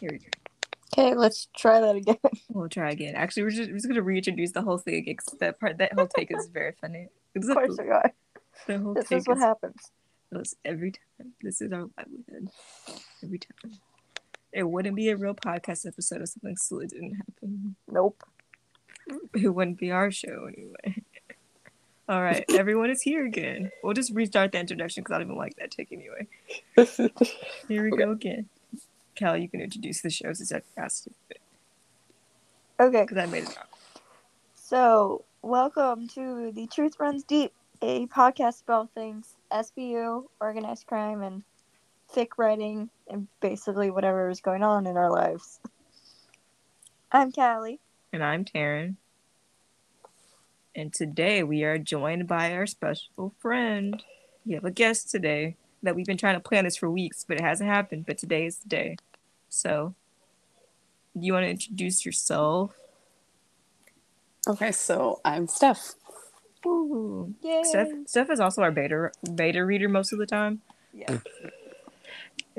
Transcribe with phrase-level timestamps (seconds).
[0.00, 0.26] Here we go.
[0.96, 2.16] Okay, let's try that again.
[2.50, 3.14] We'll try again.
[3.14, 5.04] Actually, we're just, we're just gonna reintroduce the whole thing.
[5.04, 7.08] 'cause that part, that whole take is very funny.
[7.34, 8.12] It's Of course we are.
[8.66, 9.76] the whole This is what happens.
[10.32, 11.32] This every time.
[11.42, 12.48] This is our livelihood.
[13.22, 13.72] Every time.
[14.52, 17.76] It wouldn't be a real podcast episode if something silly didn't happen.
[17.86, 18.22] Nope.
[19.34, 21.02] It wouldn't be our show anyway.
[22.08, 23.70] All right, everyone is here again.
[23.82, 26.26] We'll just restart the introduction because I don't even like that take anyway.
[27.68, 28.48] Here we go again.
[29.18, 31.36] Cal, you can introduce the shows since I asked you
[32.78, 33.68] Okay, because I made it up.
[34.54, 41.42] so welcome to The Truth Runs Deep, a podcast about things SVU, organized crime, and
[42.14, 45.58] fic writing, and basically whatever is going on in our lives.
[47.10, 47.80] I'm Kalli.
[48.12, 48.94] And I'm Terryn.
[50.76, 54.00] And today we are joined by our special friend.
[54.46, 57.36] We have a guest today that we've been trying to plan this for weeks, but
[57.36, 58.06] it hasn't happened.
[58.06, 58.96] But today is the day.
[59.48, 59.94] So,
[61.18, 62.74] do you want to introduce yourself?
[64.46, 65.94] Okay, so I'm Steph.
[66.66, 67.34] Ooh.
[67.42, 67.62] Yay!
[67.64, 70.60] Steph, Steph is also our beta beta reader most of the time.
[70.92, 71.18] Yeah.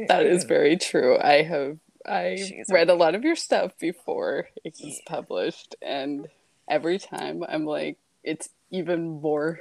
[0.08, 1.18] That is very true.
[1.20, 6.30] I have I She's read a lot of your stuff before it was published, and
[6.70, 9.60] every time I'm like, it's even more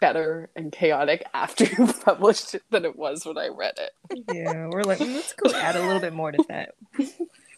[0.00, 4.24] better and chaotic after you published it than it was when I read it.
[4.32, 6.74] yeah, we're like, "Mm, let's go add a little bit more to that.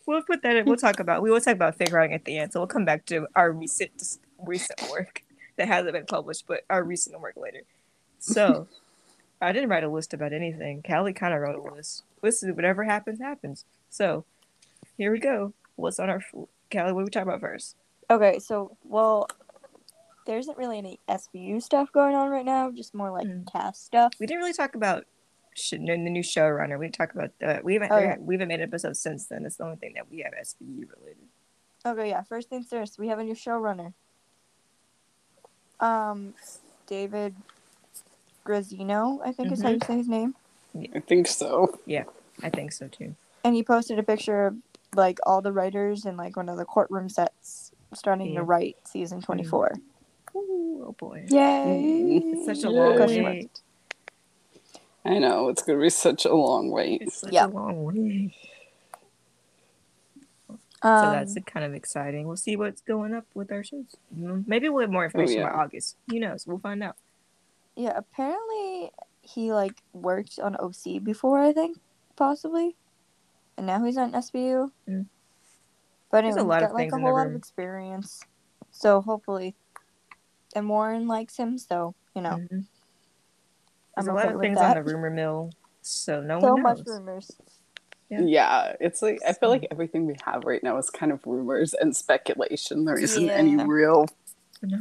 [0.07, 0.57] We'll put that.
[0.57, 1.23] In, we'll talk about.
[1.23, 2.53] We will talk about figuring at the end.
[2.53, 5.23] So we'll come back to our recent recent work
[5.57, 7.63] that hasn't been published, but our recent work later.
[8.19, 8.69] So
[9.43, 10.83] I didn't write a list about anything.
[10.83, 12.05] Kalli kind of wrote a list.
[12.23, 13.65] Listen, whatever happens, happens.
[13.91, 14.25] So
[14.97, 15.53] here we go.
[15.77, 16.23] What's on our
[16.71, 16.95] Kalli?
[16.95, 17.77] What are we talking about first?
[18.11, 19.29] Okay, so, well,
[20.29, 23.51] there isn't really any SVU stuff going on right now, just more like Mm.
[23.51, 24.13] cast stuff.
[24.21, 25.07] We didn't really talk about
[25.55, 26.79] sh- the new showrunner.
[26.79, 28.17] We didn't talk about uh, we haven't Oh, yeah.
[28.21, 29.43] we haven't made an episode since then.
[29.45, 31.25] That's the only thing that we have SVU related.
[31.87, 32.23] Okay, yeah.
[32.23, 33.95] First things first, we have a new showrunner.
[35.81, 36.35] Um,
[36.87, 37.35] David
[38.45, 40.35] Graziano, I think is how you say his name.
[40.95, 41.79] I think so.
[41.87, 42.05] Yeah,
[42.43, 43.15] I think so too.
[43.45, 44.57] And he posted a picture of
[44.95, 48.41] like all the writers in like one of the courtroom sets starting Yeah.
[48.41, 49.73] to write season twenty four.
[50.59, 51.25] Oh boy.
[51.29, 52.23] Yay!
[52.35, 52.79] It's such a Yay.
[52.79, 53.61] long wait.
[55.05, 57.03] I know it's gonna be such a long wait.
[57.03, 57.47] It's such Yeah.
[57.47, 58.33] a long wait.
[60.81, 62.27] Um, so that's kind of exciting.
[62.27, 63.97] We'll see what's going up with our shows.
[64.17, 65.51] Mm, Maybe we'll have more information yeah.
[65.51, 65.97] by August.
[66.09, 66.47] Who knows?
[66.47, 66.97] We'll find out.
[67.75, 67.95] yeah.
[67.97, 68.93] Apparently,
[69.23, 71.41] he like worked on OC before.
[71.41, 71.79] I think
[72.17, 72.77] possibly,
[73.57, 74.71] and now he's on SVU.
[74.89, 75.07] Mm.
[76.13, 78.21] But anyway, a lot got like a whole lot of experience.
[78.71, 79.57] So hopefully,
[80.59, 81.57] and Warren likes him.
[81.59, 82.65] So you know, Mhm.
[83.97, 84.77] I'm There's a okay lot of things that.
[84.77, 85.51] on the rumor mill,
[85.83, 86.79] so no so one knows.
[86.79, 87.31] much rumors.
[88.11, 88.21] Yeah.
[88.23, 88.77] Yeah.
[88.81, 91.95] it's like I feel like everything we have right now is kind of rumors and
[91.97, 92.85] speculation.
[92.85, 94.07] There isn't any real
[94.63, 94.79] No.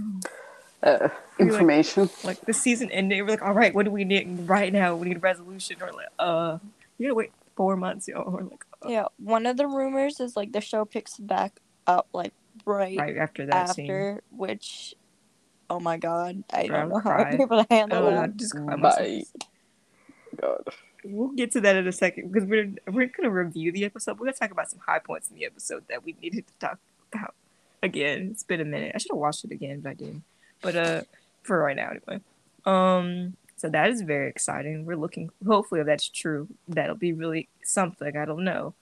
[0.84, 2.10] uh, You're like- information.
[2.24, 4.96] Like the season ended, we're like, all right, what do we need right now?
[4.96, 5.78] We need a resolution.
[5.82, 6.60] Or like, uh,
[6.98, 8.34] you gotta wait four months, y'all.
[8.34, 12.08] Or like, uh, Yeah, one of the rumors is like the show picks back up
[12.14, 12.34] like
[12.66, 13.86] right, right after that scene.
[13.86, 14.96] after, which,
[15.70, 17.30] oh my god, I I'll don't know how cry.
[17.32, 18.36] I'm able to handle Oh, that.
[18.38, 19.24] Just cry myself.
[20.40, 20.64] God.
[21.04, 24.20] We'll get to that in a second because we're we're gonna review the episode.
[24.20, 26.80] We're gonna talk about some high points in the episode that we needed to talk
[27.14, 27.34] about.
[27.82, 28.92] Again, it's been a minute.
[28.94, 30.24] I should have watched it again, but I didn't.
[30.62, 31.02] But uh,
[31.44, 32.22] for right now anyway.
[32.66, 34.86] Um, so that is very exciting.
[34.86, 35.30] We're looking.
[35.46, 38.18] Hopefully, if that's true, that'll be really something.
[38.18, 38.74] I don't know.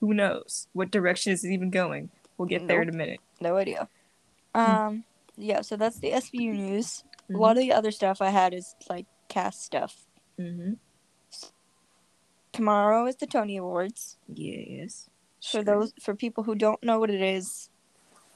[0.00, 2.10] Who knows what direction is it even going?
[2.36, 3.20] We'll get there in a minute.
[3.40, 3.88] No idea.
[4.54, 5.04] Um,
[5.36, 7.04] yeah, so that's the SVU news.
[7.24, 7.34] Mm-hmm.
[7.34, 10.06] A lot of the other stuff I had is like cast stuff.
[10.38, 10.74] Mm-hmm.
[12.52, 14.16] Tomorrow is the Tony Awards.
[14.32, 15.10] Yes.
[15.50, 17.68] For those for people who don't know what it is,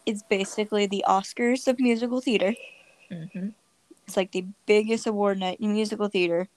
[0.05, 2.55] it's basically the Oscars of musical theater.
[3.11, 3.49] Mm-hmm.
[4.07, 6.49] It's like the biggest award night in musical theater.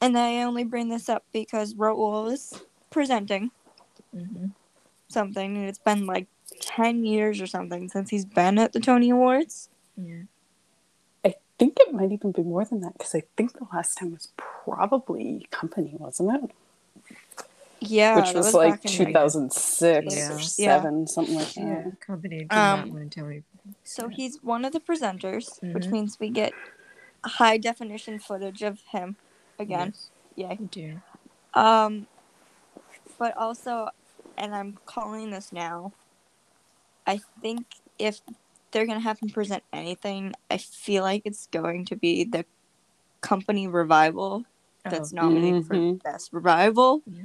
[0.00, 3.50] And I only bring this up because Raoul is presenting
[4.16, 4.46] Mm-hmm.
[5.08, 6.26] something, and it's been like
[6.60, 9.68] 10 years or something since he's been at the Tony Awards.
[9.96, 10.22] Yeah.
[11.24, 14.12] I think it might even be more than that because I think the last time
[14.12, 16.50] was probably Company, wasn't it?
[17.82, 20.28] Yeah, Which was, was like back in, 2006 Yeah.
[20.28, 20.80] or Yeah.
[20.80, 21.60] 7, something like that.
[21.60, 21.90] Yeah.
[22.00, 23.42] Company did Um, not want to tell me.
[23.84, 25.90] So he's one of the presenters, which Mhm.
[25.90, 26.52] means we get
[27.24, 29.16] high definition footage of him
[29.58, 29.94] again.
[29.96, 30.10] Yes,
[30.50, 30.56] Yay.
[30.60, 31.00] we do.
[31.54, 32.06] Um,
[33.18, 33.88] but also,
[34.36, 35.92] and I'm calling this now.
[37.06, 37.66] I think
[37.98, 38.20] if
[38.70, 42.44] they're gonna have him present anything, I feel like it's going to be the
[43.20, 44.44] company revival
[44.84, 45.66] that's Oh, nominated Mhm.
[45.66, 47.02] for best revival.
[47.06, 47.24] Yeah.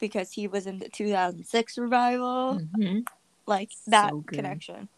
[0.00, 2.58] because he was in the 2006 revival.
[2.58, 2.98] hmm
[3.46, 4.88] Like that So connection.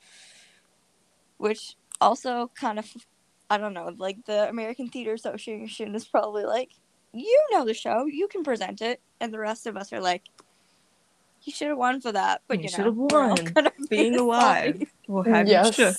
[1.39, 2.91] Which also kind of,
[3.51, 6.71] I don't know, like the American Theater Association is probably like,
[7.13, 9.01] you know the show, you can present it.
[9.21, 10.25] And the rest of us are like,
[11.47, 12.43] you should have won for that.
[12.49, 13.45] But You you, know, should've we're all won.
[13.45, 15.67] gonna be Being alive will have yes.
[15.79, 15.97] you shook.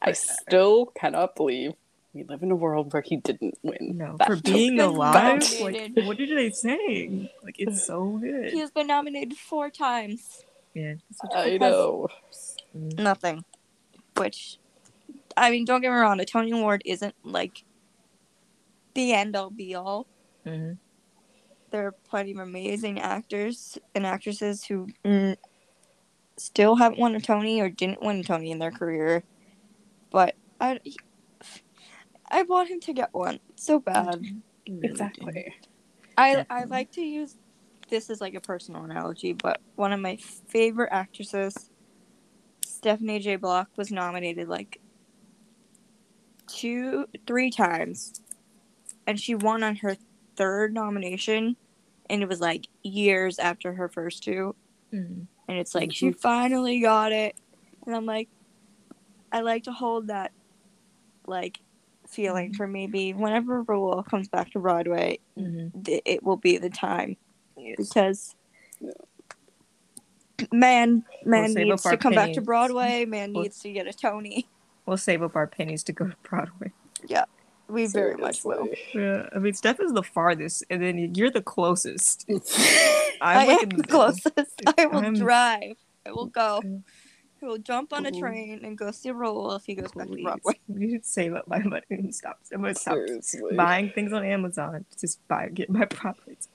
[0.00, 1.74] I still cannot believe
[2.14, 3.96] we live in a world where he didn't win.
[3.96, 7.30] No, that for being alive, like what did they say?
[7.42, 8.52] Like it's so good.
[8.52, 10.44] He has been nominated four times.
[10.74, 10.94] Yeah,
[11.34, 12.08] I know.
[12.76, 12.98] Mm.
[12.98, 13.44] Nothing.
[14.16, 14.58] Which,
[15.36, 17.64] I mean, don't get me wrong, a Tony Award isn't like
[18.94, 20.06] the end all be all.
[20.46, 20.78] Mhm.
[21.72, 25.36] There are plenty of amazing actors and actresses who mm,
[26.36, 29.24] still haven't won a Tony or didn't win a Tony in their career.
[30.10, 30.78] But I,
[32.28, 34.22] I want him to get one so bad.
[34.66, 34.90] You really.
[34.90, 35.54] Exactly.
[36.18, 36.66] I I Definitely.
[36.70, 37.36] like to use
[37.88, 40.16] this as like a personal analogy, but one of my
[40.48, 41.70] favorite actresses,
[42.66, 43.36] Stephanie J.
[43.36, 44.78] Block, was nominated like
[46.46, 48.20] two, three times,
[49.06, 49.96] and she won on her
[50.36, 51.56] third nomination,
[52.10, 54.54] and it was like years after her first two,
[54.92, 55.26] Mhm.
[55.48, 57.36] and it's like she finally got it,
[57.86, 58.28] and I'm like,
[59.30, 60.32] I like to hold that,
[61.26, 61.60] like,
[62.06, 65.84] feeling for maybe whenever Raoul comes back to Broadway, Mhm.
[65.84, 67.16] th- it will be the time
[67.56, 67.76] Yes.
[67.78, 68.34] because
[70.52, 72.40] man man save needs to come back to.
[72.40, 73.04] Broadway.
[73.04, 74.48] Man We'll- needs to get a Tony.
[74.84, 76.72] We'll save up our pennies to go to Broadway.
[77.72, 78.68] We very much will.
[78.94, 82.26] Yeah, I mean, Steph is the farthest, and then you're the closest.
[82.28, 82.40] I'm
[83.20, 83.84] I like am in the middle.
[83.84, 84.62] closest.
[84.78, 85.76] I will I'm- drive.
[86.06, 86.60] I will go.
[86.64, 86.78] Yeah.
[87.42, 90.12] I will jump on a train and go see Raoul if he goes back to
[90.12, 90.22] Please.
[90.22, 90.60] Broadway.
[90.68, 92.38] You should save up my money and stop.
[92.52, 93.56] I'm gonna stop Seriously.
[93.56, 94.84] buying things on Amazon.
[95.00, 96.48] Just buy, get my properties.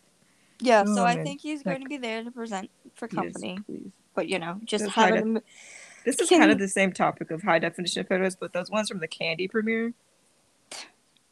[0.60, 1.26] Yeah, Oh, so I man.
[1.26, 3.60] think he's Like- going to be there to present for company.
[3.66, 3.92] please.
[4.16, 5.22] But you know, just Just have try it.
[5.22, 5.42] to- in-
[6.06, 8.88] This is Can- kind of the same topic of high definition photos, but those ones
[8.90, 9.94] from the Candy premiere.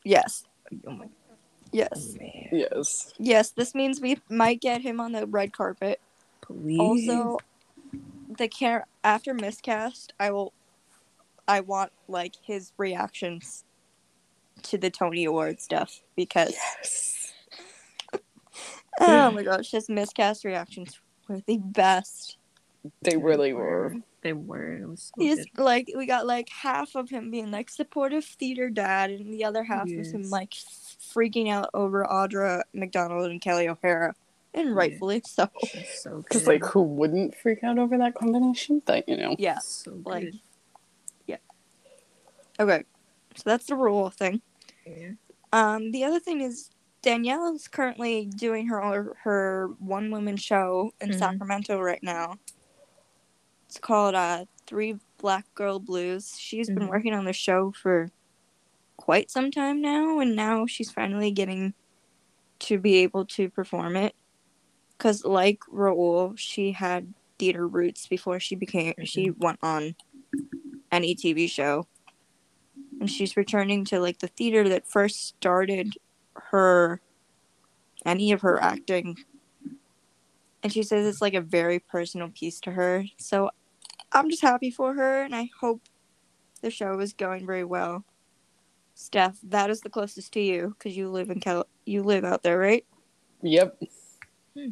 [0.05, 0.45] Yes,
[0.87, 1.07] Oh my
[1.71, 2.47] yes, man!
[2.51, 3.13] Yes.
[3.17, 3.51] yes.
[3.51, 5.99] This means we might get him on the red carpet.
[6.41, 6.79] Please.
[6.79, 7.37] Also,
[8.37, 10.53] the care after miscast, I will.
[11.47, 13.65] I want like his reactions
[14.63, 17.33] to the Tony Award stuff because Yes.
[18.99, 22.37] oh my gosh, his miscast reactions were the best.
[23.01, 23.95] They really were.
[24.25, 24.73] They were.
[24.77, 25.61] It was so He's good.
[25.63, 29.63] like we got like half of him being like supportive theater dad, and the other
[29.63, 30.49] half was him like
[31.13, 34.15] freaking out over Audra McDonald and Kelly O'Hara,
[34.55, 35.47] and rightfully so.
[35.61, 36.23] It's so good.
[36.23, 38.81] Because, like, who wouldn't freak out over that combination?
[38.87, 39.35] That, you know.
[39.37, 39.59] Yeah.
[39.59, 40.05] so good.
[40.07, 40.33] like-
[42.57, 42.83] Okay,
[43.35, 44.41] so that's the rule thing.
[44.87, 45.11] yeah.
[45.51, 46.69] Um, the other thing is
[47.01, 51.19] Danielle is currently doing her her one woman show in Mhm.
[51.19, 52.35] Sacramento right now.
[53.67, 56.35] It's called uh Three Black Girl Blues.
[56.39, 56.89] She's been Mhm.
[56.89, 58.11] working on the show for
[58.97, 61.73] quite some time now, and now she's finally getting
[62.59, 64.15] to be able to perform it.
[64.97, 69.95] Cause like Raul, she had theater roots before she became she went on
[70.89, 71.85] any TV show
[73.01, 75.97] and she's returning to like the theater that first started
[76.35, 77.01] her
[78.05, 79.17] any of her acting
[80.65, 83.51] and she says it's like a very personal piece to her so
[84.11, 85.79] i'm just happy for her and i hope
[86.61, 88.03] the show is going very well
[88.95, 92.41] steph that is the closest to you because you live in Cal- you live out
[92.41, 92.83] there right
[93.43, 93.79] Yep.
[94.57, 94.69] Hmm.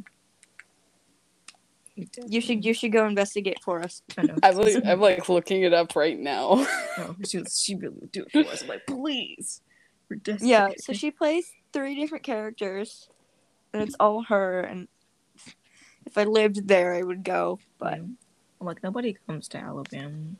[2.25, 4.35] you should you should go investigate for us I know.
[4.41, 6.65] I'm like, I'm like looking it up right now.
[6.97, 8.63] Oh, she, she really would do it for us.
[8.63, 9.61] I'm like, please.
[10.09, 13.09] We're yeah so she plays three different characters
[13.73, 14.87] and it's all her and
[16.13, 17.99] if i lived there i would go but
[18.63, 20.35] I'm like, nobody comes to Alabama.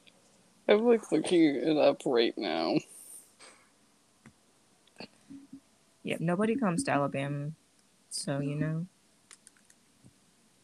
[0.70, 2.78] I'm like looking it up right now.
[6.04, 7.52] Yeah, nobody comes to Alabama.
[8.12, 8.88] So, you know.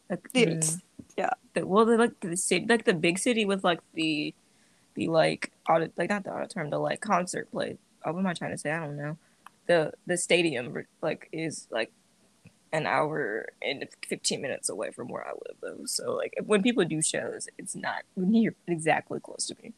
[0.08, 0.82] Like, It's- mm,
[1.18, 1.30] yeah.
[1.52, 4.34] The, well, the, like the city, like the big city with like the,
[4.94, 7.76] the like audit, like not the auditorium, the like concert place.
[8.06, 8.70] Oh, what am I trying to say?
[8.70, 9.18] I don't know.
[9.66, 11.92] The the stadium like is like
[12.72, 15.84] an hour and 15 minutes away from where I live though.
[15.86, 19.72] So like when people do shows, it's not near exactly close to me.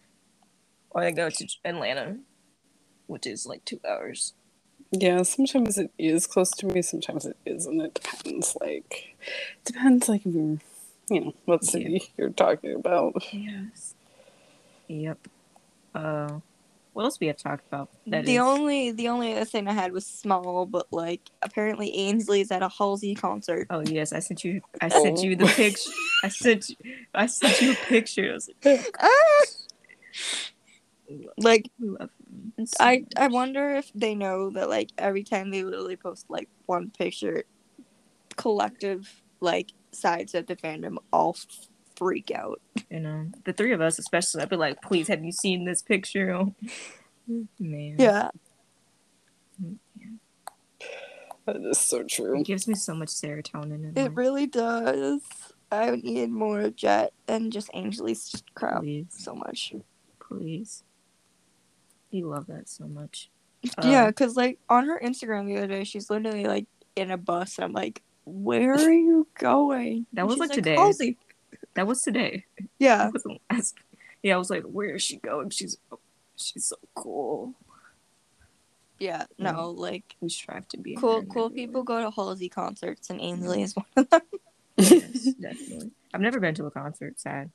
[0.91, 2.19] Or they go to Atlanta,
[3.07, 4.35] which is like two hours.
[4.91, 7.81] Yeah, sometimes it is close to me, sometimes it isn't.
[7.81, 8.55] It depends.
[8.61, 10.61] Like, it depends, like, you
[11.09, 13.15] know, what city you're talking about.
[13.33, 13.95] Yes.
[14.89, 15.29] Yep.
[15.95, 16.41] Uh,
[16.93, 17.89] What else we have to talk about?
[18.07, 21.95] That the is- only the only other thing I had was small, but like apparently
[21.97, 23.67] Ainsley's at a Halsey concert.
[23.71, 24.61] Oh yes, I sent you.
[24.81, 25.23] I sent Oh.
[25.23, 25.91] you the picture.
[26.25, 26.69] I sent.
[26.69, 26.77] You,
[27.15, 28.31] I sent you a picture.
[28.31, 29.09] I was like, Ah!
[31.39, 32.11] Like we love
[32.57, 33.09] him so I much.
[33.17, 37.45] I wonder if they know that like every time they literally post like one picture,
[38.37, 41.37] collective like sides of the fandom all
[42.03, 42.61] freak out.
[42.91, 45.83] You know, the three of us, especially, I'd be like, please, have you seen this
[45.83, 46.45] picture?
[47.61, 47.95] Man.
[47.99, 48.31] Yeah,
[51.47, 52.41] That is so true.
[52.41, 53.85] It gives me so much serotonin.
[53.85, 54.11] In it life.
[54.15, 55.23] really does.
[55.71, 59.73] I need more of Jet and just Angelie's crap Please, so much.
[60.21, 60.83] please.
[62.11, 63.31] You love that so much.
[63.83, 66.67] yeah, Um, because like on her Instagram the other day, she's literally like
[66.97, 70.75] in a bus, and I'm like, "Where are you going?" That was, she's like, today.
[70.75, 71.17] "Halsey."
[71.75, 72.45] That was today.
[72.79, 73.75] Yeah, That wasn't last.
[74.23, 75.51] Yeah, I was like, where is she going?
[75.51, 75.77] She's,
[76.37, 77.55] she's so cool.
[78.99, 79.25] yeah.
[79.39, 80.95] No, like We strive to be.
[80.95, 84.21] cool, cool people go to Halsey concerts, and Ainsley is one of them.
[84.79, 85.91] Yes, definitely.
[86.15, 87.21] I've never been to a concert.
[87.21, 87.51] Sad.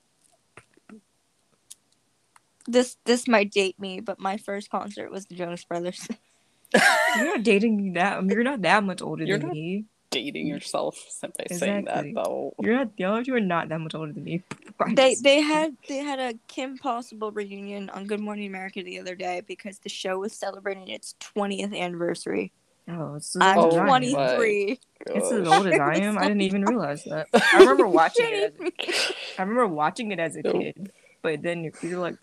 [2.68, 6.08] This this might date me, but my first concert was the Jonas Brothers.
[7.16, 8.18] You're not dating me that.
[8.18, 9.86] I mean, you're not that much older You're than not- me.
[10.10, 10.50] Dating mm.
[10.50, 12.54] yourself by saying that though.
[12.60, 12.92] You're not.
[12.98, 14.42] You you are not that much older than me.
[14.94, 19.16] they they had they had a Kim Possible reunion on Good Morning America the other
[19.16, 22.54] day because the show was celebrating its 20th anniversary.
[22.90, 23.88] Oh, it's as I'm old as I am.
[23.88, 24.80] 23.
[25.08, 25.58] It's as Gosh.
[25.58, 26.18] old as I am.
[26.18, 27.28] I didn't even realize that.
[27.34, 28.56] I remember watching it.
[28.88, 30.62] As, I remember watching it as a Nope.
[30.62, 32.16] kid, but then you're, you're like,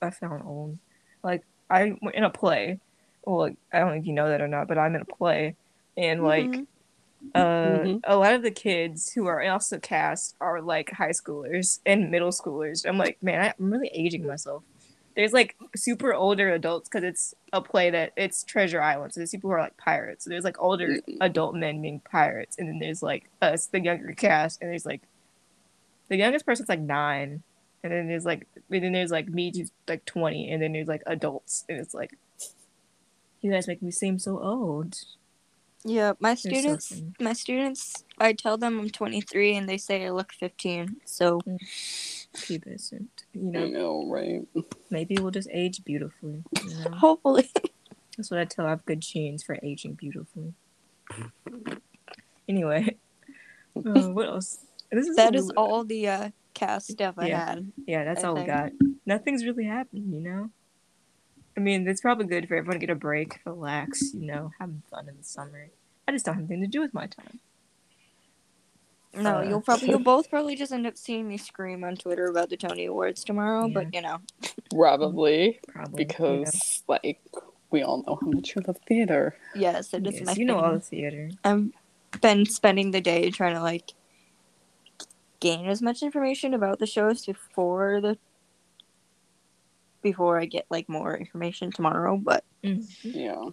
[0.00, 0.78] I found old.
[1.24, 2.78] Like I went in a play.
[3.28, 5.04] Well, like, I don't know if you know that or not, but I'm in a
[5.04, 5.54] play,
[5.98, 6.66] and like Mhm.
[7.34, 8.00] uh, Mhm.
[8.04, 12.30] a lot of the kids who are also cast are like high schoolers and middle
[12.30, 12.86] schoolers.
[12.86, 14.64] I'm like, man, I'm really aging myself.
[15.14, 19.30] There's like super older adults because it's a play that it's Treasure Island, so there's
[19.32, 20.24] people who are like pirates.
[20.24, 21.18] So there's like older Mhm.
[21.20, 25.02] adult men being pirates, and then there's like us, the younger cast, and there's like
[26.08, 27.42] the youngest person's like nine,
[27.84, 30.88] and then there's like and then there's like me who's like twenty, and then there's
[30.88, 32.16] like adults, and it's like
[33.40, 34.96] you guys make me seem so old.
[35.84, 37.12] Yeah, my so students, funny.
[37.20, 40.96] my students, I tell them I'm 23 and they say I look 15.
[41.04, 41.40] So
[42.34, 43.06] pubescent.
[43.32, 44.42] You I know, know, right?
[44.90, 46.42] maybe we'll just age beautifully.
[46.64, 46.90] You know?
[46.96, 47.48] hopefully,
[48.16, 48.66] That's what I tell.
[48.66, 50.52] I have good genes for aging beautifully.
[52.48, 52.96] Anyway,
[53.76, 53.80] uh,
[54.10, 54.58] what else?
[54.90, 57.46] This is that a is little- all the uh, cast stuff I Yeah.
[57.50, 57.72] had.
[57.86, 58.48] Yeah, that's I all think.
[58.48, 58.72] we got.
[59.06, 60.50] Nothing's really happened, you know.
[61.58, 64.70] I mean, it's probably good for everyone to get a break, relax, you know, have
[64.88, 65.70] fun in the summer.
[66.06, 67.40] I just don't have anything to do with my time.
[69.12, 69.42] No, Uh.
[69.42, 72.56] you'll probably you'll both probably just end up seeing me scream on Twitter about the
[72.56, 73.66] Tony Awards tomorrow.
[73.66, 73.72] Yeah.
[73.74, 74.18] But you know,
[74.70, 77.18] Probably Probably because, like,
[77.72, 79.36] we all know how much you love theater.
[79.56, 81.30] yes, you know, Yes, my you know all the theater.
[81.42, 81.70] I've
[82.20, 83.94] been spending the day trying to like
[85.40, 88.16] gain as much information about the shows before the
[90.02, 92.16] before I get like more information tomorrow.
[92.16, 93.50] But Yeah.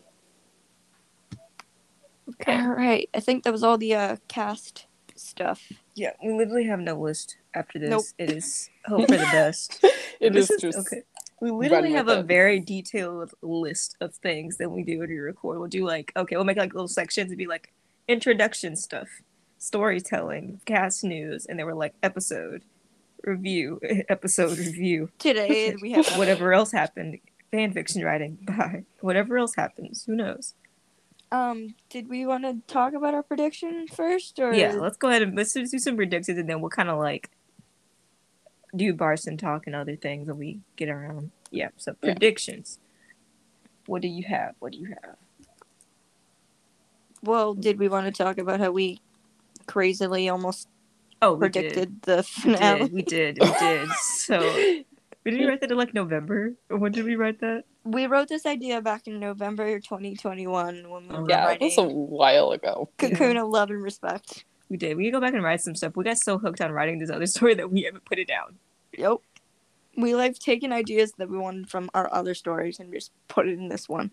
[2.29, 2.59] Okay.
[2.59, 5.71] all right, I think that was all the uh, cast stuff.
[5.93, 7.89] Yeah, we literally have no list after this.
[7.89, 8.03] Nope.
[8.17, 9.83] It is hope for the best.
[10.21, 11.01] It This is just okay.
[11.41, 12.25] We literally have a it.
[12.25, 15.59] very detailed list of things that we do when we record.
[15.59, 17.73] We'll do like okay, we'll make like little sections and be like
[18.07, 19.09] introduction stuff,
[19.57, 22.63] storytelling, cast news, and then we're like episode
[23.25, 23.79] review,
[24.09, 27.19] episode review, Today we have whatever else happened,
[27.51, 28.83] fan fiction writing, bye.
[29.01, 30.53] Whatever else happens, who knows?
[31.31, 35.21] Um, did we want to talk about our prediction first, or Yeah, let's go ahead
[35.23, 37.29] and let's do some predictions, and then we'll kind of like
[38.75, 41.31] do Barson talk and other things when we get around.
[41.51, 42.13] Yeah, so Yeah.
[42.13, 42.79] predictions.
[43.87, 44.55] What do you have?
[44.59, 45.15] What do you have?
[47.23, 48.99] well, did we want to talk about how we
[49.65, 50.67] crazily almost
[51.25, 52.89] Oh, we predicted the finale?
[52.91, 53.39] We did.
[53.41, 53.89] We did.
[53.91, 54.85] So we did.
[55.25, 56.53] So, did we write that in like November?
[56.69, 57.63] When did we write that?
[57.83, 61.21] We wrote this idea back in November 2021 when we Oh.
[61.21, 62.89] were yeah, it writing was a while ago.
[62.97, 64.45] Cocoon of Love and Respect.
[64.69, 64.97] We did.
[64.97, 65.95] We can go back and write some stuff.
[65.95, 68.57] We got so hooked on writing this other story that we haven't put it down.
[68.97, 69.17] Yep.
[69.97, 73.57] We like taking ideas that we wanted from our other stories and just put it
[73.57, 74.11] in this one.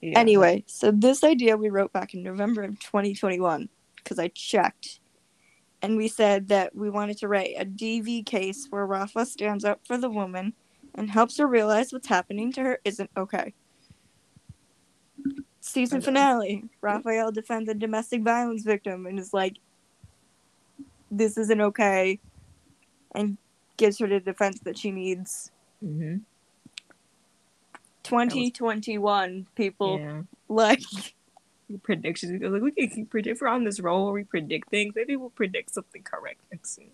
[0.00, 0.18] Yeah.
[0.18, 5.00] Anyway, so this idea we wrote back in November of 2021 because I checked.
[5.82, 9.80] And we said that we wanted to write a DV case where Rafa stands up
[9.86, 10.54] for the woman
[10.94, 13.52] and helps her realize what's happening to her isn't okay.
[15.60, 19.56] Season finale Rafael defends a domestic violence victim and is like,
[21.10, 22.18] this isn't okay,
[23.14, 23.36] and
[23.76, 25.50] gives her the defense that she needs
[25.84, 26.16] Mm-hmm.
[28.02, 30.22] 2021 people Yeah.
[30.48, 30.82] like
[31.82, 32.32] Predictions.
[32.32, 33.36] We go, Like we can keep predict.
[33.36, 36.74] If we're on this roll where we predict things, maybe we'll predict something correct next
[36.76, 36.90] soon.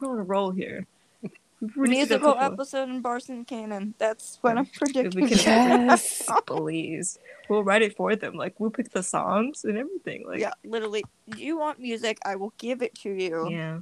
[0.00, 0.86] We're on a roll here.
[1.22, 1.88] We predicted a
[2.20, 3.94] musical episode in Barson Canon.
[3.98, 5.22] That's what I'm predicting.
[5.24, 5.38] we can
[5.88, 6.22] Yes.
[6.46, 7.18] please,
[7.48, 8.34] we'll write it for them.
[8.34, 10.24] Like we'll pick the songs and everything.
[10.26, 11.04] Like yeah, literally.
[11.36, 12.18] You want music?
[12.24, 13.48] I will give it to you.
[13.50, 13.80] yeah.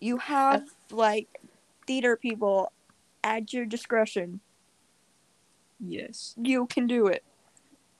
[0.00, 1.28] You have like
[1.86, 2.72] theater people
[3.22, 4.40] at your discretion.
[5.78, 6.34] Yes.
[6.36, 7.22] You can do it.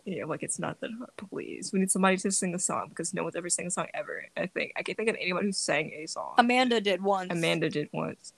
[0.04, 1.10] Yeah, like it's not that hard.
[1.16, 3.86] Please, we need somebody to sing a song because no one's ever sang a song
[3.94, 4.24] ever.
[4.36, 6.34] I think I can't think of anyone who sang a song.
[6.38, 7.30] Amanda did once.
[7.30, 8.32] Amanda did once,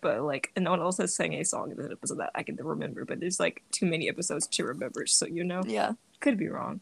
[0.00, 2.42] but like, and no one else has sang a song in the episode that I
[2.44, 3.04] can remember.
[3.04, 5.92] But there's like too many episodes to remember, so you know, Yeah.
[6.20, 6.80] could be wrong.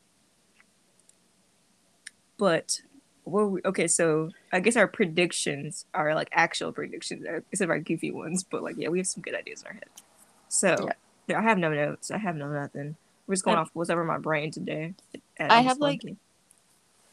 [2.38, 2.83] But
[3.25, 7.71] what we, okay, so I guess our predictions are like actual predictions uh, instead of
[7.71, 8.45] our goofy ones.
[8.45, 9.88] But like, yeah, we have some good ideas in our head.
[10.49, 10.93] So Yeah.
[11.28, 12.11] yeah, I have no notes.
[12.11, 12.97] I have no nothing.
[13.26, 14.95] We're just going I- off what's ever my brain today.
[15.40, 16.16] I have, like, funky.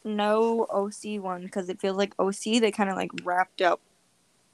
[0.06, 3.80] No OC one because it feels like OC they kind of like wrapped up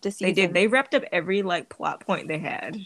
[0.02, 0.26] the season.
[0.28, 0.54] they did.
[0.54, 2.78] They wrapped up every like plot point they had.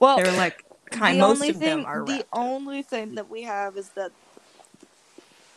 [0.00, 1.18] well, they're like kind.
[1.20, 2.28] the Most of thing, them are the wrapped.
[2.32, 4.12] only thing that we have is that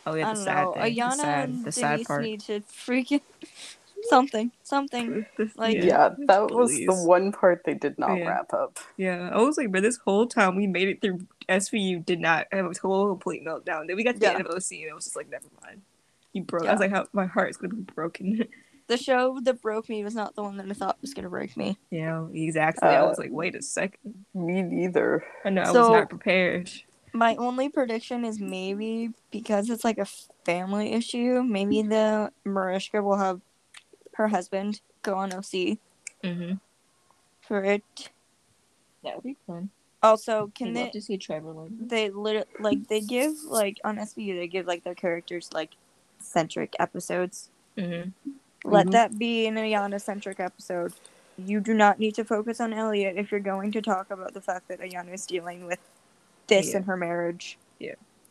[0.06, 0.72] Oh yeah, I the don't sad know.
[0.74, 0.82] thing.
[0.96, 2.22] Ayanna the sad, and the sad part.
[2.22, 3.22] need to freaking
[4.10, 5.24] something, something.
[5.56, 6.86] Like- Yeah, that was please.
[6.86, 8.28] the one part they did not Yeah.
[8.28, 8.78] wrap up.
[8.98, 12.46] Yeah, I was like, but this whole time we made it through SVU did not
[12.52, 13.86] have a total complete meltdown.
[13.86, 14.32] Then we got to the Yeah.
[14.38, 15.82] end of OC and it was just like, never mind.
[16.32, 16.66] You broke.
[16.66, 18.44] I was like, how my heart is gonna be broken.
[18.86, 21.56] The show that broke me was not the one that I thought was gonna break
[21.56, 21.78] me.
[21.90, 22.86] Yeah, exactly.
[22.86, 24.26] I was Uh, like, wait a second.
[24.34, 25.24] Me neither.
[25.42, 26.70] I know I was not prepared.
[27.14, 30.04] My only prediction is maybe because it's like a
[30.44, 33.40] family issue, maybe the Mariska will have
[34.16, 35.78] her husband go on OC
[36.22, 36.54] Mm-hmm.
[37.40, 37.82] for it.
[39.02, 39.70] That would be fun.
[40.04, 41.88] Also, Can can love they to see Trevor Langan.
[41.88, 45.70] they literally like they give like on SVU they give like their characters like
[46.18, 47.48] centric episodes.
[47.76, 48.10] Mm-hmm.
[48.64, 48.92] Let Mhm.
[48.92, 50.92] that be an Ayanna centric episode.
[51.36, 54.40] You do not need to focus on Elliot if you're going to talk about the
[54.40, 55.80] fact that Ayanna is dealing with
[56.46, 56.78] this Yeah.
[56.78, 57.58] in her marriage.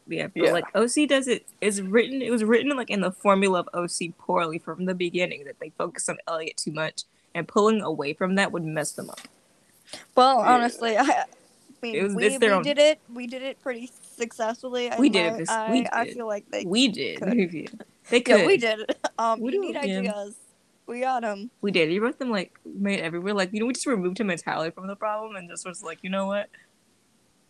[0.06, 0.52] Yeah, but Yeah.
[0.52, 2.22] like OC does it is written.
[2.22, 5.46] It was written like in the formula of OC poorly from the beginning.
[5.46, 9.10] That they focus on Elliot too much, and pulling away from that would mess them
[9.10, 9.22] up.
[10.16, 10.54] Well, Yeah.
[10.54, 11.26] honestly, I,
[11.84, 13.00] I mean, It was- we, we own- did it.
[13.14, 14.90] We did it pretty successfully.
[14.98, 16.14] We did it I- this- I, we I did.
[16.16, 16.64] feel like they.
[16.66, 17.20] we did.
[17.20, 17.34] could.
[17.54, 17.68] Yeah.
[18.10, 18.40] They could.
[18.42, 18.98] Yeah, we did it.
[19.18, 19.82] Um, We need yeah.
[20.00, 20.36] ideas.
[20.88, 21.50] We got them.
[21.62, 21.92] We did.
[21.92, 23.34] You wrote them like made everywhere.
[23.34, 26.00] Like you know, we just removed him entirely from the problem and just was like,
[26.02, 26.50] you know what,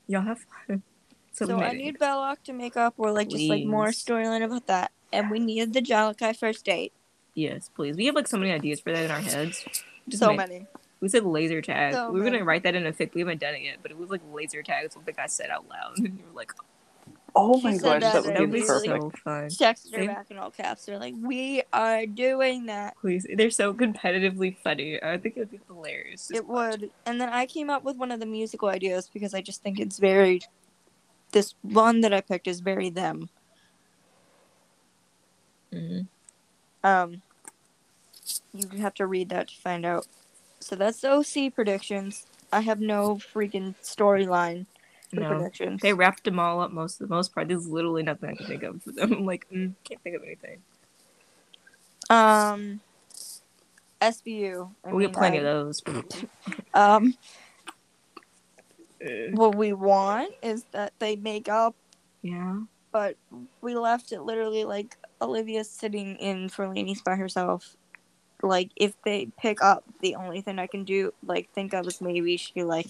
[0.07, 0.81] y'all have fun.
[1.35, 4.67] So, So, I need Belloc to make up, or like just like more storyline about
[4.67, 4.91] that.
[5.11, 6.93] And we needed the Jalakai first date.
[7.33, 7.95] yes, please.
[7.97, 9.65] We have like so many ideas for that in our heads.
[10.07, 10.67] Just so many.
[11.03, 11.95] We said laser tag.
[11.95, 13.13] So we were gonna write that in a fic.
[13.13, 14.85] We haven't done it yet, but it was like laser tag.
[14.85, 16.53] Is what the guy said out loud, and you were like,
[17.35, 19.01] Oh my said gosh, that that and would be be perfect.
[19.03, 20.07] so fun." Texted her Same.
[20.07, 20.85] back in all caps.
[20.85, 25.03] They're like, "We are doing that." Please, they're so competitively funny.
[25.03, 26.27] I think it would be hilarious.
[26.29, 26.79] to It watch.
[26.79, 26.91] would.
[27.05, 29.81] And then I came up with one of the musical ideas because I just think
[29.81, 30.39] it's very.
[31.33, 33.27] This one that I picked is very them.
[35.73, 36.07] Mhm.
[36.81, 37.21] Um,
[38.53, 40.07] you have to read that to find out.
[40.63, 42.25] So that's the OC predictions.
[42.51, 44.65] I have no freaking storyline
[45.09, 45.81] for No, predictions.
[45.81, 46.71] they wrapped them all up.
[46.71, 49.13] Most for the most part, there's literally nothing I can think of for them.
[49.19, 50.59] I'm like, mm, can't think of anything.
[52.09, 52.79] Um,
[54.01, 54.69] SVU.
[54.85, 55.81] I we have plenty I- of those.
[56.73, 57.15] Um,
[59.03, 61.75] Uh, what we want is that they make up,
[62.21, 62.57] yeah.
[62.93, 63.17] but
[63.61, 67.75] we left it literally like Olivia sitting in Forlini's by herself.
[68.43, 72.01] Like, if they pick up, the only thing I can do, like, think of is
[72.01, 72.87] maybe she, like,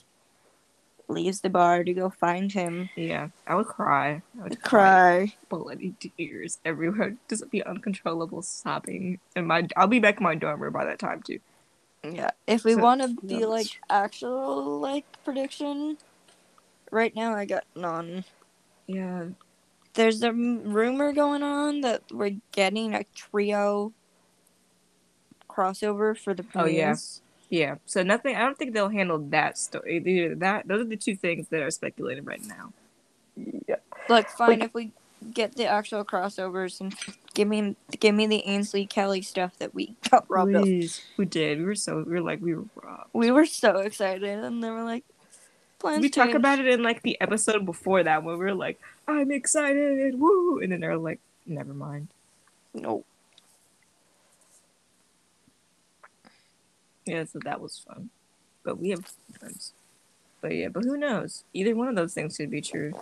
[1.07, 2.89] leaves the bar to go find him.
[2.95, 4.23] Yeah, I would cry.
[4.39, 5.35] I would Cry.
[5.49, 7.17] bloody tears everywhere.
[7.29, 9.19] Just be uncontrollable sobbing.
[9.35, 11.39] And my, I'll be back in my dorm room by that time too.
[12.03, 12.31] Yeah.
[12.47, 13.45] If we So- want to be, Yeah.
[13.45, 15.99] like, actual, like, prediction,
[16.89, 18.25] right now I got none.
[18.87, 19.27] Yeah,
[19.93, 23.93] There's a rumor going on that we're getting a trio
[25.53, 26.95] crossover for the Oh, yeah.
[27.49, 27.75] yeah.
[27.85, 28.35] So nothing.
[28.35, 29.97] I don't think they'll handle that story.
[30.05, 30.67] Either that.
[30.67, 32.73] Those are the two things that are speculated right now.
[33.67, 33.75] Yeah.
[34.09, 34.91] Like, fine Like- if we
[35.33, 36.93] get the actual crossovers and
[37.33, 40.63] give me give me the Ainsley Kelly stuff that we got robbed of.
[40.63, 41.59] Please, we did.
[41.59, 42.03] We were so.
[42.05, 43.09] We were like we were robbed.
[43.13, 45.05] We were so excited, and they were like,
[45.79, 48.79] plans we talk about it in like the episode before that when we were like,
[49.07, 52.09] "I'm excited, woo!" and then they're like, "Never mind."
[52.73, 53.05] No.
[57.05, 58.09] Yeah, so that was fun.
[58.63, 59.05] But we have
[59.39, 59.73] friends.
[60.41, 61.43] But yeah, but who knows?
[61.53, 62.93] Either one of those things could be true.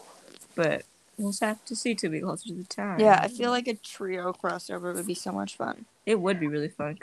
[0.56, 0.84] But
[1.18, 3.00] we'll just have to see to be closer to the time.
[3.00, 5.86] Yeah, I feel like a trio crossover would be so much fun.
[6.06, 6.98] it would be really fun.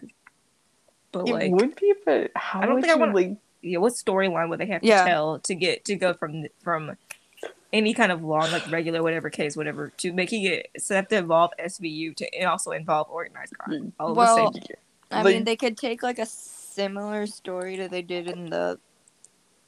[1.13, 3.79] But It like, would be, but how I don't would think I wanna- like yeah,
[3.79, 6.97] what storyline would they have to tell to get to go from from
[7.73, 11.09] any kind of long, like regular, whatever case, whatever, to making it so they have
[11.09, 13.79] to involve SVU to also involve organized crime.
[13.79, 13.89] Mm-hmm.
[14.03, 14.77] All Well, the same.
[15.11, 16.27] I Like- mean, they could take like a
[16.79, 18.79] similar story that they did in the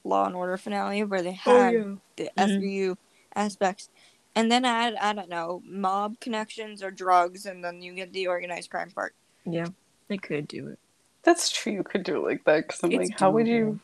[0.04, 1.74] Law and Order finale, where they Oh, had
[2.16, 2.64] the mm-hmm.
[2.64, 2.96] SVU
[3.34, 3.90] aspects,
[4.36, 8.28] and then add I don't know mob connections or drugs, and then you get the
[8.28, 9.14] organized crime part.
[9.44, 9.68] Yeah,
[10.08, 10.78] they could do it.
[11.24, 11.72] That's true.
[11.74, 12.66] You could do it like that.
[12.66, 13.80] Because I'm It's like, how would you?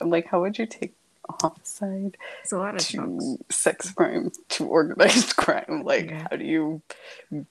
[0.00, 0.94] I'm like, how would you take
[1.40, 3.24] homicide It's a lot of chunks.
[3.24, 5.82] to sex crime to organized crime?
[5.84, 6.28] Like, Yeah.
[6.30, 6.82] how do you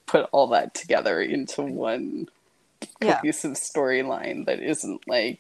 [0.08, 2.30] put all that together into one
[3.02, 3.16] Yeah.
[3.22, 5.40] cohesive storyline that isn't like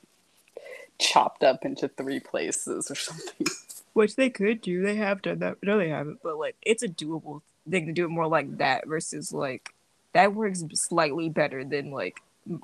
[0.99, 3.47] chopped up into three places or something?
[3.93, 4.81] Which they could do.
[4.81, 5.57] They have done that.
[5.61, 6.19] No, they haven't.
[6.23, 9.73] But like, it's a doable thing to do it more like that versus like
[10.13, 12.19] that works slightly better than like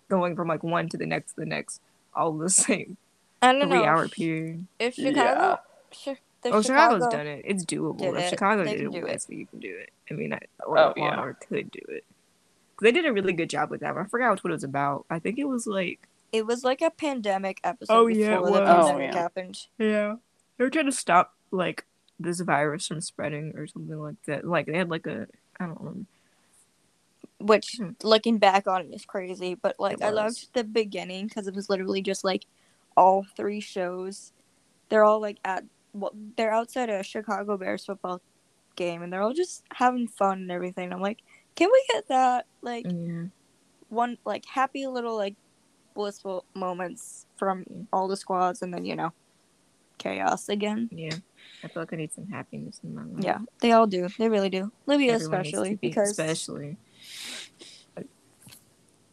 [0.09, 1.81] going from like one to the next to the next,
[2.15, 2.97] all the same
[3.41, 4.65] I don't three know hour period.
[4.79, 5.13] if Chicago.
[5.21, 5.57] Yeah.
[6.05, 7.41] Chi- if Oh, Chicago's Chicago- done it.
[7.45, 7.97] It's doable.
[7.99, 9.03] did if Chicago they did it, do it.
[9.03, 9.91] West, you can do it.
[10.09, 11.31] I mean, I, or Oh, yeah.
[11.47, 12.05] Could do it.
[12.81, 13.97] They did a really good job with that.
[13.97, 15.05] I forgot what it was about.
[15.09, 15.99] I think it was like
[16.31, 18.61] It was like a pandemic episode Oh, before yeah, it the was.
[18.91, 19.13] Oh, yeah.
[19.15, 19.57] happened.
[19.77, 20.15] Yeah.
[20.57, 21.85] They were trying to stop like
[22.19, 24.45] this virus from spreading or something like that.
[24.45, 25.27] Like they had like a
[25.59, 26.05] I don't remember.
[27.39, 27.91] Which, Hmm.
[28.03, 29.55] looking back on it, is crazy.
[29.55, 32.45] But like, I loved the beginning because it was literally just like
[32.97, 34.33] all three shows.
[34.89, 35.63] They're all like at
[35.93, 38.21] well, they're outside a Chicago Bears football
[38.75, 40.91] game, and they're all just having fun and everything.
[40.91, 41.19] I'm like,
[41.59, 42.45] can we get that?
[42.61, 43.25] Like Yeah.
[43.89, 45.35] one like happy little like
[45.93, 49.11] blissful moments from all the squads, and then you know,
[49.97, 50.89] chaos again.
[50.91, 51.17] Yeah.
[51.63, 53.23] I feel like I need some happiness in my life.
[53.23, 54.07] Yeah, they all do.
[54.17, 54.71] They really do.
[54.85, 56.77] Livia Everyone especially be- because especially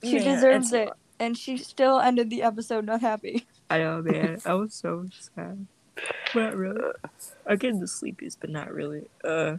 [0.05, 3.47] she Yeah, deserves it, and she still ended the episode not happy.
[3.69, 4.39] I know, man.
[4.47, 5.67] I was so sad.
[6.35, 6.93] Not really.
[7.47, 9.09] I get the sleepies, but not really.
[9.25, 9.57] Uh,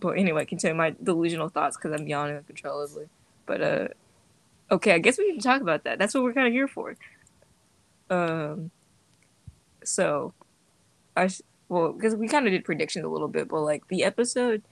[0.00, 3.06] but anyway, continue my delusional thoughts because I'm yawning uncontrollably.
[3.46, 3.88] But uh,
[4.70, 5.98] okay, I guess we can talk about that.
[5.98, 6.96] That's what we're kind of here for.
[8.08, 8.70] Um,
[9.84, 10.32] so,
[11.16, 14.04] I sh- well because we kind of did predictions a little bit, but like the
[14.04, 14.62] episode,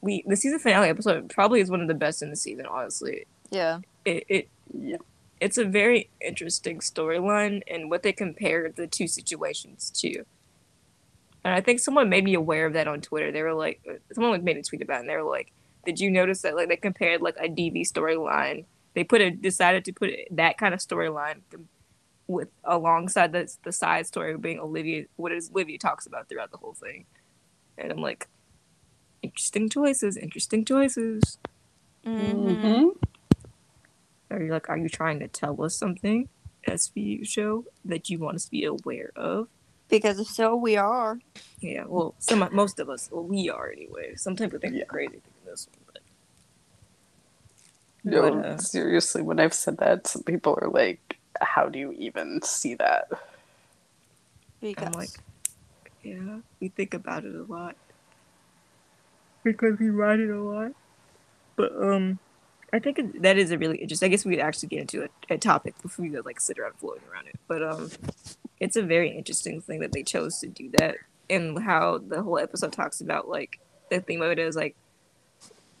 [0.00, 2.66] we the season finale episode probably is one of the best in the season.
[2.66, 3.80] Honestly, Yeah.
[4.04, 4.96] it it Yeah.
[5.40, 10.24] it's a very interesting storyline and what they compared the two situations to.
[11.44, 13.32] And I think someone made me aware of that on Twitter.
[13.32, 13.80] They were like,
[14.12, 15.52] someone made a tweet about it, and they were like,
[15.86, 18.66] "Did you notice that like they compared like a DV storyline?
[18.94, 21.40] They put a decided to put that kind of storyline
[22.26, 26.50] with alongside the the side story of being Olivia, what is Olivia talks about throughout
[26.50, 27.06] the whole thing."
[27.78, 28.28] And I'm like,
[29.22, 31.38] interesting choices, interesting choices.
[32.04, 32.54] Mm-hmm.
[32.54, 32.88] hmm
[34.30, 36.28] Are you like, are you trying to tell us something,
[36.68, 39.48] SVU show, that you want us to be aware of?
[39.90, 41.18] Because if so, we are.
[41.60, 44.14] Yeah, well, some most of us, well, we are anyway.
[44.16, 44.82] Sometimes we think Yeah.
[44.82, 46.02] we're crazy thinking this one, but
[48.04, 51.92] No, But, uh, seriously, when I've said that, some people are like, how do you
[51.92, 53.08] even see that?
[54.60, 55.10] Because I'm like,
[56.02, 57.76] yeah, we think about it a lot
[59.44, 60.72] because we write it a lot.
[61.56, 62.18] But um,
[62.72, 64.06] I think it- that is a really interesting.
[64.06, 66.74] I guess we could actually get into a, a topic before we like sit around
[66.76, 67.36] floating around it.
[67.48, 67.90] But um,
[68.60, 70.96] it's a very interesting thing that they chose to do that,
[71.28, 73.58] and how the whole episode talks about like
[73.90, 74.76] the theme of it is like,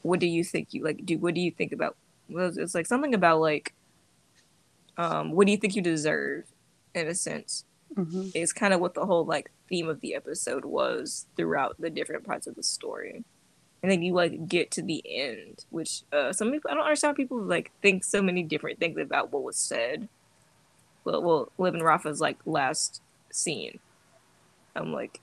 [0.02, 1.04] what do you think you like?
[1.06, 1.96] Do what do you think about?
[2.28, 3.74] Well, it's- like something about like,
[4.96, 6.44] um, what do you think you deserve,
[6.94, 7.64] in a sense
[7.96, 8.28] Mm-hmm.
[8.36, 12.22] is kind of what the whole like theme of the episode was throughout the different
[12.24, 13.24] parts of the story.
[13.82, 17.16] And then you like get to the end, which uh some people I don't understand
[17.16, 20.08] people like think so many different things about what was said.
[21.04, 23.78] Well well Liv and Rafa's like last scene.
[24.76, 25.20] I'm like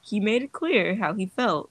[0.00, 1.70] he made it clear how he felt.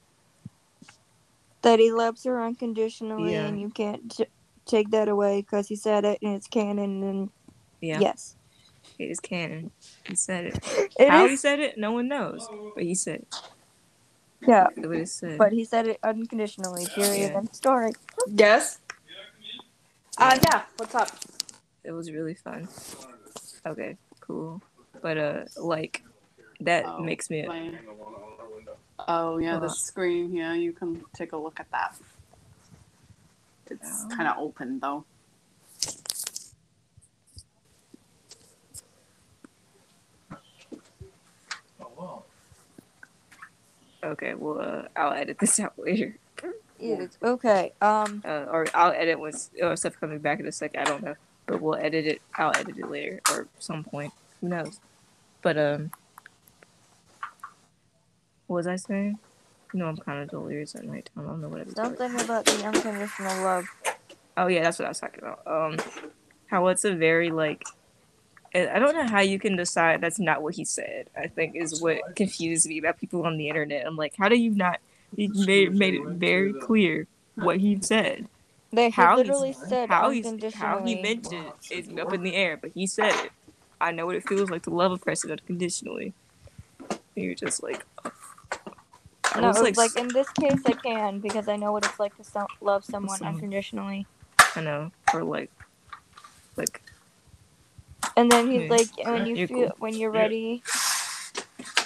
[1.62, 3.46] that he loves her unconditionally, Yeah.
[3.46, 4.26] and you can't t-
[4.66, 7.04] take that away because he said it and it's canon.
[7.04, 7.30] And
[7.80, 8.00] Yeah.
[8.00, 8.36] yes,
[9.00, 9.72] It is canon.
[10.06, 10.60] He said it.
[11.00, 11.32] it how is.
[11.32, 12.48] he said it, no one knows.
[12.76, 13.36] But he said it.
[14.46, 15.38] Yeah, what he said.
[15.38, 16.86] but he said it unconditionally.
[16.88, 17.32] Period.
[17.32, 17.38] Yeah.
[17.38, 17.94] End story.
[18.28, 18.80] Yes.
[20.18, 20.64] Uh, yeah.
[20.78, 21.10] What's up?
[21.86, 22.68] it was really fun.
[23.66, 24.62] Okay, cool.
[25.02, 26.04] But uh like
[26.62, 27.78] that Oh, makes me my-
[29.08, 30.34] Oh yeah, the screen.
[30.34, 31.96] Yeah, you can take a look at that.
[33.70, 35.04] It's kind of open though.
[41.82, 42.24] Oh.
[44.04, 46.18] Okay, well, uh, I'll edit this out later.
[46.80, 47.06] Yeah.
[47.24, 47.72] Okay.
[47.82, 48.22] Um.
[48.26, 50.82] Uh, or I'll edit once or stuff coming back in a second.
[50.82, 52.22] I don't know, but we'll edit it.
[52.36, 54.14] I'll edit it later or some point.
[54.42, 54.80] Who knows?
[55.42, 55.92] But um,
[58.48, 59.20] what was I saying?
[59.74, 61.10] You know, I'm kind of delirious at night.
[61.18, 61.98] I don't know what I was talking.
[61.98, 63.66] Something about the unconditional love.
[64.38, 65.42] Oh yeah, that's what I was talking about.
[65.48, 65.78] Um,
[66.48, 67.64] how it's a very like,
[68.54, 71.10] I I don't know how you can decide that's not what he said.
[71.18, 73.86] I think is what confused me about people on the internet.
[73.86, 74.80] I'm like, how do you not?
[75.16, 78.28] He made made it very clear what he said.
[78.74, 80.68] They he How literally said how unconditionally.
[80.68, 83.32] how he meant it is up in the air, but he said it.
[83.82, 86.14] I know what it feels like to love a person unconditionally.
[87.16, 87.86] And you're just like,
[89.36, 92.00] I no, was like, like, in this case, I can because I know what it's
[92.00, 94.08] like to so- love someone unconditionally.
[94.56, 95.52] I know, or like,
[96.58, 96.82] like
[98.18, 99.76] And then he's Yeah, like, when you you're feel cool.
[99.80, 100.64] when you're ready,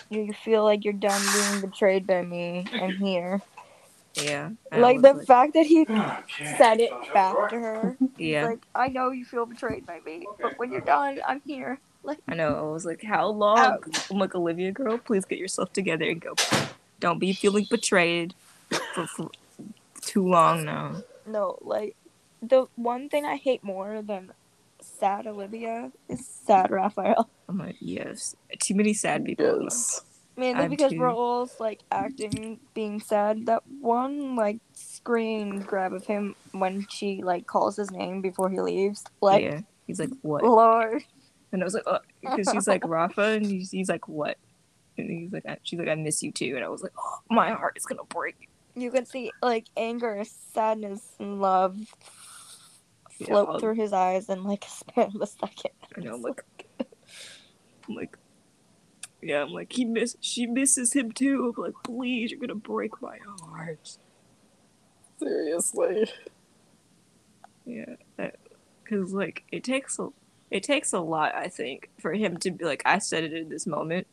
[0.09, 2.69] you you feel like you're done being betrayed by me.
[2.73, 2.83] Mm-hmm.
[2.83, 3.41] I'm here.
[4.21, 5.85] Yeah, I like was the fact that he
[6.57, 7.97] said it back to her.
[8.17, 8.45] yeah.
[8.47, 11.79] Like, I know you feel betrayed by me, but when you're done, I'm here.
[12.03, 12.55] Like, I know.
[12.55, 13.83] I was like, how long?
[14.09, 16.33] I'm like, Olivia, girl, please get yourself together and go.
[16.99, 18.33] Don't be feeling betrayed
[18.95, 19.29] for, for
[20.01, 21.03] too long now.
[21.25, 21.95] no, like
[22.41, 24.31] the one thing I hate more than
[24.79, 27.29] sad Olivia is sad Rafael.
[27.49, 28.35] I'm like, yes.
[28.59, 29.63] Too many sad people.
[29.63, 30.01] Yes.
[30.37, 30.99] Mainly I'm because too.
[30.99, 33.47] we're all like acting being sad.
[33.47, 38.61] That one like screen grab of him when she like calls his name before he
[38.61, 39.03] leaves.
[39.19, 39.61] Like yeah.
[39.87, 40.43] He's like, what?
[40.43, 41.03] Lord.
[41.51, 44.37] And I was like, uh, oh, because she's like Rafa, and he's, he's like, what?
[44.97, 46.53] And he's like, I- she's like, I miss you too.
[46.55, 48.49] And I was like, oh, my heart is gonna break.
[48.75, 50.23] You can see like anger,
[50.53, 51.77] sadness, and love
[53.25, 55.71] float I'll- through his eyes in like a span of a second.
[55.97, 56.43] I know, I'm like,
[57.87, 58.17] I'm like,
[59.21, 61.53] yeah, I'm like, he miss, she misses him too.
[61.57, 63.97] I'm like, please, you're gonna break my heart.
[65.19, 66.11] Seriously.
[67.65, 67.95] Yeah,
[68.83, 70.09] because like it takes a
[70.49, 73.49] it takes a lot, I think, for him to be like, I said it in
[73.49, 74.07] this moment,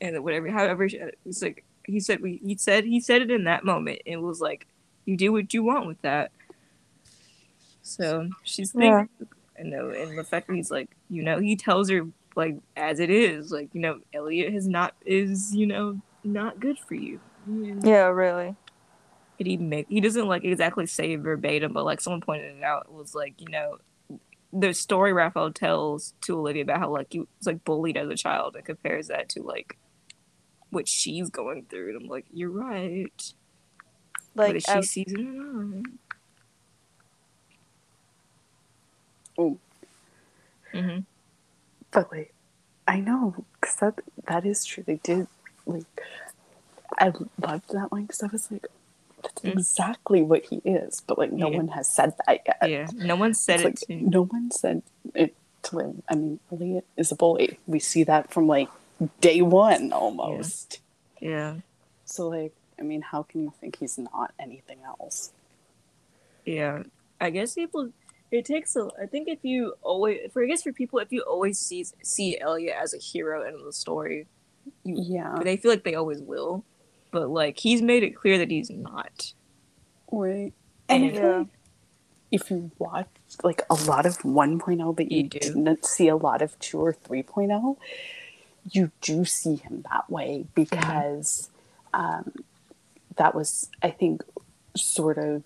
[0.00, 0.88] and whatever, however,
[1.24, 4.22] it's like he said we he said he said it in that moment, and it
[4.22, 4.66] was like
[5.06, 6.30] you do what you want with that.
[7.82, 9.06] So she's Yeah.
[9.06, 12.06] thinking, and know, and the fact that he's like, you know, he tells her
[12.38, 16.78] like as it is, like you know, Elliot has not is you know not good
[16.78, 17.20] for you.
[17.46, 18.54] And Yeah, really.
[19.36, 23.14] he make he doesn't like exactly say verbatim, but like someone pointed it out was
[23.14, 23.76] like you know
[24.52, 28.14] the story Rafael tells to Olivia about how like he was like bullied as a
[28.16, 29.76] child and compares that to like
[30.70, 33.32] what she's going through, and I'm like, you're right.
[34.36, 35.82] but Like if she out- sees it, mm
[39.36, 39.58] Oh,
[40.72, 40.98] hmm
[41.92, 42.32] but like,
[42.86, 43.94] I know because that
[44.26, 44.84] that is true.
[44.86, 45.26] They did
[45.66, 45.84] like.
[46.98, 47.06] I
[47.40, 48.66] loved that line because I was like,
[49.22, 49.52] that's Mm.
[49.52, 51.00] exactly what he is.
[51.06, 51.56] But like, no Yeah.
[51.58, 52.70] one has said that yet.
[52.70, 54.82] yeah, no one said It's it like, to no one said
[55.14, 56.02] it to him.
[56.08, 57.58] I mean, Elliot is a bully.
[57.66, 58.68] We see that from like
[59.20, 60.80] day one almost.
[61.20, 61.56] yeah,
[62.04, 65.32] So like, I mean, how can you think he's not anything else?
[66.44, 66.84] yeah.
[67.20, 67.90] I guess people.
[68.30, 68.88] It takes a.
[69.00, 72.38] I think if you always, for I guess for people, if you always see see
[72.38, 74.26] Elliot as a hero in the story,
[74.84, 75.40] Yeah.
[75.42, 76.64] they feel like they always will.
[77.10, 79.32] But like he's made it clear that he's not.
[80.12, 80.52] Right.
[80.90, 81.44] And Yeah.
[82.30, 83.08] if you watch
[83.42, 85.38] like a lot of 1.0, but you, You do.
[85.38, 87.76] didn't see a lot of 2 or 3.0,
[88.70, 91.48] you do see him that way because
[91.94, 92.44] um,
[93.16, 94.22] that was, I think,
[94.76, 95.42] sort of,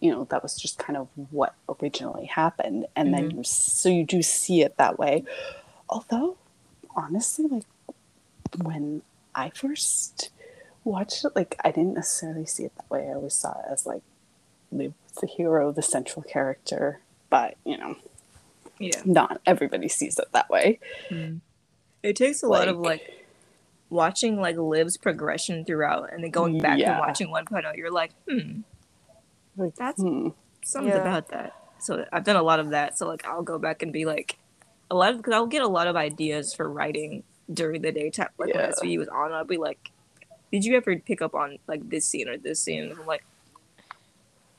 [0.00, 2.86] you know, that was just kind of what originally happened.
[2.96, 5.24] And then you, so you do see it that way.
[5.88, 6.36] Although,
[6.96, 7.64] honestly, like
[8.62, 9.02] when
[9.34, 10.30] I first
[10.84, 13.08] watched it, like I didn't necessarily see it that way.
[13.08, 14.02] I always saw it as like
[14.72, 17.96] Liv the hero, the central character, but you know,
[18.78, 19.02] Yeah.
[19.04, 20.78] not everybody sees it that way.
[22.02, 23.26] It takes a lot of Like- like
[23.90, 26.92] watching like Liv's progression throughout and then going back Yeah.
[26.92, 27.76] and watching 1.0.
[27.76, 28.60] You're like, hmm,
[29.56, 30.28] Like That's- hmm,
[30.62, 31.00] something Yeah.
[31.00, 31.54] about that.
[31.78, 32.98] So I've done a lot of that.
[32.98, 34.38] So like I'll go back and be like,
[34.90, 38.28] a lot of because I'll get a lot of ideas for writing during the daytime.
[38.38, 38.62] Like Yeah.
[38.62, 39.90] when SVU was on, I'll be like,
[40.52, 42.84] did you ever pick up on like this scene or this scene?
[42.84, 43.24] And I'm like,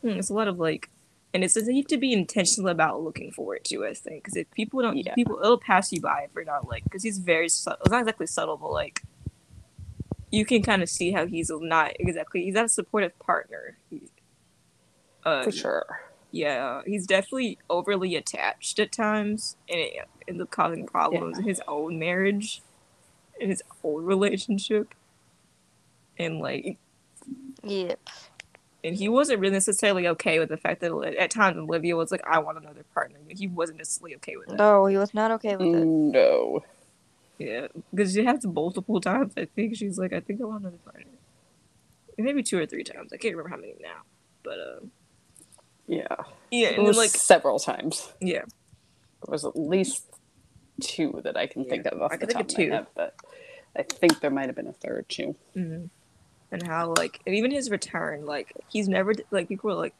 [0.02, 0.90] hmm, it's a lot of like,
[1.34, 3.86] and it's you have to be intentional about looking for it too.
[3.86, 5.14] I think because if people don't, Yeah.
[5.16, 7.80] people it'll pass you by if you're not like because he's very subtle.
[7.82, 9.02] It's not exactly subtle, but like.
[10.34, 12.46] You can kind of see how he's not exactly.
[12.46, 13.76] He's not a supportive partner.
[13.90, 14.04] He-
[15.26, 16.02] Uh, for sure.
[16.32, 21.62] yeah, he's definitely overly attached at times, and it ends up causing problems in his
[21.68, 22.62] own marriage,
[23.40, 24.94] in his own relationship.
[26.18, 26.78] and like
[27.64, 28.00] Yep.
[28.84, 32.22] and he wasn't really necessarily okay with the fact that at times Olivia was like,
[32.28, 34.56] "I want another partner," and he wasn't necessarily okay with it.
[34.58, 35.86] No, he was not okay with it.
[35.86, 36.64] No.
[37.38, 39.34] Yeah, because she has multiple times.
[39.38, 41.06] I think she's like, "I think I want another partner,"
[42.18, 43.12] maybe two or three times.
[43.14, 44.02] I can't remember how many now,
[44.44, 44.92] but um,
[45.88, 46.08] Yeah.
[46.52, 48.12] yeah, It and then was like several times.
[48.22, 50.06] yeah, There was at least
[50.82, 52.72] two that I can think of off I the top think of my two.
[52.72, 53.16] head, but
[53.76, 55.36] I think there might have been a third too.
[55.54, 55.86] hmm
[56.54, 59.94] and how like and even his return, like he's never like people are like,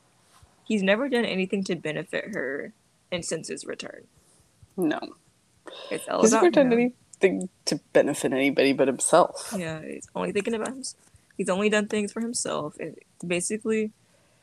[0.66, 2.74] he's never done anything to benefit her,
[3.12, 4.04] and since his return,
[4.76, 5.00] No.
[5.90, 9.54] it's all He's never done anything to benefit anybody but himself.
[9.58, 11.02] Yeah, he's only thinking about himself.
[11.38, 13.92] He's only done things for himself, and basically,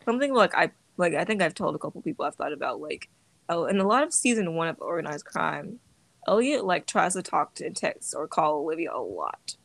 [0.07, 1.14] something like I like.
[1.14, 3.08] I think I've told a couple people I've thought about like,
[3.48, 5.80] oh, in a lot of season one of Organized Crime,
[6.26, 9.56] Elliot like tries to talk to and text or call Olivia a lot,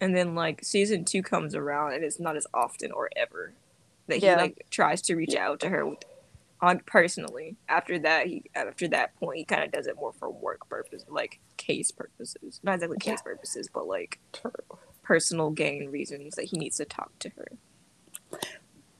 [0.00, 3.52] and then like season two comes around and it's not as often or ever
[4.08, 4.36] that Yeah.
[4.36, 5.98] he like tries to reach out to her with,
[6.60, 7.56] on personally.
[7.68, 11.04] After that, he after that point he kind of does it more for work purposes,
[11.08, 13.32] like case purposes, not exactly case Yeah.
[13.32, 14.50] purposes, but like True.
[15.04, 17.48] personal gain reasons that he needs to talk to her.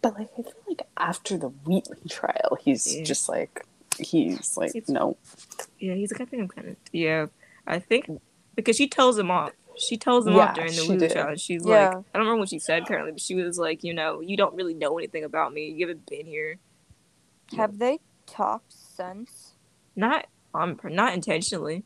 [0.03, 3.05] But like I feel like after the Wheatley trial, he's Yeah.
[3.05, 3.65] just like
[3.99, 5.17] he's like It's- no.
[5.79, 6.77] Yeah, he's like, I think I'm kind of.
[6.93, 7.27] Yeah,
[7.67, 8.09] I think
[8.55, 9.53] because she tells him off.
[9.77, 11.13] She tells him Yeah, off during the she Lulu did.
[11.13, 11.41] challenge.
[11.41, 11.89] She's Yeah.
[11.89, 14.37] like, I don't remember what she said currently, but she was like, you know, you
[14.37, 15.69] don't really know anything about me.
[15.71, 16.59] You haven't been here.
[17.57, 19.53] Have they talked since?
[19.97, 21.85] Not um, not intentionally.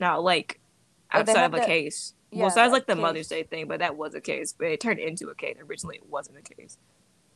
[0.00, 0.60] Not like
[1.10, 2.14] outside of a that- case.
[2.30, 3.02] yeah, well, besides that like the case.
[3.02, 4.52] Mother's Day thing, but that was a case.
[4.56, 5.56] But it turned into a case.
[5.68, 6.78] Originally, it wasn't a case.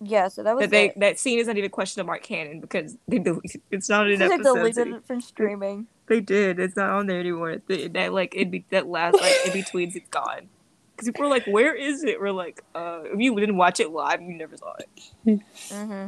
[0.01, 2.97] Yeah, so that was That they that scene is not even question mark canon because
[3.09, 3.63] they deleted.
[3.71, 4.55] It's not an they episode.
[4.55, 5.87] deleted it from streaming.
[6.07, 6.61] They did.
[6.61, 7.57] It's not on there anymore.
[7.67, 10.49] Th- That like it be that last like in betweens it's gone.
[10.95, 13.91] Because people were like, "Where is it?" We're like, "Uh, if you didn't watch it
[13.91, 14.89] live, you never saw it."
[15.27, 16.07] Mm-hmm.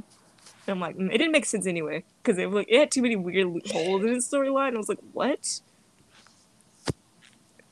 [0.71, 3.01] I'm like, mm, it didn't make sense anyway because it was like it had too
[3.03, 4.75] many weird holes in its storyline.
[4.75, 5.61] I was like, what?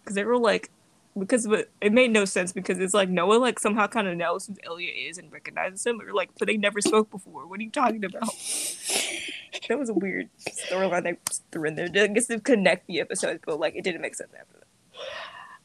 [0.02, 0.70] Because they were like,
[1.18, 1.46] because
[1.80, 4.94] it made no sense because it's like Noah like somehow kind of knows who Elliot
[4.96, 6.00] is and recognizes him.
[6.00, 7.46] or like, but they never spoke before.
[7.46, 8.22] What are you talking about?
[9.68, 11.16] that was a weird storyline they
[11.50, 11.88] threw in there.
[11.94, 14.66] I guess to connect the episodes, but like it didn't make sense after that.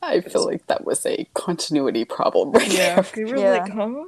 [0.04, 3.26] I feel like that was a continuity problem right Yeah, there.
[3.26, 3.52] we were Yeah.
[3.60, 4.06] like, huh?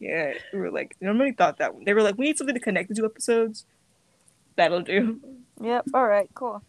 [0.00, 1.72] Yeah, we were like, nobody thought that.
[1.84, 3.64] They were like, we need something to connect the two episodes.
[4.56, 5.20] That'll do.
[5.60, 5.88] Yep.
[5.94, 6.28] All right.
[6.34, 6.62] Cool.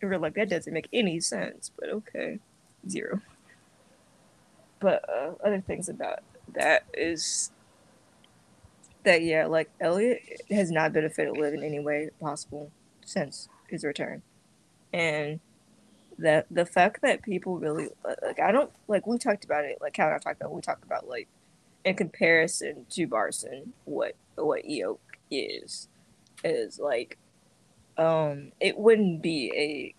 [0.00, 2.38] And we are like, that doesn't make any sense, but okay.
[2.88, 3.20] Zero.
[4.82, 6.18] But uh, other things about
[6.54, 7.52] that is
[9.04, 12.72] that, yeah, like, Elliot has not been a fit benefited Liv in any way possible
[13.04, 14.22] since his return.
[14.92, 15.38] And
[16.18, 19.96] that the fact that people really, like, I don't, like, we talked about it, like,
[19.96, 21.28] how I talked about, we talked about, like,
[21.84, 24.98] in comparison to Barson, what, what EO
[25.30, 25.88] is,
[26.42, 27.18] is like,
[27.96, 29.94] um, it wouldn't be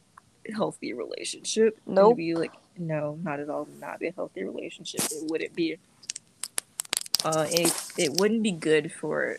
[0.47, 1.79] a healthy relationship.
[1.85, 2.17] Would Nope.
[2.17, 3.67] be like no, not at all.
[3.79, 5.01] Not a healthy relationship.
[5.11, 5.77] It wouldn't be.
[7.23, 9.37] Uh, it it wouldn't be good for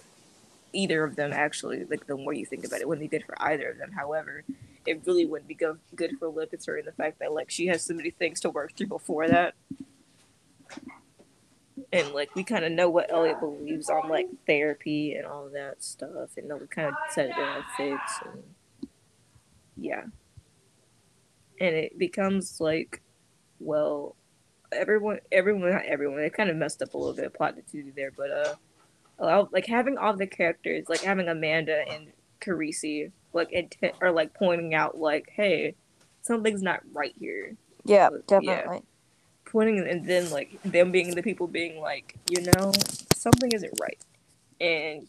[0.73, 1.33] either of them.
[1.33, 3.79] Actually, like the more you think about it, it wouldn't be good for either of
[3.79, 3.93] them.
[3.93, 4.45] However,
[4.87, 7.83] it really wouldn't be go- good for Liv considering the fact that like she has
[7.83, 9.55] so many things to work through before that.
[11.93, 15.83] And like we kind of know what Elliot believes on like therapy and all that
[15.83, 18.43] stuff, and we kind of set it in our fics, and
[19.77, 20.05] yeah,
[21.61, 23.01] and it becomes like,
[23.65, 24.17] well,
[24.73, 27.63] everyone, everyone, not everyone, it kind of messed up a little bit of plot to
[27.83, 28.55] do there, but uh,
[29.19, 34.35] allow, like having all the characters, like having Amanda and Carisi, like intent or like
[34.35, 35.75] pointing out, like, hey,
[36.23, 38.11] something's not right here, Yeah.
[38.13, 38.19] Yeah.
[38.27, 38.83] Definitely.
[39.47, 42.73] pointing, and then like them being the people being like, you know,
[43.15, 43.99] something isn't right,
[44.61, 45.07] and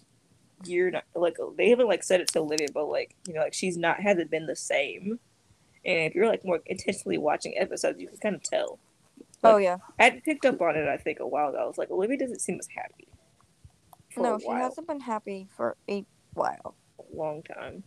[0.65, 3.53] you're not like they haven't like said it to Olivia, but like you know, like
[3.53, 5.19] she's not hasn't been the same.
[5.85, 8.79] And if you're like more intentionally watching episodes, you can kind of tell.
[9.43, 9.77] Oh yeah.
[9.99, 11.59] I picked up on it, I think, a while ago.
[11.59, 13.07] I was like, Olivia doesn't seem as happy.
[14.17, 16.75] No, she while, hasn't been happy for a while.
[16.99, 17.83] a long time.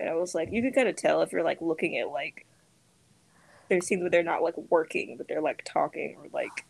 [0.00, 2.46] And I was like, you can kind of tell if you're like looking at like
[3.68, 6.64] there's scenes where they're not like working, but they're like talking, or like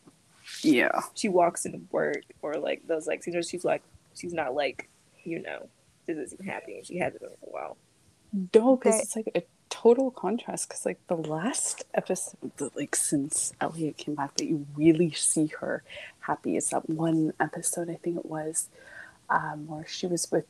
[0.63, 1.01] Yeah.
[1.15, 3.83] she walks into work, or like those like scenes where she's like
[4.15, 4.89] she's not like
[5.25, 5.69] you know
[6.07, 7.77] doesn't seem happy, and she hasn't been for a while.
[8.55, 9.03] No, because Okay.
[9.03, 9.43] it's like a
[9.73, 10.69] total contrast.
[10.69, 15.47] Because like the last episode, that, like since Elliot came back, that you really see
[15.61, 15.83] her
[16.21, 17.89] happy is that one episode.
[17.91, 18.69] I think it was
[19.31, 20.45] um, where she was with,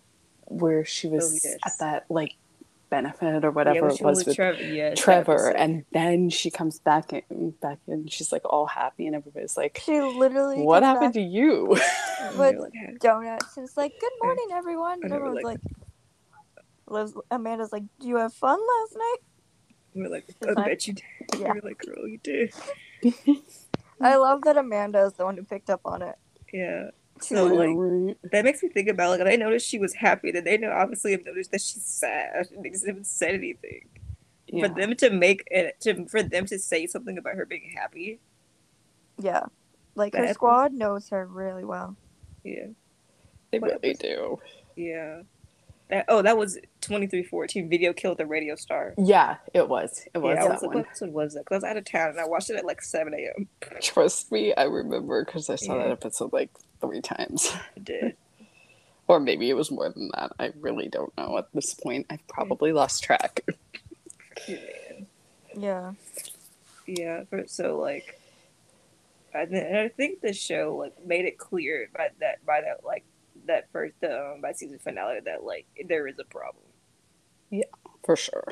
[0.47, 1.59] where she was Oh, yes.
[1.65, 2.33] at that like
[2.91, 4.63] benefit or whatever when it was with with Trevor.
[4.63, 8.07] Yeah, that Trevor, and then she comes back in, back in.
[8.09, 11.75] She's like all happy, and everybody's like, She literally "What happened back to you?"
[12.21, 15.73] And with they're donuts and it's like, "Good morning, everyone." I And everyone's like- like,
[16.89, 19.17] Liz, Amanda's like, "Do you have fun last night?"
[19.95, 21.05] We We're like, I like- bet you did.
[21.39, 21.53] Yeah.
[21.53, 22.53] We We're like, girl, you did.
[24.01, 26.17] I love that Amanda is the one who picked up on it.
[26.53, 26.91] Yeah.
[27.21, 28.17] So was like Right.
[28.33, 30.33] that makes me think about like they noticed she was happy.
[30.33, 32.49] that they know obviously have noticed that she's sad.
[32.63, 33.89] They just haven't said anything.
[34.49, 34.67] Yeah.
[34.69, 38.19] For them to make it to for them to say something about her being happy.
[39.19, 39.45] Yeah,
[39.95, 41.97] like her squad knows her really well.
[42.45, 42.67] Yeah.
[43.53, 44.03] they what really episode?
[44.03, 44.39] do.
[44.75, 45.23] Yeah.
[45.93, 48.95] That oh that was twenty three fourteen video killed the radio star.
[48.97, 50.03] Yeah, it was.
[50.15, 50.77] It was yeah, that was like, one.
[50.79, 51.41] what episode was that?
[51.45, 53.47] Because I was out of town and I watched it at like seven a.m.
[53.83, 55.83] Trust me, I remember because I saw Yeah.
[55.85, 56.49] that episode like
[56.81, 57.53] three times.
[57.77, 58.17] I did.
[59.09, 60.33] Or maybe it was more than that.
[60.39, 62.07] I really don't know at this point.
[62.09, 63.45] I've probably lost track.
[65.55, 65.93] Yeah,
[66.87, 68.19] Yeah, for, so like,
[69.35, 72.85] I, th- and I think the show like made it clear by that by that
[72.85, 73.05] like
[73.47, 76.65] that first um by season finale that like there is a problem.
[77.51, 77.65] Yeah,
[78.05, 78.45] for sure.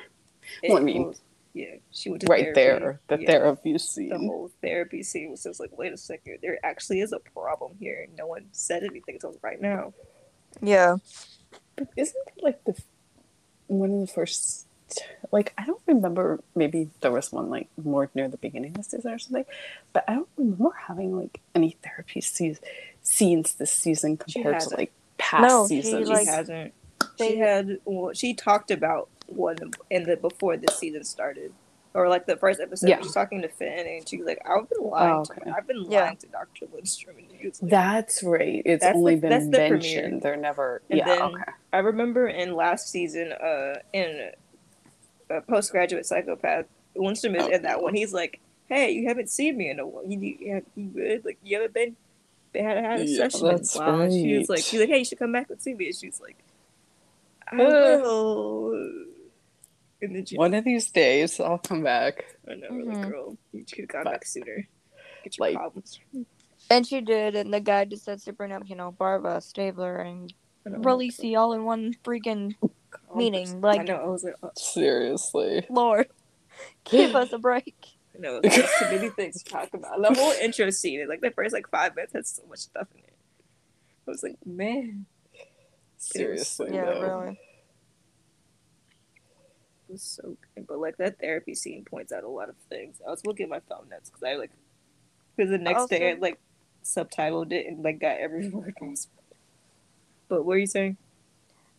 [0.63, 1.21] It Well, I mean, was-
[1.53, 2.85] yeah, she went to Right therapy.
[2.85, 6.39] there, the Yeah, therapy scene, The whole therapy scene was just like, wait a second,
[6.43, 8.07] there actually is a problem here.
[8.17, 9.93] No one said anything until right now.
[10.61, 10.97] yeah.
[11.77, 12.81] But isn't it like the
[13.67, 14.67] one of the first?
[15.33, 16.41] Like I don't remember.
[16.55, 19.45] Maybe there was one like more near the beginning of the season or something,
[19.93, 22.61] but I don't remember having like any therapy scenes
[23.11, 26.07] scenes this season compared to like past No, seasons.
[26.07, 26.73] She like- hasn't.
[27.19, 27.79] they- She had.
[27.85, 29.57] Well, she talked about one
[29.91, 31.53] in the before the season started,
[31.95, 32.89] or like the first episode.
[32.89, 33.01] Yeah.
[33.03, 35.13] She's talking to Finn, and she's like, "I've been lying.
[35.15, 35.51] Oh, to okay.
[35.51, 36.03] I've been Yeah.
[36.05, 38.63] lying to Doctor Lindstrom." And he was like, That's right.
[38.65, 40.21] It's That's only the- been that's the premiere.
[40.21, 40.83] They're never.
[40.89, 41.05] And yeah.
[41.07, 41.43] then- okay.
[41.73, 44.31] I remember in last season, uh, in
[45.31, 47.49] uh, postgraduate psychopath, Lindstrom is Oh.
[47.51, 47.95] in that one.
[47.95, 50.05] He's like, "Hey, you haven't seen me in a while.
[50.07, 51.25] You, you, you good?
[51.25, 51.97] Like, you haven't been."
[52.53, 54.01] They had had a Yeah, session in a that's while.
[54.01, 55.95] And she was like, "She's like, hey, you should come back and see me." And
[55.97, 56.39] she's like,
[57.51, 57.99] "I Uh.
[58.01, 58.73] will."
[60.03, 62.25] And then she One of these days, I'll come back.
[62.51, 64.67] I know, we're like, girl, you should have gone But- back sooner.
[65.25, 66.01] Get your like- problems.
[66.71, 69.97] And she did, and the guy just said to bring up, you know, Barba, Stabler,
[69.97, 70.33] and
[70.67, 72.55] I know, Releasey all in one freaking
[72.91, 73.97] calm meeting, like- I know.
[73.97, 75.67] I was like, oh, Seriously.
[75.69, 76.09] Lord.
[76.85, 77.75] Give us a break.
[78.21, 78.41] Know.
[78.43, 80.01] There's too many things to talk about.
[80.03, 83.01] The whole intro scene, like the first like five minutes, has so much stuff in
[83.01, 83.15] it.
[84.07, 85.07] I was like, man,
[86.01, 86.71] Seriously.
[86.73, 87.21] Yeah, though.
[87.21, 87.41] really.
[89.89, 90.67] it was so good.
[90.67, 92.97] But like that therapy scene points out a lot of things.
[93.07, 94.51] I was looking at my phone notes because I like
[95.37, 96.41] because the next day I like
[96.83, 98.75] subtitled it and like got every word.
[100.29, 100.97] But what were you saying?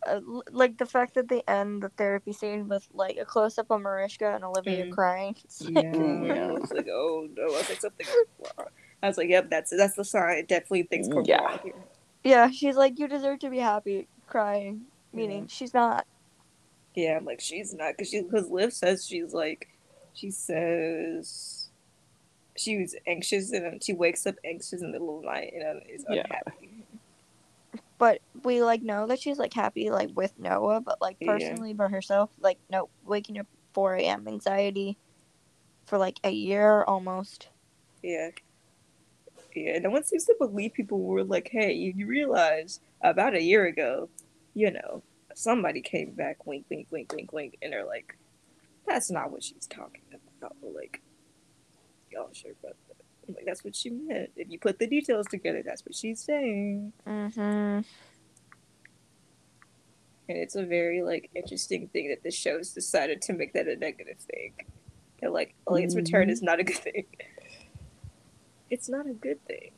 [0.06, 3.70] Uh, like the fact that they end the therapy scene with like a close up
[3.70, 4.90] on Mariska and Olivia Mhm.
[4.92, 5.36] crying.
[5.44, 6.48] It's like, Mm, yeah.
[6.48, 8.06] I was like, oh no, I was like something.
[9.02, 10.44] I was like, yep, that's that's the sign.
[10.46, 11.42] Definitely things go Yeah.
[11.42, 11.74] wrong here.
[12.24, 14.82] yeah, she's like, you deserve to be happy, crying.
[15.12, 16.06] Meaning she's not.
[16.94, 19.68] Yeah, I'm like she's not because she because Liv says she's like
[20.14, 21.68] she says
[22.56, 25.80] she was anxious and she wakes up anxious in the middle of the night and
[25.88, 26.22] is Yeah.
[26.26, 26.84] unhappy.
[28.02, 31.28] But we like know that she's like happy like with Noah, but like Yeah.
[31.28, 34.26] personally by herself, like no, waking up 4 a.m.
[34.26, 34.98] anxiety
[35.86, 37.50] for like a year almost.
[38.02, 38.30] Yeah.
[39.54, 43.66] Yeah, no one seems to believe people were like, hey, you, realize about a year
[43.66, 44.08] ago,
[44.54, 45.04] you know,
[45.36, 48.18] somebody came back, wink, wink, wink, wink, wink, and they're like,
[48.84, 50.02] that's not what she's talking
[50.40, 50.56] about.
[50.60, 51.00] Like,
[52.10, 52.81] y'all sure about that?
[53.32, 54.30] I'm like, that's what she meant.
[54.36, 56.92] If you put the details together, that's what she's saying.
[57.06, 57.40] Mm-hmm.
[57.40, 57.84] And
[60.28, 64.18] it's a very, like, interesting thing that the show's decided to make that a negative
[64.18, 64.52] thing.
[65.22, 66.32] And, like, Elliot's return Mhm.
[66.32, 67.06] is not a good thing.
[68.70, 69.72] It's not a good thing.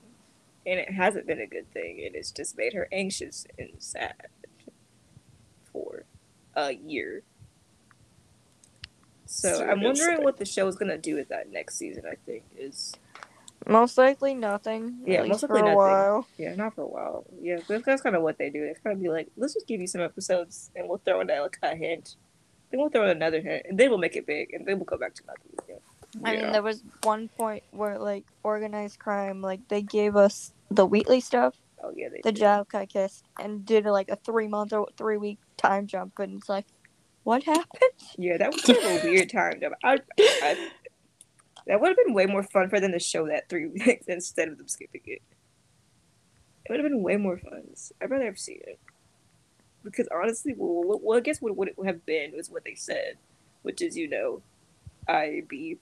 [0.66, 2.04] And it hasn't been a good thing.
[2.04, 4.28] And it's just made her anxious and sad
[5.72, 6.04] for
[6.56, 7.22] a year.
[9.26, 12.04] So I'm wondering what the show is gonna do with that next season.
[12.06, 12.94] I think is
[13.66, 14.98] Most likely nothing.
[15.06, 15.76] Yeah, most likely for a nothing.
[15.76, 16.26] while.
[16.38, 17.24] yeah, not for a while.
[17.40, 18.62] Yeah, that's, that's kind of what they do.
[18.64, 21.26] It's kind of be like, let's just give you some episodes, and we'll throw in
[21.28, 22.16] that like a hint.
[22.70, 24.84] Then we'll throw in another hint, and then we'll make it big, and then we'll
[24.84, 25.52] go back to nothing.
[25.64, 25.78] again.
[26.24, 26.42] I Yeah.
[26.42, 31.20] mean, there was one point where like organized crime, like they gave us the Wheatley
[31.20, 32.88] stuff, Oh yeah, they the did.
[32.88, 36.66] Kiss, and did like a three month or three week time jump, and it's like,
[37.24, 37.92] what happened?
[38.16, 39.58] Yeah, that was kind of a weird time.
[39.60, 39.72] Though.
[39.82, 40.68] I, I,
[41.66, 44.48] that would have been way more fun for them to show that three weeks instead
[44.48, 45.22] of them skipping it.
[46.64, 47.74] It would have been way more fun.
[48.00, 48.78] I'd rather have seen it.
[49.82, 53.16] because honestly, well, well, I guess what would it have been was what they said,
[53.62, 54.42] which is you know,
[55.08, 55.78] IAB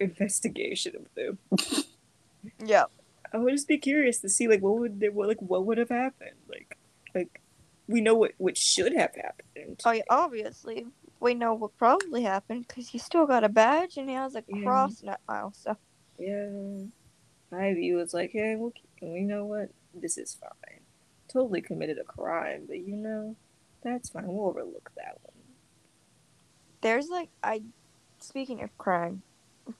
[0.00, 1.38] investigation of them.
[2.64, 2.84] Yeah.
[3.32, 5.78] I would just be curious to see like what would they, what like what would
[5.78, 6.78] have happened like
[7.14, 7.40] like
[7.88, 9.80] we know what what should have happened.
[9.84, 10.86] Oh, yeah, obviously.
[11.20, 14.44] We know what probably happened because he still got a badge and he has a
[14.46, 14.62] Yeah.
[14.62, 15.16] cross now.
[15.28, 15.76] Oh, so
[16.18, 16.84] Yeah,
[17.52, 20.80] Ivy was like, "Hey, well, we know what this is fine.
[21.32, 23.36] Totally committed a crime, but you know,
[23.82, 24.26] that's fine.
[24.26, 25.34] We'll overlook that one."
[26.80, 27.62] there's like I,
[28.20, 29.22] speaking of crime,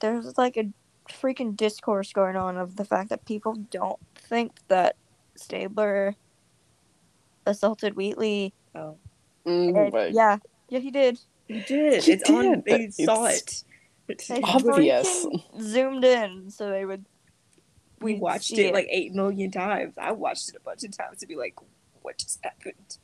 [0.00, 0.70] there's like a
[1.10, 4.96] freaking discourse going on of the fact that people don't think that
[5.36, 6.16] Stabler
[7.48, 8.52] assaulted Wheatley.
[8.74, 8.96] Oh,
[9.46, 10.38] Mm, And- but yeah,
[10.68, 11.18] yeah, he did.
[11.46, 12.02] he did.
[12.04, 12.42] He it's on.
[12.44, 13.64] did, They but saw it's-
[14.08, 14.24] it.
[14.28, 15.26] They Obvious.
[15.60, 17.04] zoomed in so they would.
[18.00, 19.94] we watched see it like eight million times.
[19.98, 21.54] I watched it a bunch of times to be like,
[22.02, 22.96] "What just happened?"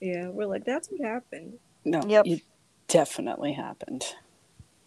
[0.00, 2.26] Yeah, we're like, "That's what happened." no, Yep.
[2.26, 2.42] it
[2.88, 4.04] definitely happened.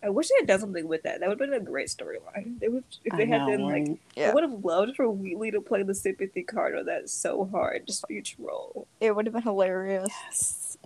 [0.04, 1.20] I wish they had done something with that.
[1.20, 2.60] That would have been a great storyline.
[2.60, 3.98] They would, if they I had know, been like.
[4.16, 4.30] Yeah.
[4.30, 7.88] I would have loved for Wheatley to play the sympathy card on that so hard,
[7.88, 8.88] just for each role.
[9.02, 10.78] It would have been hilarious Yes.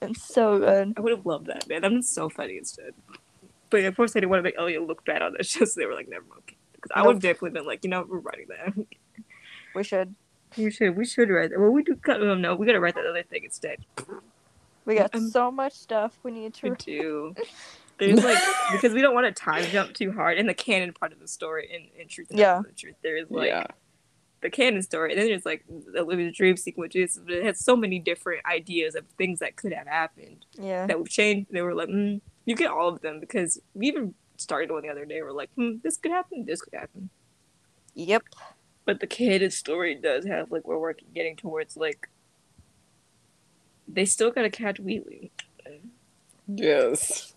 [0.00, 0.94] and so good.
[0.96, 1.82] I would have loved that, man.
[1.82, 2.94] That was so funny instead.
[3.68, 5.78] But of course, they didn't want to make Elliot look bad on that show, so
[5.78, 6.42] they were like, never mind.
[6.72, 8.86] Because I would have definitely been like, you know, we're writing that.
[9.74, 10.14] We should.
[10.56, 11.58] We should, we should write that.
[11.60, 11.98] Well, we do.
[12.08, 13.78] Um, no, we gotta write that other thing instead.
[14.86, 16.76] We got Um, so much stuff we need We to.
[16.76, 17.34] do.
[18.06, 18.38] There's like
[18.72, 21.28] because we don't want to time jump too hard in the canon part of the
[21.28, 21.68] story.
[21.72, 22.62] In, in truth, and Yeah.
[22.66, 23.66] the truth, there is like yeah.
[24.40, 27.20] the canon story, and then there's like the Living dream sequences.
[27.24, 30.86] But it has so many different ideas of things that could have happened Yeah.
[30.86, 31.50] that would changed.
[31.50, 34.88] They were like, mm, you get all of them because we even started one the
[34.88, 35.22] other day.
[35.22, 37.10] We're like, hmm, this could happen, this could happen.
[37.94, 38.22] Yep.
[38.86, 42.08] But the canon story does have like we're working getting towards like
[43.86, 45.30] they still gotta catch Wheatley,
[46.46, 47.33] Yes.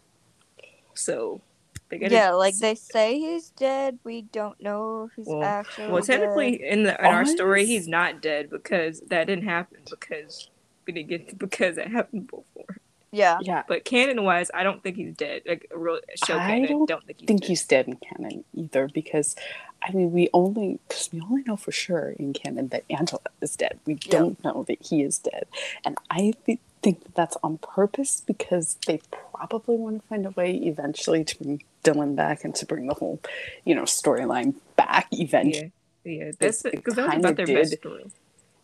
[0.98, 1.42] So
[1.90, 4.00] they gotta Yeah, like they say he's dead.
[4.04, 5.88] We don't know if he's Well- actually.
[5.90, 10.50] Well, technically, in the in our story, he's not dead because that didn't happen because
[10.86, 12.78] we didn't get because it happened before.
[13.12, 13.38] Yeah.
[13.42, 13.64] Yeah.
[13.68, 15.44] But canon wise, I don't think he's dead.
[15.48, 17.48] Like real show I canon, I don't don't think he's think dead.
[17.48, 19.36] he's dead in canon either because
[19.82, 23.56] I mean we only because we only know for sure in canon that Angela is
[23.56, 23.80] dead.
[23.86, 24.12] We Yeah.
[24.12, 25.46] don't know that he is dead,
[25.86, 29.02] and I th- think that that's on purpose because they
[29.34, 32.94] probably want to find a way eventually to bring Dylan back and to bring the
[32.94, 33.20] whole
[33.66, 35.72] you know storyline back eventually.
[36.04, 36.32] Yeah, yeah.
[36.40, 38.06] That's because that was about their best story.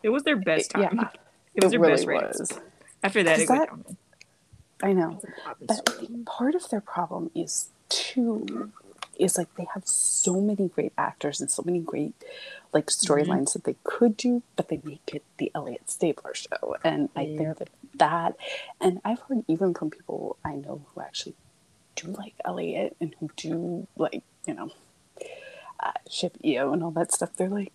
[0.04, 0.90] It was their best It- yeah.
[0.90, 1.10] time.
[1.56, 2.60] It was It their really best was.
[3.04, 3.98] After that, it Because went.
[4.82, 5.12] I know.
[5.12, 8.72] It was a poppin' But part of their problem is too
[9.20, 12.14] is like they have so many great actors and so many great
[12.74, 16.76] like storylines that they could do, but they make it the Elliot Stabler show.
[16.84, 17.38] And I Yeah.
[17.38, 18.36] think that that
[18.82, 21.36] and I've heard even from people I know who actually
[21.96, 24.72] do like Elliot and who do like, you know,
[25.80, 27.74] uh, ship EO and all that stuff, they're like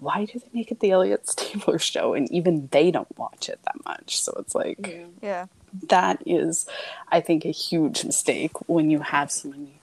[0.00, 2.14] why do they make it the Elliot Stabler show?
[2.14, 4.20] And even they don't watch it that much.
[4.20, 5.06] So it's like Yeah.
[5.22, 5.46] Yeah.
[5.88, 6.66] that is
[7.10, 9.75] i think a huge mistake when you have so many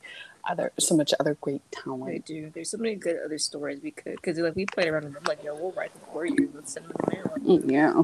[0.46, 2.52] other so much other great They talent do.
[2.54, 5.24] There's so many good other stories we could, because like we played around with them,
[5.26, 6.52] like, yo, we'll write them for you.
[6.54, 7.60] Let's send them in the mail.
[7.60, 8.04] Mm, yeah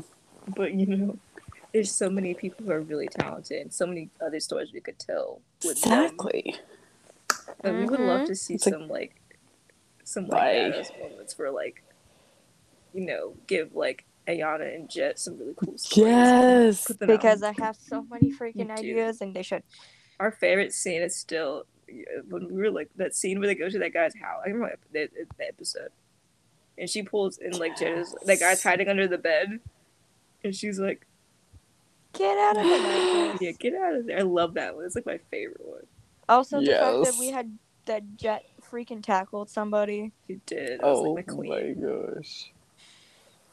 [0.55, 1.17] But you know,
[1.73, 4.99] there's so many people who are really talented, and so many other stories we could
[4.99, 5.41] tell.
[5.65, 6.05] With them.
[6.05, 6.55] exactly
[7.61, 9.15] But we would love to see It's some like
[10.03, 11.83] some like badass moments for like,
[12.93, 16.07] you know, give like Ayanna and Jet some really cool stories.
[16.07, 17.21] yes Put them out.
[17.21, 19.63] Because I have so many freaking ideas and they should.
[20.19, 21.65] our favorite scene is still
[22.29, 24.41] when we were like that scene where they go to that guy's house.
[24.45, 25.89] I remember that, that episode,
[26.77, 28.15] and she pulls in like Jenna's.
[28.25, 29.59] That guy's hiding under the bed,
[30.43, 31.05] and she's like,
[32.13, 33.35] Get out of there.
[33.39, 34.85] "Yeah, get out of there." I love that one.
[34.85, 35.85] It's like my favorite one.
[36.27, 40.11] Also, the fact that we had that jet freaking tackled somebody.
[40.27, 40.81] He did.
[40.81, 42.51] I was oh like my my gosh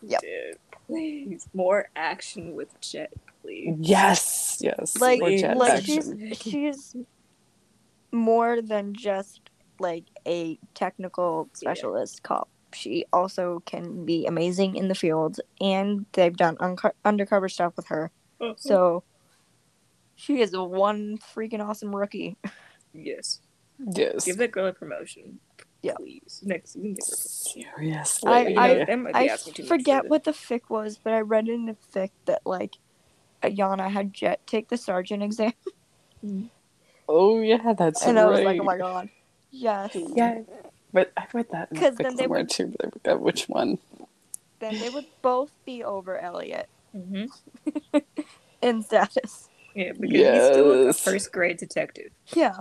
[0.01, 0.21] He Yep.
[0.21, 0.59] did.
[0.87, 3.13] Please, more action with Jet,
[3.43, 3.75] please.
[3.81, 6.19] yes yes Like, More jet like action.
[6.31, 6.97] she's she's
[8.17, 9.41] more than just
[9.79, 11.57] like a technical Yeah.
[11.59, 12.49] specialist cop.
[12.73, 17.87] She also can be amazing in the field, and they've done unco- undercover stuff with
[17.87, 18.11] her.
[18.41, 18.55] Uh-huh.
[18.57, 19.05] So
[20.15, 22.37] she is one freaking awesome rookie.
[22.93, 23.41] yes,
[23.95, 25.39] yes give that girl a promotion.
[25.83, 25.95] Yeah.
[25.95, 26.43] please.
[26.45, 26.95] Next season,
[27.55, 27.83] give her.
[27.83, 28.57] a seriously I- I- You
[28.97, 31.67] know, that I asking too much forget what the fic was, but I read in
[31.67, 32.75] the fic that like
[33.43, 35.53] Ayanna had Jet take the sergeant exam,
[37.09, 39.09] oh yeah that's and right I was like, oh my god,
[39.51, 39.91] yes.
[40.15, 40.41] yeah
[40.93, 43.21] but i read that in 'Cause the then they somewhere would- too but i forgot
[43.21, 43.79] which one
[44.59, 47.25] then they would both be over Elliot hmm
[48.63, 49.49] in status.
[49.75, 52.11] Yeah, because he's still a first grade detective.
[52.35, 52.57] Yeah.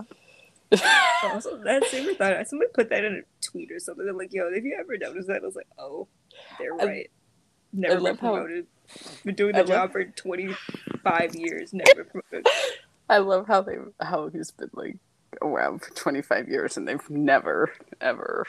[1.23, 2.33] Also, that's super thought.
[2.33, 4.03] I somebody put that in a tweet or something.
[4.03, 6.07] They're like, "Yo, have you ever noticed that?" I was like, "Oh,
[6.59, 7.11] they're I- right.
[7.71, 8.67] Never been love how- promoted.
[9.23, 10.53] Been doing I the love- job for twenty
[11.03, 11.71] five years.
[11.73, 12.47] Never promoted."
[13.09, 14.97] I love how they how he's been like
[15.41, 18.47] around for 25 years and they've never ever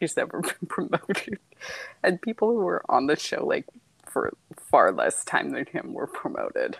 [0.00, 1.38] he's never been promoted.
[2.02, 3.66] And people who were on the show like
[4.06, 4.32] for
[4.70, 6.78] far less time than him were promoted.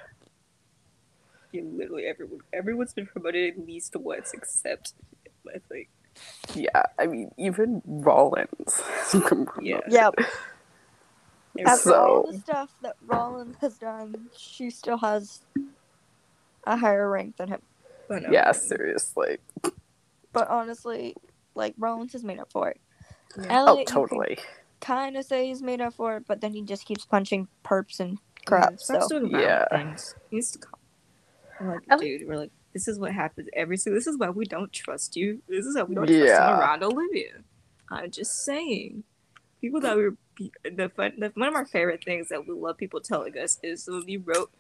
[1.53, 2.41] Yeah, literally everyone.
[2.53, 4.95] Everyone's been promoted at least once, except
[5.49, 5.89] I think.
[6.55, 9.63] Yeah, I mean even Rollins has been promoted.
[9.63, 9.81] Yeah.
[9.87, 10.15] Yep.
[11.67, 15.43] After So- all the stuff that Rollins has done, she still has
[16.65, 17.63] a higher rank than him.
[18.09, 19.39] But, um, Yeah, seriously.
[20.33, 21.15] But honestly,
[21.55, 22.81] like Rollins has made up for it.
[23.39, 23.65] Yeah.
[23.69, 24.39] Oh, totally.
[24.81, 28.01] kind of say he's made up for it, but then he just keeps punching perps
[28.01, 28.73] and crap.
[28.73, 29.69] Yeah, so doing violent Yeah.
[29.79, 30.15] things.
[30.29, 30.81] He needs to calm.
[31.61, 33.97] Like, I like- dude, we're like, this is what happens every single.
[33.99, 35.41] This is why we don't trust you.
[35.49, 36.59] This is how we don't trust him Yeah.
[36.59, 37.45] around Olivia.
[37.91, 39.05] I'm just saying.
[39.61, 40.17] People that we were
[40.65, 41.13] the fun.
[41.21, 44.17] The, one of our favorite things that we love people telling us is when we
[44.17, 44.51] wrote.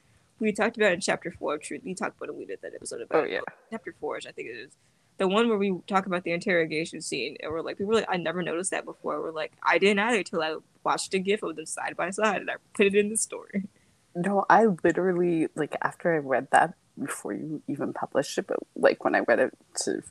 [0.43, 1.83] We talked about in chapter four of Truth.
[1.85, 2.35] We talked about it.
[2.35, 3.25] We did that episode about.
[3.25, 3.41] Oh, yeah.
[3.71, 4.73] Chapter four, I think it is.
[5.19, 8.09] The one where we talk about the interrogation scene, and we're like, people were like,
[8.09, 9.23] I never noticed that before.
[9.23, 12.41] We're like, I didn't either until I watched a gif of them side by side,
[12.41, 13.69] and I put it in the story.
[14.17, 19.05] No, I literally like after I read that before you even published it, but like
[19.05, 20.03] when I read it to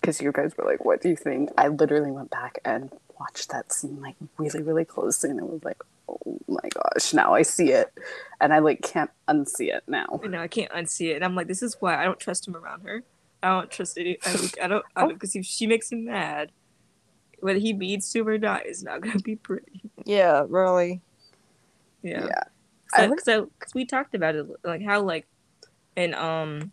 [0.00, 3.50] because you guys were like, "What do you think?" I literally went back and watched
[3.50, 5.82] that scene like really, really closely, and it was like,
[6.26, 7.92] "Oh my gosh!" Now I see it,
[8.40, 10.20] and I like can't unsee it now.
[10.22, 11.16] you know, I can't unsee it.
[11.16, 13.02] And I'm like, this is why I don't trust him around her.
[13.42, 14.18] I don't trust any.
[14.24, 14.84] I, I don't.
[14.96, 16.52] I don't because if she makes him mad,
[17.40, 19.82] whether he beats to or not, is not gonna be pretty.
[20.04, 21.00] yeah, really.
[22.02, 22.26] Yeah.
[22.26, 22.42] Yeah.
[22.96, 25.26] So, like- so, because we talked about it, like how like,
[25.96, 26.72] and um,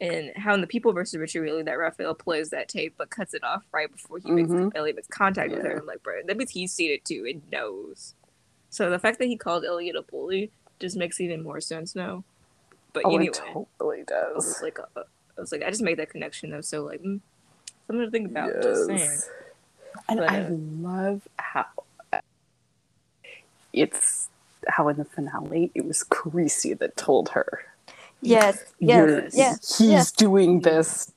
[0.00, 3.32] and how in the People versus Richard Wheatley that Rafael plays that tape but cuts
[3.32, 4.72] it off right before he makes Mhm.
[4.74, 5.78] Elliot makes contact with her.
[5.78, 8.14] I'm like, bro, that means he's seen it too and knows.
[8.74, 10.50] So the fact that he called Elliot a bully
[10.80, 12.24] just makes even more sense now.
[12.92, 13.26] But Oh, anyway.
[13.26, 14.62] it totally I was does.
[14.62, 15.02] like, uh,
[15.38, 16.60] I was like, I just made that connection though.
[16.60, 17.20] So like, mm,
[17.86, 18.52] something to think about.
[18.62, 18.98] Just saying.
[18.98, 19.30] Yes.
[20.08, 21.66] And But, I uh, love how
[23.72, 24.28] it's
[24.68, 27.62] how in the finale it was Carisi that told her
[28.22, 30.12] Yes, yes, yes, he's yes.
[30.12, 31.12] doing this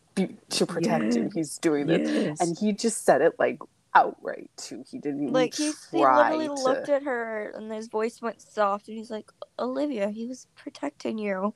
[0.49, 1.32] to protect him.
[1.34, 2.41] He's doing this, Yes.
[2.41, 3.60] and he just said it like
[3.97, 4.83] outright too.
[4.89, 6.53] He didn't even Like he, he try literally to.
[6.63, 11.17] looked at her and his voice went soft and he's like, Olivia, he was protecting
[11.17, 11.53] you.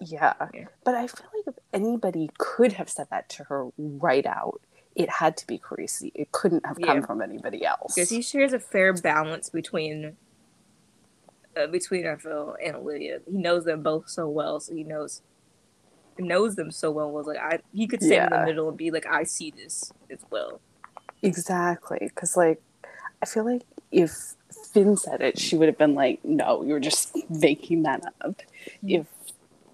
[0.00, 0.34] yeah.
[0.54, 0.66] Yeah.
[0.84, 4.60] but I feel like if anybody could have said that to her right out,
[4.94, 6.10] it had to be Carisi.
[6.14, 7.06] It couldn't have come Yeah.
[7.06, 7.94] from anybody else.
[7.94, 10.16] because he shares a fair balance between
[11.56, 13.18] uh, between Rafael and Olivia.
[13.28, 15.22] He knows them both so well, so he knows
[16.18, 17.10] knows them so well.
[17.10, 19.92] Was like I he could stand in the middle and be like, I see this
[20.10, 20.60] as well.
[21.22, 22.60] Exactly, because like
[23.22, 24.34] I feel like if
[24.72, 28.42] Finn said it, she would have been like, "No, you're just making that up."
[28.84, 29.00] Mm.
[29.00, 29.06] If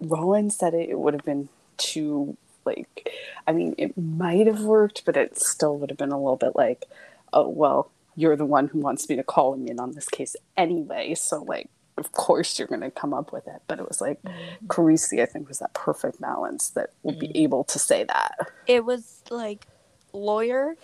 [0.01, 3.11] Rowan said it, it would have been too like.
[3.47, 6.57] I mean, it might have worked, but it still would have been a little bit
[6.57, 6.87] like,
[7.33, 10.37] "Oh well, you're the one who wants me to call him in on this case
[10.57, 14.01] anyway, so like." Of course, you're going to come up with it, but it was
[14.01, 14.35] like mm.
[14.67, 15.23] Carisi.
[15.23, 17.37] I think was that perfect balance that would be mm.
[17.37, 18.49] able to say that.
[18.67, 19.69] It was like
[20.13, 20.77] lawyer,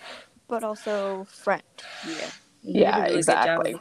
[0.50, 1.62] but also friend.
[2.06, 2.30] Yeah,
[2.62, 3.76] He Yeah, really exactly.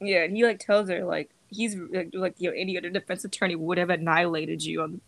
[0.00, 3.24] Yeah, and he like tells her like he's like, like you know any other defense
[3.24, 5.00] attorney would have annihilated you on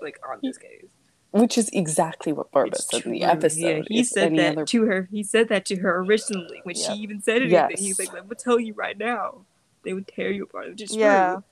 [0.00, 0.86] like on this case.
[1.32, 3.58] Which is exactly what Barba It's said in the episode.
[3.60, 5.08] Yeah, he If said that other- to her.
[5.12, 6.92] He said that to her originally when Yeah.
[6.94, 7.52] she even said anything.
[7.70, 7.78] Yes.
[7.80, 9.44] He's like, "I'm gonna tell you right now,
[9.84, 11.34] they would tear you apart." Which is Yeah.
[11.34, 11.44] true.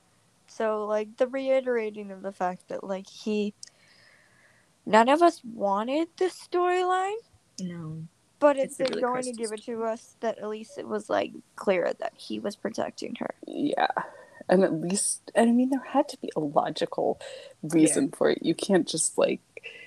[0.48, 3.54] So like the reiterating of the fact that like he
[4.86, 7.18] none of us wanted this storyline,
[7.60, 8.04] No,
[8.38, 10.78] but if It's a they're really going to give it to us, that at least
[10.78, 13.34] it was like clear that he was protecting her.
[13.46, 13.88] Yeah.
[14.48, 17.20] And at least, and I mean, there had to be a logical
[17.62, 18.38] reason for it.
[18.40, 19.40] You can't just like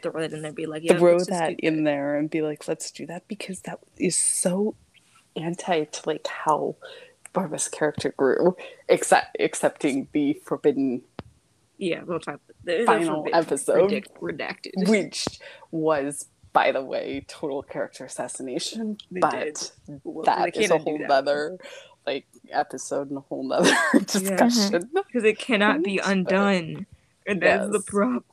[0.04, 2.30] throw that in there, and be like, yeah, throw let's that do in there and
[2.30, 4.76] be like, let's do that because that is so
[5.36, 6.76] anti to like how
[7.34, 8.56] Barba's character grew,
[8.88, 11.02] except accepting the forbidden,
[11.82, 12.40] Yeah, we'll talk.
[12.64, 13.90] The Final episode.
[14.22, 14.88] Redacted.
[14.88, 15.26] which
[15.72, 18.98] was, by the way, total character assassination.
[19.10, 20.02] They but did.
[20.04, 21.08] Well, that they is a whole that.
[21.08, 21.58] nother
[22.06, 23.74] like episode and a whole nother
[24.06, 24.90] discussion.
[24.94, 26.86] because it cannot be undone,
[27.26, 27.86] and that's the Yes.
[27.86, 28.24] problem.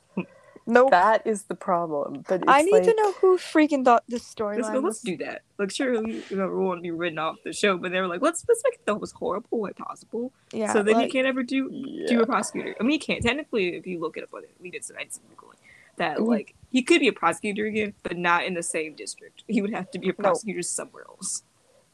[0.65, 0.91] Nope.
[0.91, 2.23] That is the problem.
[2.27, 4.83] But I it's need to know who freaking thought this Let's, storyline go, was.
[4.83, 5.41] let's do that.
[5.57, 8.21] Like, sure, you know, we won't be written off the show, but they were like,
[8.21, 10.31] let's let's make it the most horrible way possible.
[10.53, 10.71] Yeah.
[10.71, 12.75] so then like, you can't ever do do a prosecutor.
[12.79, 14.51] I mean, you can't technically if you look it up on it.
[14.59, 15.55] We did some I did some Googling
[15.95, 19.43] that like he could be a prosecutor again, but not in the same district.
[19.47, 21.43] He would have to be a prosecutor somewhere else.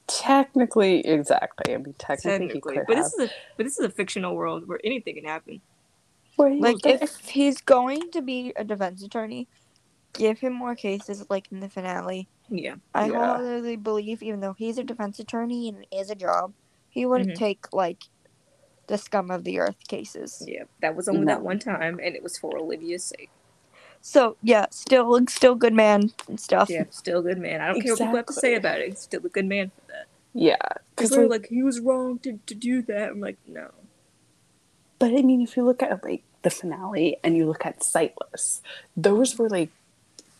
[0.07, 1.73] Technically, exactly.
[1.73, 3.05] I mean, technically, Technically, but have.
[3.05, 5.61] this is a but this is a fictional world where anything can happen.
[6.37, 9.47] Right, Like but- if he's going to be a defense attorney,
[10.13, 12.27] give him more cases like in the finale.
[12.49, 13.13] Yeah, I Yeah.
[13.37, 16.53] wholeheartedly believe, even though he's a defense attorney and it is a job,
[16.89, 17.35] he wouldn't Mhm.
[17.39, 18.03] take like
[18.87, 20.43] the scum of the earth cases.
[20.47, 20.65] yeah.
[20.81, 21.33] That was only No.
[21.33, 23.31] that one time, and it was for Olivia's sake.
[24.07, 26.69] So yeah, still still good man and stuff.
[26.69, 27.59] Yeah, still good man.
[27.59, 28.89] I don't care what people have to say about it.
[28.89, 30.05] He's still a good man for that.
[30.31, 33.09] yeah, Because because they're like, like, he was wrong to, to do that.
[33.09, 33.71] I'm like, no.
[34.99, 38.61] but I mean, if you look at like the finale and you look at Sightless,
[38.95, 39.71] those were like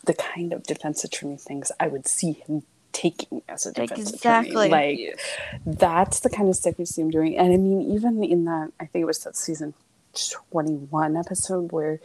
[0.04, 2.62] the kind of defense attorney things I would see him
[2.92, 4.50] taking as a defense Exactly.
[4.68, 4.70] attorney.
[4.70, 5.60] Like Yeah.
[5.66, 7.36] that's the kind of stuff you see him doing.
[7.36, 9.74] And I mean, even in that, I think it was that season
[10.40, 11.98] 21 episode where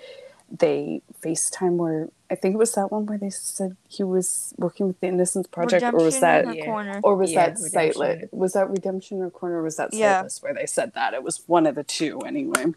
[0.51, 4.87] they FaceTime where I think it was that one where they said he was working
[4.87, 6.65] with the Innocence Project or was that in the Yeah.
[6.65, 6.99] corner.
[7.03, 7.97] or was Yeah, that Sightless?
[8.15, 8.29] Redemption.
[8.39, 10.27] Was that Redemption or Corner or was that Yeah.
[10.41, 11.13] Where they said that?
[11.13, 12.73] It was one of the two anyway.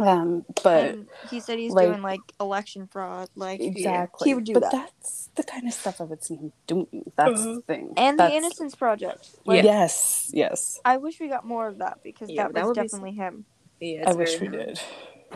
[0.00, 4.28] Um, but and he said he's like- doing like election fraud, like exactly.
[4.30, 4.70] he would do but that.
[4.72, 7.10] that's the kind of stuff I would see him doing.
[7.16, 7.54] That's Uh-huh.
[7.56, 7.94] the thing.
[7.96, 9.28] and That's- the Innocence Project.
[9.44, 10.78] Like, Yes, yes.
[10.84, 13.12] I wish we got more of that because Yeah, that that was would be definitely
[13.12, 13.44] him.
[13.80, 14.80] Yeah, I wish we very- did.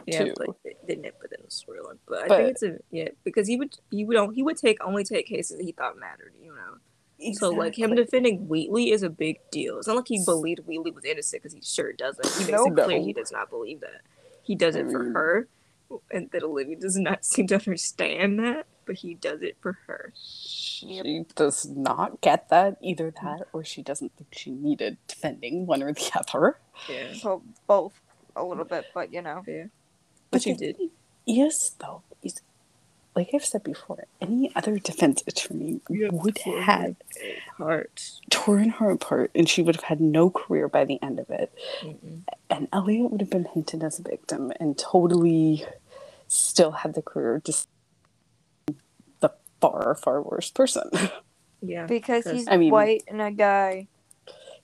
[0.07, 0.35] Yeah, too.
[0.37, 1.99] but they didn't put that in the storyline.
[2.09, 5.05] But I think it's a yeah because he would he would he would take only
[5.05, 6.33] take cases that he thought mattered.
[6.43, 9.79] You know, so like him defending Wheatley is a big deal.
[9.79, 12.27] It's not like he believed Wheatley was innocent because he sure doesn't.
[12.35, 12.79] He makes Nope.
[12.79, 13.05] it clear No.
[13.05, 14.01] he does not believe that.
[14.43, 15.13] He does it for Mm.
[15.15, 15.49] her,
[16.11, 20.13] and that Olivia does not seem to understand that, but he does it for her.
[20.17, 25.83] She does not get that either that or she doesn't think she needed defending one
[25.83, 26.59] or the other.
[26.89, 27.93] Yeah, So both
[28.35, 29.45] a little bit, but you know.
[29.47, 29.67] yeah.
[30.33, 30.77] But But she did.
[30.79, 30.91] thing
[31.27, 32.41] is though, is
[33.15, 36.97] like I've said before, any other defense attorney would have
[37.59, 38.13] Heart.
[38.31, 41.53] torn her apart and she would have had no career by the end of it.
[41.83, 42.23] Mm-mm.
[42.51, 45.65] And Elliot would have been hinted as a victim and totally
[46.27, 47.69] still had the career just
[49.21, 49.31] the
[49.61, 50.91] far, far worse person.
[51.65, 51.87] Yeah.
[51.87, 53.87] Because 'cause- he's I mean- white and a guy.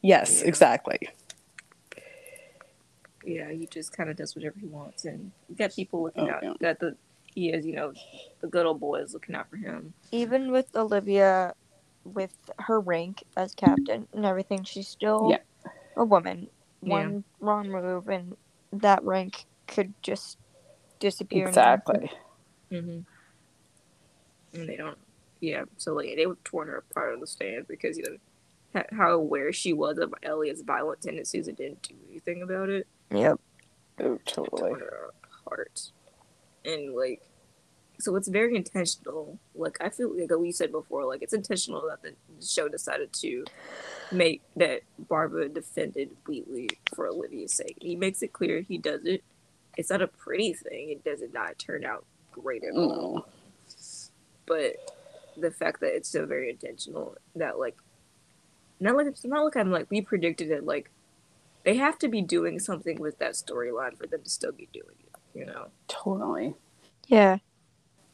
[0.03, 0.49] yes, Yeah.
[3.35, 3.55] Exactly.
[3.55, 6.33] yeah, he just kind of does whatever he wants, and you got people looking Oh,
[6.35, 6.53] out yeah.
[6.61, 6.97] that the
[7.35, 7.93] he is, you know,
[8.41, 9.93] the good old boy is looking out for him.
[10.11, 11.55] Even with Olivia,
[12.05, 15.71] with her rank as captain and everything, she's still Yeah.
[15.97, 16.49] a woman.
[16.83, 16.91] Yeah.
[16.95, 18.37] One wrong move and
[18.73, 20.39] that rank could just
[20.99, 21.47] disappear.
[21.47, 22.11] Exactly.
[22.73, 23.01] Mm-hmm.
[24.59, 24.99] And they don't,
[25.41, 25.65] yeah.
[25.77, 28.19] So like they were torn her apart on the stand because you know ha-
[28.93, 32.87] how aware she was of Elliot's violent tendencies and didn't do anything about it.
[33.11, 33.41] Yep.
[34.01, 34.71] Oh, totally.
[34.71, 35.11] Torn her
[35.47, 35.91] apart,
[36.65, 37.23] and like.
[38.01, 39.41] So it's very intentional.
[39.57, 42.15] Like I feel like we said before, like it's intentional that the
[42.47, 43.45] show decided to
[44.13, 47.77] make that Barba defended Wheatley for Olivia's sake.
[47.81, 49.25] He makes it clear he does it.
[49.77, 50.91] It's not a pretty thing.
[50.91, 53.15] It does not turn out great at all.
[53.15, 53.27] No.
[54.47, 54.77] But
[55.37, 57.77] the fact that it's so very intentional that like
[58.81, 60.91] not like it's not like I'm like we predicted it like
[61.65, 64.95] they have to be doing something with that storyline for them to still be doing
[65.01, 65.69] it, you know.
[65.87, 66.55] Totally.
[67.07, 67.39] Yeah.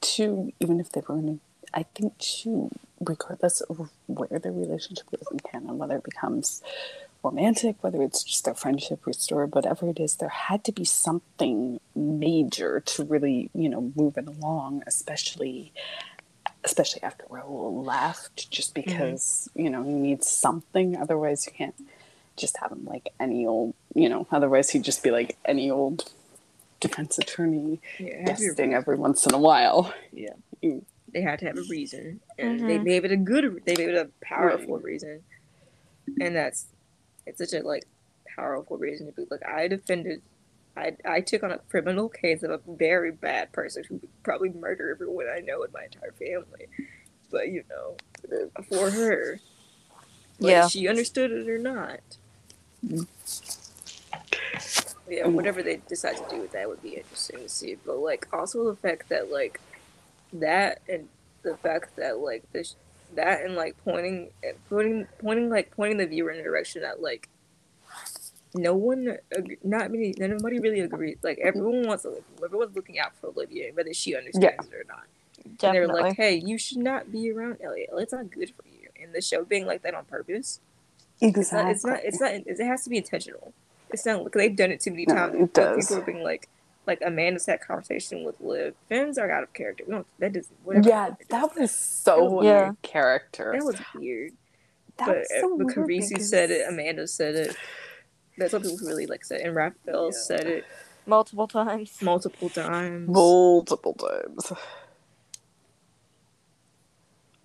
[0.01, 1.41] Two, even if they were going to,
[1.73, 6.62] I think, two, regardless of where their relationship goes in canon, whether it becomes
[7.23, 11.81] romantic, whether it's just their friendship restored, whatever it is, there had to be something
[11.95, 15.73] major to really, you know, move it along, especially.
[16.65, 20.97] Especially after Raul left, just because you know you need something.
[20.97, 21.75] Otherwise, you can't
[22.37, 24.27] just have him like any old, you know.
[24.33, 26.11] Otherwise, he'd just be like any old
[26.81, 29.93] defense attorney Yeah, it had to be a guesting every once in a while.
[30.12, 30.33] Yeah.
[30.61, 32.85] You- they had to have a reason, and they Mhm.
[32.87, 33.62] gave it a good.
[33.65, 35.23] They gave it a powerful reason,
[36.21, 36.67] and that's
[37.27, 37.85] it's such a like
[38.35, 40.23] powerful reason to be like I defended.
[40.77, 44.51] I, I took on a criminal case of a very bad person who would probably
[44.51, 46.68] murder everyone I know in my entire family,
[47.31, 47.97] but you know,
[48.68, 49.41] for her,
[50.39, 50.68] whether Yeah.
[50.68, 52.01] she understood it or not.
[55.09, 57.77] Yeah, um, whatever they decide to do with that would be interesting to see.
[57.85, 59.61] But like, also the fact that like
[60.33, 61.09] that and
[61.43, 62.77] the fact that like this
[63.14, 67.03] that and like pointing and pointing pointing like pointing the viewer in a direction that
[67.03, 67.29] like
[68.55, 69.19] no one,
[69.63, 71.17] not many, nobody really agrees.
[71.23, 72.23] Like everyone wants, Olivia.
[72.45, 75.05] everyone's looking out for Olivia, whether she understands it or not.
[75.45, 77.91] And they're like, "Hey, you should not be around Elliot.
[77.95, 80.61] It's not good for you." And the show being like that on purpose,
[81.21, 81.73] Exactly.
[81.73, 82.01] it's not.
[82.05, 82.35] It's not.
[82.35, 82.61] It's not.
[82.61, 83.53] It has to be intentional.
[83.91, 84.25] It's not.
[84.25, 85.35] Because they've done it too many times.
[85.35, 85.87] No, it does.
[85.89, 86.49] People are being like,
[86.87, 88.75] like Amanda's had conversation with Liv.
[88.89, 89.85] Finn's are out of character.
[89.87, 90.07] We don't.
[90.21, 90.57] That doesn't.
[90.65, 90.89] Whatever.
[90.89, 92.73] yeah, that was so Yeah.
[92.83, 93.53] character.
[93.57, 94.33] That was weird.
[94.99, 96.67] That but was so uh, but weird Carisi because- said it.
[96.69, 97.57] Amanda said it.
[98.37, 99.41] That's what people really like said.
[99.43, 100.11] And Rafael Yeah.
[100.12, 100.64] said it
[101.07, 102.01] Multiple times.
[102.01, 103.09] multiple times.
[103.09, 104.53] multiple times.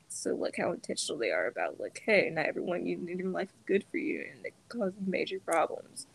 [0.08, 3.50] So like how intentional they are about like, hey, not everyone you in your life
[3.50, 6.08] is good for you, and it causes major problems.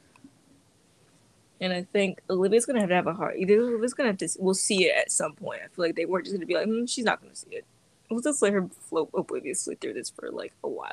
[1.60, 3.36] And I think Olivia's gonna have to have a heart.
[3.38, 4.28] Either Olivia's gonna have to.
[4.38, 5.60] We'll see it at some point.
[5.64, 7.64] I feel like they weren't just gonna be like, mm, she's not gonna see it.
[8.10, 10.92] We'll just let her float obliviously through this for like a while.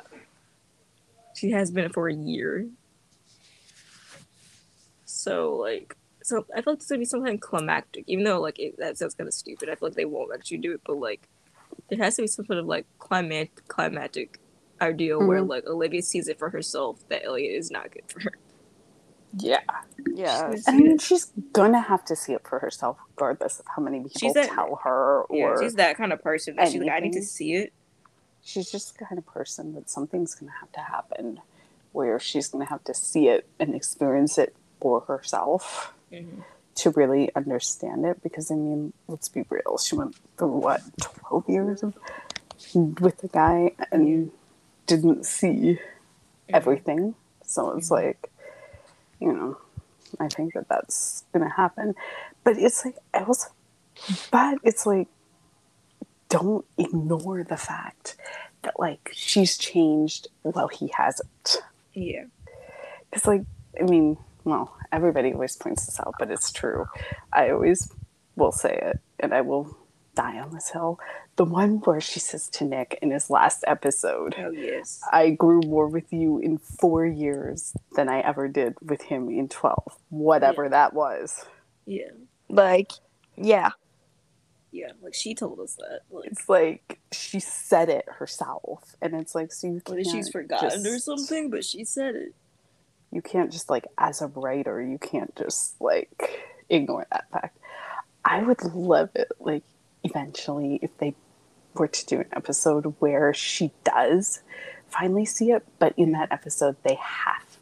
[1.34, 2.66] She has been for a year.
[5.22, 8.76] So like, so I feel like it's gonna be something climactic, even though like it,
[8.78, 9.68] that sounds kind of stupid.
[9.68, 11.28] I feel like they won't actually do it, but like,
[11.88, 14.38] there has to be some sort of like climat climatic
[14.80, 15.48] ideal where Mhm.
[15.48, 18.32] like Olivia sees it for herself that Elliot is not good for her.
[19.38, 19.60] Yeah.
[20.12, 20.50] Yeah.
[20.50, 23.98] She's- I mean, she's gonna have to see it for herself, regardless of how many
[24.00, 26.90] people She's that- tell her Yeah, or she's that kind of person that she's like,
[26.90, 27.72] I need to see it.
[28.44, 31.40] she's just the kind of person that something's going to have to happen
[31.92, 35.94] where she's going to have to see it and experience it for herself
[36.74, 41.48] to really understand it because i mean let's be real she went through what 12
[41.48, 41.94] years of,
[43.00, 44.30] with the guy and
[44.86, 45.78] didn't see
[46.48, 47.14] everything.
[47.44, 47.96] So it's Mhm.
[48.00, 48.30] like
[49.20, 49.56] you know
[50.20, 51.94] i think that that's going to happen.
[52.44, 53.48] But it's like i also
[54.30, 55.08] but it's like
[56.28, 58.16] don't ignore the fact
[58.62, 61.58] that like she's changed while he hasn't.
[61.94, 62.24] Yeah.
[63.12, 63.42] it's like
[63.80, 66.86] i mean well everybody always points this out but it's true
[67.32, 67.90] i always
[68.36, 69.76] will say it and i will
[70.14, 70.98] die on this hill
[71.36, 75.00] the one where she says to nick in his last episode Oh yes.
[75.12, 79.48] i grew more with you in four years than i ever did with him in
[79.48, 81.44] 12 whatever that was
[81.86, 82.10] Yeah.
[82.48, 82.92] Like,
[83.36, 83.70] yeah.
[84.72, 84.92] Yeah.
[85.02, 86.00] Like she told us that.
[86.10, 90.28] Like it's like she said it herself and it's like so you whether can't she's
[90.28, 92.34] forgotten or just- something, but she said it.
[93.12, 97.58] You can't just like as a writer you can't just like ignore that fact
[98.24, 99.62] i would love it like
[100.02, 101.14] eventually if they
[101.74, 104.40] were to do an episode where she does
[104.88, 107.58] finally see it but in that episode they have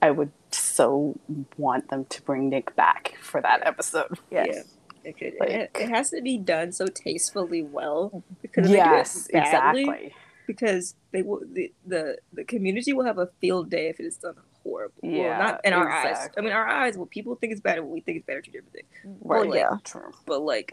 [0.00, 1.18] i would so
[1.56, 4.48] want them to bring nick back for that episode Yes.
[4.52, 4.62] Yeah.
[5.04, 9.40] It, could, Like- it, it has to be done so tastefully well because yes they
[9.40, 10.14] do it badly, exactly
[10.46, 14.16] because they will the, the the community will have a field day if it is
[14.16, 14.94] done horrible.
[15.02, 16.28] well, Yeah, not in our eyes.
[16.36, 16.96] I mean, our eyes.
[16.96, 19.18] What people think is bad, and what we think is are two different things.
[19.22, 19.76] right like- yeah.
[19.84, 20.70] true But like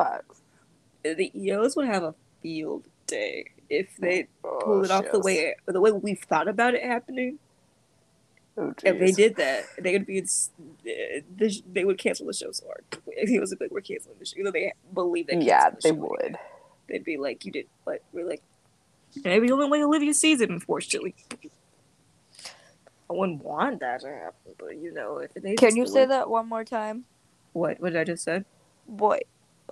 [1.03, 5.19] the EOs would have a field day if they oh, pulled it oh, off the
[5.19, 7.39] way the way we've thought about it happening.
[8.57, 10.23] oh, If they did that, they would be.
[11.73, 12.83] They would cancel the show so hard.
[13.07, 14.37] It was like we're canceling the show.
[14.37, 15.37] You know, they believe they.
[15.37, 16.37] yeah the they would
[16.87, 18.41] They'd be like, "You did what?" We're like,
[19.23, 21.15] maybe the only way Olivia sees it, unfortunately.
[23.09, 26.29] I wouldn't want that to happen, but you know, if they Can you say that
[26.29, 27.05] one more time?
[27.53, 27.79] What?
[27.79, 28.45] What did I just said?
[28.87, 29.19] Boy,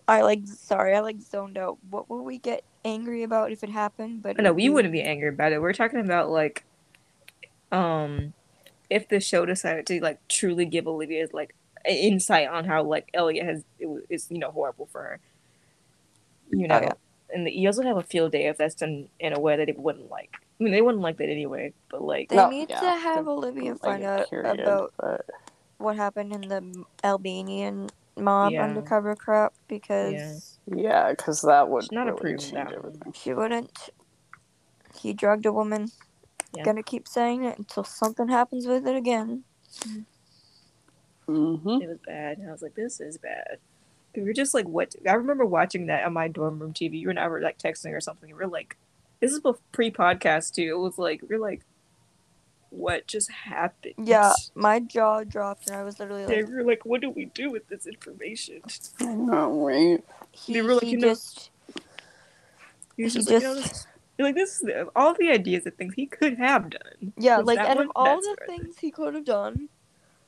[0.07, 0.41] I like.
[0.47, 1.77] Sorry, I like zoned out.
[1.89, 4.23] What would we get angry about if it happened?
[4.23, 5.61] But No, we you- wouldn't be angry about it.
[5.61, 6.63] We're talking about like,
[7.71, 8.33] um,
[8.89, 11.53] if the show decided to like truly give Olivia like
[11.87, 15.19] insight on how like Elliot has it is you know horrible for her,
[16.51, 16.93] you know, Oh, yeah.
[17.33, 19.65] and the EOs would have a field day if that's done in a way that
[19.67, 20.35] they wouldn't like.
[20.59, 23.27] I mean, they wouldn't like that anyway, but like, They No, need yeah, to have
[23.27, 25.25] Olivia find a out period, about but-
[25.77, 28.63] what happened in the Albanian mob Yeah.
[28.63, 33.13] undercover crap because Yeah, because that would Should not really approve that everything.
[33.13, 33.89] she wouldn't.
[34.99, 35.91] He drugged a woman.
[36.55, 36.63] Yeah.
[36.63, 39.43] Gonna keep saying it until something happens with it again.
[41.27, 41.81] Mm-hmm.
[41.81, 42.37] it was bad.
[42.37, 43.57] And I was like, this is bad.
[44.15, 44.95] We were just like, what?
[45.07, 46.99] I remember watching that on my dorm room TV.
[46.99, 48.27] You and I were like texting or something.
[48.29, 48.77] We were like,
[49.19, 49.41] this is
[49.71, 50.69] pre podcast too.
[50.75, 51.61] It was like, we are like,
[52.69, 53.93] what just happened?
[54.03, 57.09] Yeah, my jaw dropped and I was literally like, They like, were like, what do
[57.09, 58.61] we do with this information?
[58.99, 60.03] I know, right?
[60.31, 61.49] he, they were like, he you know- just
[62.95, 63.87] He was He just, like, you know, just- oh, this,
[64.17, 67.13] you're like, this is the, all the ideas of things he could have done.
[67.17, 67.85] yeah, Was like that out one?
[67.85, 68.49] of all That's the right.
[68.61, 69.69] things he could have done,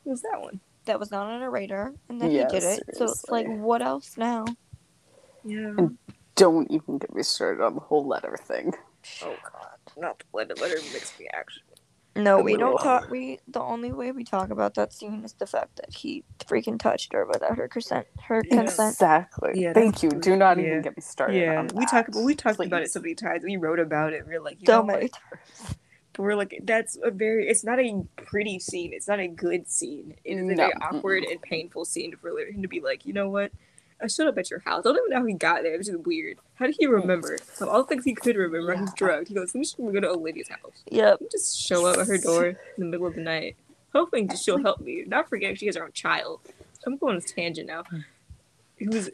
[0.06, 0.60] was that one?
[0.86, 2.96] that was not on a radar, and then Yeah, he did it.
[2.96, 4.46] So it's like, what else now?
[5.44, 5.68] Yeah.
[5.78, 5.98] And-
[6.40, 8.74] Don't even get me started on the whole letter thing.
[9.24, 10.56] Oh God, not the letter.
[10.56, 11.64] Letter makes me actually.
[12.16, 13.10] No, we don't talk.
[13.10, 16.80] We the only way we talk about that scene is the fact that he freaking
[16.80, 18.08] touched her without her consent.
[18.28, 18.94] Her consent.
[18.96, 19.62] Exactly.
[19.62, 20.10] Yeah, Thank you.
[20.10, 20.66] Do not Yeah.
[20.66, 21.42] even get me started.
[21.42, 22.14] Yeah, on we talked.
[22.14, 23.44] that, We talked about it so many times.
[23.44, 24.28] We wrote about it.
[24.28, 24.96] We are like, you So know what?
[24.96, 25.78] many times.
[26.14, 27.48] But we're like, that's a very.
[27.48, 28.92] It's not a pretty scene.
[28.94, 30.16] It's not a good scene.
[30.26, 30.56] It is a No.
[30.56, 33.52] very awkward and painful scene for him to be like, you know what?
[34.02, 34.86] I showed up at your house.
[34.86, 35.74] I don't even know how he got there.
[35.74, 36.38] It was just weird.
[36.56, 36.94] How did he hmm.
[36.94, 37.38] remember?
[37.60, 38.94] Of all the things he could remember, he's Yeah.
[38.96, 39.28] drugged.
[39.28, 40.84] He goes, let me just go to Olivia's house.
[40.92, 41.20] Yep.
[41.32, 43.56] Just show up at her door in the middle of the night,
[43.94, 45.04] hoping that she'll help me.
[45.06, 46.40] Not forgetting she has her own child.
[46.86, 47.84] I'm going on this tangent now.
[47.84, 48.00] Hmm.
[48.78, 49.10] Who's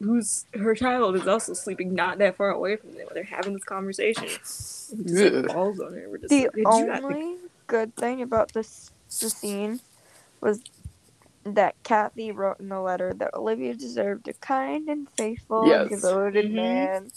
[0.00, 3.06] who's her child is also sleeping not that far away from them.
[3.14, 4.24] They're having this conversation.
[4.26, 5.46] Just like, Ugh.
[5.52, 6.08] falls on her.
[6.10, 9.80] We're just The like, only good thing about this the scene
[10.40, 10.60] was
[11.44, 15.90] that Kathy wrote in the letter that Olivia deserved a kind and faithful Yes.
[15.92, 16.54] and devoted Mhm.
[16.54, 17.10] man.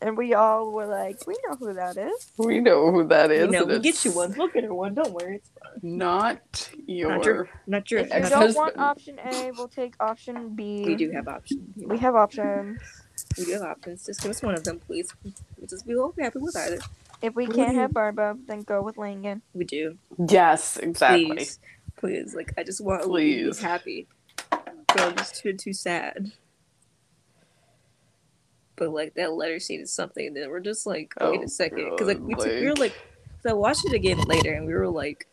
[0.00, 2.30] And we all were like, we know who that is.
[2.38, 3.46] We know who that is.
[3.46, 4.32] You know, we'll get you one.
[4.36, 4.94] We'll get her one.
[4.94, 5.36] Don't worry.
[5.36, 5.50] It's
[5.82, 7.10] Not your.
[7.16, 10.84] Not your- not your If you don't want option A, we'll take option B.
[10.86, 11.76] We do have options.
[11.84, 12.80] We have options.
[13.36, 14.06] We do have options.
[14.06, 15.12] Just give us one of them, please.
[15.24, 16.78] We'll just be all happy with either.
[17.20, 19.42] If we can't have Barba, then go with Langan.
[19.52, 19.98] We do.
[20.28, 21.26] Yes, exactly.
[21.26, 21.58] Please.
[21.98, 22.34] Please.
[22.34, 24.06] Like, I just want Olivia to be happy.
[24.52, 26.32] I'm just too, too sad.
[28.76, 31.90] But, like, that letter scene is something that we're just like, wait Oh, a second.
[31.90, 32.94] Because, like, we, took, we were like- like,
[33.42, 35.26] so I watched it again later and we were like,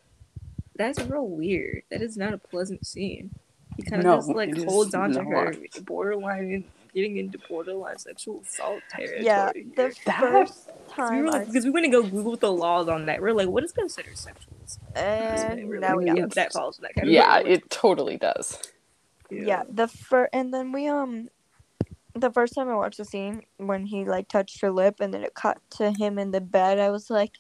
[0.76, 1.84] that's real weird.
[1.89, 3.32] That is not a pleasant scene.
[3.78, 5.53] He kind of No, just, like, holds on to her,
[5.84, 9.23] borderline, getting into borderline sexual assault territory.
[9.25, 9.65] Yeah, here.
[9.75, 12.51] the That- first we time were I like, because we went to go Google the
[12.51, 13.21] laws on that.
[13.21, 14.97] We are like, what is considered sexual assault?
[14.97, 16.27] and We're now we yeah, know.
[16.27, 17.13] that falls in that category.
[17.15, 18.61] Yeah, We're it totally does.
[19.29, 21.27] Yeah, the first, and then we um,
[22.13, 25.23] the first time I watched the scene when he like touched her lip, and then
[25.23, 26.79] it cut to him in the bed.
[26.79, 27.31] I was like,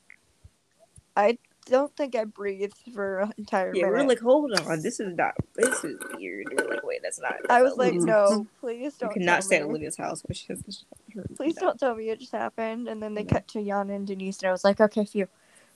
[1.15, 5.15] I don't think I breathed for an entire Yeah, we're like, hold on, this is
[5.15, 6.47] not, this is weird.
[6.51, 7.35] We are like, wait, that's not.
[7.49, 8.45] I was like, Olivia's no, house.
[8.59, 9.13] please don't.
[9.13, 9.69] cannot tell stay at me.
[9.69, 10.21] Olivia's house.
[10.25, 10.83] But she has,
[11.37, 12.87] Please don't tell me it just happened.
[12.87, 13.29] And then they No.
[13.29, 15.27] cut to Yana and Denise, and I was like, okay, phew,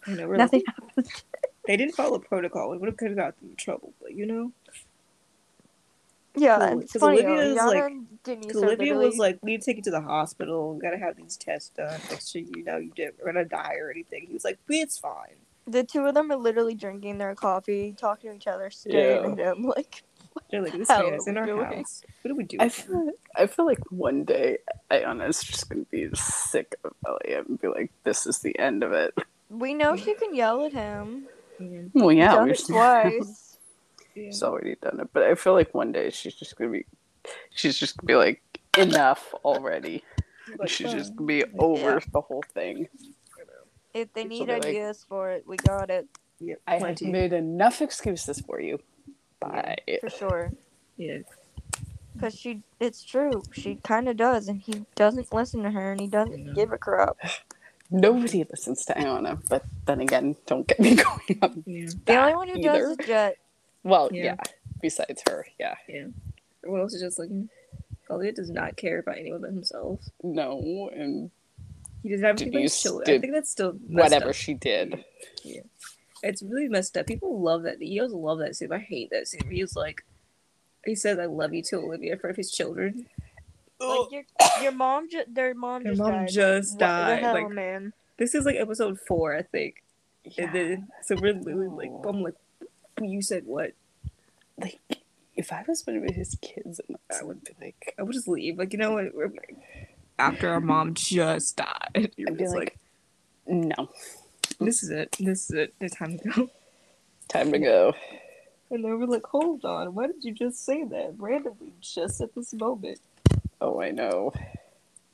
[0.06, 1.08] I know, we're nothing Like, happened.
[1.66, 2.74] they didn't follow protocol.
[2.74, 4.52] It would have could have got them in trouble, but you know,
[6.36, 7.24] Yeah, Cool, and funny.
[7.26, 9.84] Olivia though, is, like- and Denise Olivia literally- was like, we need to take you
[9.84, 10.76] to the hospital.
[10.82, 12.00] Gotta have these tests done.
[12.12, 14.26] Make sure you know you didn't gonna die or anything.
[14.28, 15.36] He was like, it's fine.
[15.70, 19.52] The two of them are literally drinking their coffee, talking to each other, staring Yeah.
[19.52, 20.04] at him like,
[20.52, 21.66] They're like, this hell man is in our doing?
[21.66, 22.02] house.
[22.22, 22.58] What do we do?
[22.60, 22.88] I with him?
[22.88, 24.58] feel, I feel like one day
[24.90, 28.92] Ayanna's just gonna be sick of Elliot and be like, "This is the end of
[28.94, 29.14] it."
[29.50, 31.28] we know she can yell at him.
[31.60, 31.82] Yeah.
[31.94, 33.46] Well, yeah, Done we've it twice.
[34.16, 34.26] Yeah.
[34.32, 36.86] She's already done it, but I feel like one day she's just gonna be,
[37.52, 38.42] she's just gonna be like,
[38.78, 40.04] "Enough already."
[40.58, 42.00] Like, she's just gonna be over Yeah.
[42.12, 42.88] the whole thing.
[43.94, 46.08] If they need be like- ideas for it, we got it
[46.42, 48.80] Yep, I have made enough excuses for you.
[49.42, 49.76] Bye.
[50.00, 50.52] for sure.
[50.96, 51.20] Yeah.
[52.14, 53.44] Because she, it's true.
[53.52, 56.54] She kind of does, and he doesn't listen to her, and he doesn't Yeah.
[56.54, 57.18] give a crap.
[57.92, 61.90] Nobody listens to Ayanna, but then again, don't get me going on Yeah.
[62.06, 62.64] The only one who either.
[62.64, 63.38] does is Jet.
[63.84, 64.24] Well, Yeah.
[64.24, 64.36] yeah.
[64.82, 65.76] Besides her, yeah.
[65.90, 66.06] Yeah.
[66.64, 67.30] Everyone else is just like,
[68.10, 70.00] Elliot does not care about anyone but himself.
[70.24, 71.32] No, and
[72.04, 73.18] He does not think Denise that's children.
[73.18, 74.36] I think that's still whatever up.
[74.36, 75.04] she did.
[75.44, 75.62] Yeah.
[76.24, 77.08] It's really messed up.
[77.08, 77.82] People love that.
[77.82, 78.72] He does love that scene.
[78.72, 79.42] I hate that scene.
[79.44, 80.04] Where he was like,
[80.86, 83.06] he says, "I love you" to Olivia in front of his children.
[83.80, 84.24] Like your,
[84.62, 86.30] your mom, ju- their mom Your just mom died.
[86.30, 87.12] just What died.
[87.12, 87.94] the hell, Like man?
[88.18, 89.82] this is like episode four, I think.
[90.26, 90.44] Yeah.
[90.46, 92.36] And then so we're literally like, I'm like,
[93.02, 93.72] you said what?
[94.58, 94.80] like
[95.38, 98.28] if I was one of his kids, I I would be like, I would just
[98.28, 98.58] leave.
[98.58, 99.16] Like you know what?
[99.16, 99.32] We're-
[100.20, 102.78] After our mom just died, I'd be just like,
[103.48, 103.90] like, no,
[104.60, 105.16] this is it.
[105.20, 105.74] This is it.
[105.80, 106.50] It's time to go.
[107.30, 107.96] time to go.
[108.72, 112.36] And they were like, hold on, why did you just say that randomly just at
[112.36, 113.00] this moment?
[113.62, 114.34] Oh, I know.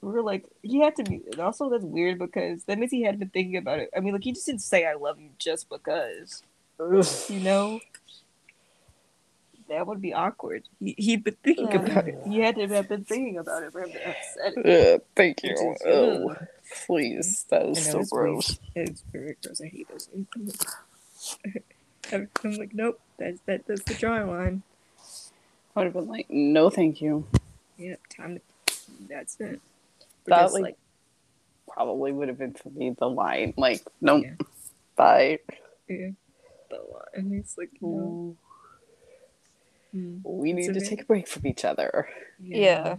[0.01, 1.21] We were like, he had to be.
[1.31, 3.89] And also, that's weird because that means he had been thinking about it.
[3.95, 6.43] I mean, like, he just didn't say, I love you just because,
[6.79, 7.79] you know?
[9.69, 10.63] That would be awkward.
[10.79, 11.81] He, he'd been thinking Yeah.
[11.81, 12.19] about it.
[12.27, 14.93] He had to have been thinking about it for him to have said it.
[14.95, 15.49] Ugh, thank you.
[15.51, 16.47] Which is- Oh, ugh.
[16.85, 18.59] please, that I is know, so it's gross.
[18.75, 19.61] It's very gross.
[19.61, 20.65] I hate those things.
[22.13, 24.63] I'm I'm like, nope, that's, that, that's the drawing line.
[25.75, 27.25] I would have been like, no, thank you.
[27.77, 28.35] Yep, time
[28.67, 28.75] to.
[29.09, 29.59] That's it.
[29.59, 29.59] That
[30.25, 30.77] Because, like,
[31.67, 33.53] probably would have been for me the line.
[33.57, 34.33] Like, nope, Yeah.
[34.95, 35.39] bye.
[35.89, 36.09] yeah,
[36.69, 37.03] the line.
[37.15, 38.37] And It's like, no.
[39.95, 40.21] Mm.
[40.23, 42.07] We It's need to ama- take a break from each other.
[42.39, 42.97] Yeah.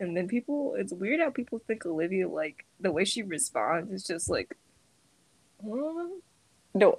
[0.00, 4.04] And then people, it's weird how people think Olivia, like, the way she responds is
[4.04, 4.56] just like,
[5.64, 6.08] huh?
[6.74, 6.98] no,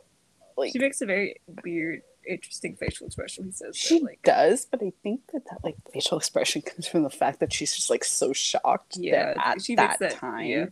[0.55, 3.43] like She makes a very weird, interesting facial expression.
[3.45, 6.87] He says she that, like, does, but I think that that like facial expression comes
[6.87, 10.11] from the fact that she's just like so shocked yeah, that at she that, that
[10.13, 10.65] time Yeah,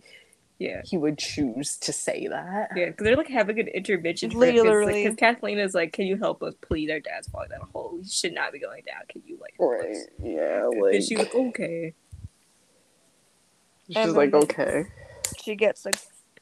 [0.62, 0.82] yeah.
[0.86, 2.70] he would choose to say that.
[2.76, 4.30] Yeah, because they're like having an intervention.
[4.30, 5.08] Because Literally.
[5.08, 6.90] like, Kathleen is like, "Can you help us, please?
[6.90, 7.98] Our dad's falling down a hole.
[8.02, 9.02] He should not be going down.
[9.10, 9.92] Can you like?" help Right.
[9.92, 10.68] us?" Yeah.
[10.70, 11.94] And Like she's like, "Okay."
[13.88, 14.84] she's And like, okay.
[15.44, 15.92] she gets a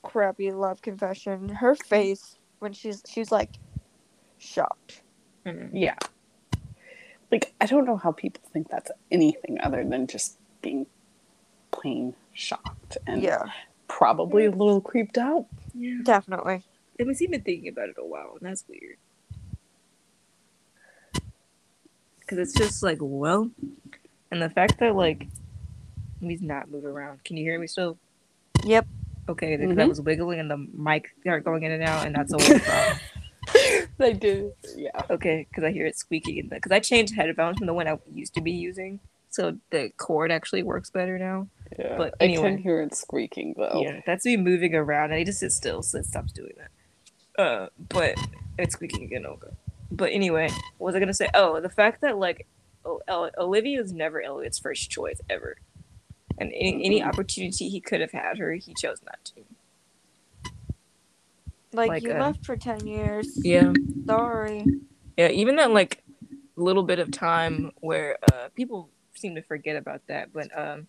[0.03, 1.49] crappy love confession.
[1.49, 3.51] Her face when she's she's like
[4.38, 5.01] shocked.
[5.45, 5.70] Mhm.
[5.74, 5.95] Yeah.
[7.32, 10.86] Like I don't know how people think that's anything other than just being
[11.72, 13.43] plain shocked and Yeah,
[13.89, 15.47] probably a little creeped out.
[15.73, 15.95] Yeah.
[16.03, 16.63] definitely.
[16.97, 18.97] And he's been thinking about it a while, and that's weird.
[22.21, 23.49] Because it's just like, well,
[24.31, 25.27] and the fact that like
[26.21, 27.23] he's not moving around.
[27.23, 27.97] Can you hear me still?
[28.65, 28.85] Yep.
[29.29, 29.81] Okay, because Mhm.
[29.81, 32.61] I was wiggling and the mic started going in and out, and that's a weird
[32.63, 32.99] problem.
[33.97, 34.53] They do.
[34.77, 34.91] Yeah.
[35.09, 38.33] Okay, because I hear it squeaking because I changed headphones from the one I used
[38.35, 41.47] to be using, so the cord actually works better now.
[41.78, 41.97] Yeah.
[41.97, 43.82] But I can hear it squeaking though.
[43.84, 45.13] Yeah, that's me moving around.
[45.13, 47.41] I need to sit still, so it stops doing that.
[47.41, 48.15] Uh, but
[48.57, 49.26] it's squeaking again.
[49.26, 49.47] Okay.
[49.91, 51.30] But anyway, what was I gonna say?
[51.34, 52.47] Oh, the fact that like
[52.86, 55.57] O- O- Olivia was never Elliot's first choice ever,
[56.38, 57.07] and any, any Mhm.
[57.07, 60.51] opportunity he could have had her, he chose not to.
[61.72, 63.38] Like, Like, you uh, left for ten years.
[63.45, 63.74] Yeah,
[64.07, 64.65] Sorry.
[65.17, 65.30] yeah.
[65.30, 66.03] Even that like
[66.55, 70.88] little bit of time where uh people seem to forget about that, but um.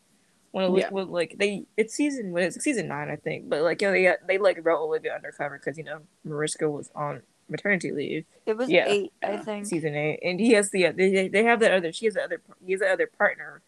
[0.52, 0.90] When Oli- Yeah.
[0.90, 3.48] when, like they, it's season what is it, season nine, I think.
[3.48, 6.90] But like, you know, they they like wrote Olivia undercover because you know Mariska was
[6.94, 9.66] on maternity leave, It was Yeah, eight, I think.
[9.66, 12.40] season eight, and he has the they, they have that other she has the other
[12.64, 13.62] he has the other partner,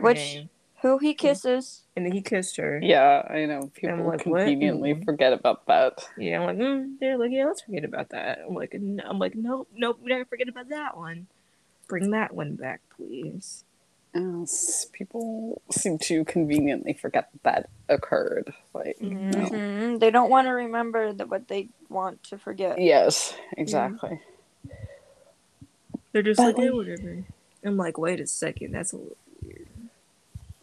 [0.00, 0.48] Which- name,
[0.82, 1.82] Who he kisses.
[1.96, 2.80] and then he kissed her.
[2.82, 3.70] Yeah, I know.
[3.74, 5.04] People like, conveniently Mm.
[5.04, 6.08] forget about that.
[6.18, 8.40] Yeah, I'm like, mm, they're like, yeah, let's forget about that.
[8.46, 11.28] I'm like, I'm like, nope, nope, we never forget about that one.
[11.88, 13.64] Bring that one back, please.
[14.14, 18.52] Yes, people seem to conveniently forget that, that occurred.
[18.74, 19.30] Like, no.
[19.30, 20.00] Mhm.
[20.00, 22.78] They don't want to remember that what they want to forget.
[22.78, 24.20] yes, exactly.
[26.12, 27.24] They're just But, like, yeah, like- whatever.
[27.64, 29.68] I'm like, wait a second, that's a little weird.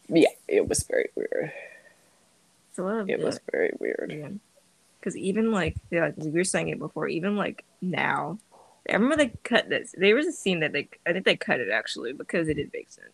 [0.09, 1.51] Yeah, it was very weird.
[2.73, 3.19] So It that.
[3.19, 4.11] was very weird.
[4.15, 4.29] Yeah.
[4.99, 8.37] Because even like, yeah, like we were saying it before, even like now,
[8.89, 9.95] I remember they cut this.
[9.97, 12.73] There was a scene that they, I think they cut it actually because it didn't
[12.73, 13.09] make sense.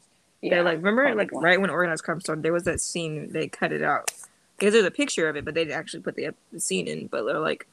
[0.51, 1.45] Yeah, like remember like probably.
[1.49, 4.11] right when organized crime started, there was that scene they cut it out
[4.57, 7.07] because there's a picture of it, but they didn't actually put the, the scene in.
[7.07, 7.67] But they're like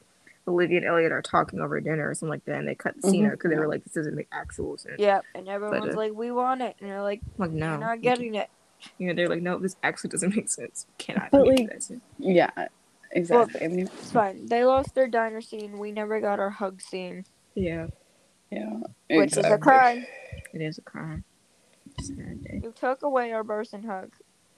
[0.47, 3.09] Olivia and Elliot are talking over dinner or something like that, and they cut the
[3.09, 3.27] scene Mhm.
[3.27, 4.95] out because they were like, this doesn't make actual sense.
[4.99, 8.01] Yeah, and everyone's uh, like, "We want it," and they're like, like no, "You're not
[8.01, 8.49] getting it."
[8.97, 10.85] You know, they're like, no, this actually doesn't make sense.
[10.97, 12.01] Cannot But, make like, that sense.
[12.19, 12.49] Yeah,
[13.11, 13.63] exactly.
[13.63, 14.45] I mean, It's fine.
[14.47, 15.77] They lost their diner scene.
[15.79, 17.23] We never got our hug scene,
[17.55, 17.87] Yeah,
[18.51, 18.73] yeah,
[19.09, 19.49] which exactly.
[19.51, 20.05] is a crime.
[20.53, 21.23] it is a crime.
[21.99, 22.61] Sad.
[22.63, 24.11] You took away our person hug.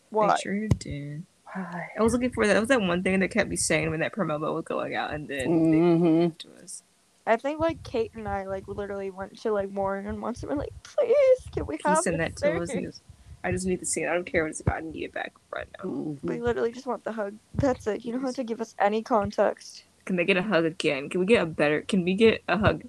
[0.10, 0.28] What?
[0.28, 0.38] Why?
[0.38, 1.24] sure did.
[1.54, 1.88] Why?
[1.98, 2.54] I was looking for that.
[2.54, 5.14] That was that one thing that kept me saying when that promo was going out,
[5.14, 5.38] and then
[5.72, 6.84] they hmm gave it to us.
[7.28, 10.52] I think like Kate and I like literally went to like Warren and once and
[10.52, 12.72] we're like, "Please, can we Can you have send this that to us?
[12.72, 13.02] just-
[13.44, 14.10] I just need to see it.
[14.10, 14.78] I don't care what it's about.
[14.78, 15.90] I need it back right now.
[15.90, 16.18] Mhm.
[16.24, 17.36] We literally just want the hug.
[17.54, 18.04] That's it.
[18.04, 19.84] You don't have to give us any context.
[20.06, 21.10] Can they get a hug again?
[21.10, 21.82] Can we get a better?
[21.82, 22.86] Can we get a hug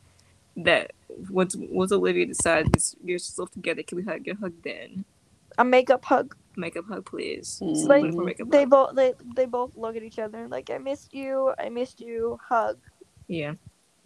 [0.57, 0.93] that
[1.31, 3.83] once once Olivia decides to get yourself together?
[3.83, 5.05] Can we hug, get a hug then?
[5.59, 6.37] A makeup hug.
[6.57, 7.61] Makeup hug, please.
[7.63, 7.75] Mm.
[7.75, 8.71] Just Like, makeup They hug.
[8.71, 11.53] both they they both look at each other and like, "I missed you.
[11.59, 12.39] I missed you.
[12.49, 12.79] Hug."
[13.29, 13.55] Yeah,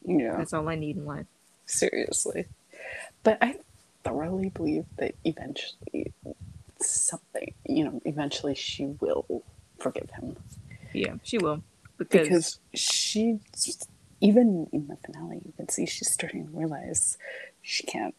[0.04, 1.26] Yeah, that's all I need in life.
[1.66, 2.46] seriously.
[3.22, 3.58] But I
[4.02, 6.12] thoroughly believe that eventually
[6.80, 9.42] something, you know, eventually she will
[9.78, 10.36] forgive him.
[10.94, 11.62] Yeah, she will
[11.98, 13.40] because, because she
[14.20, 17.16] even in the finale you can see she's starting to realize
[17.62, 18.14] she can't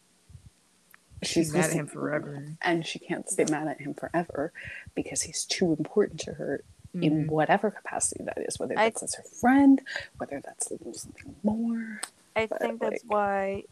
[1.22, 2.44] she's mad at him forever.
[2.62, 4.52] and she can't stay mad at him forever
[4.94, 6.62] because he's too important to her
[6.94, 7.28] in Mhm.
[7.28, 9.80] whatever capacity that is whether I- that's as her friend
[10.18, 12.00] whether that's something more
[12.34, 13.64] I But, think that's why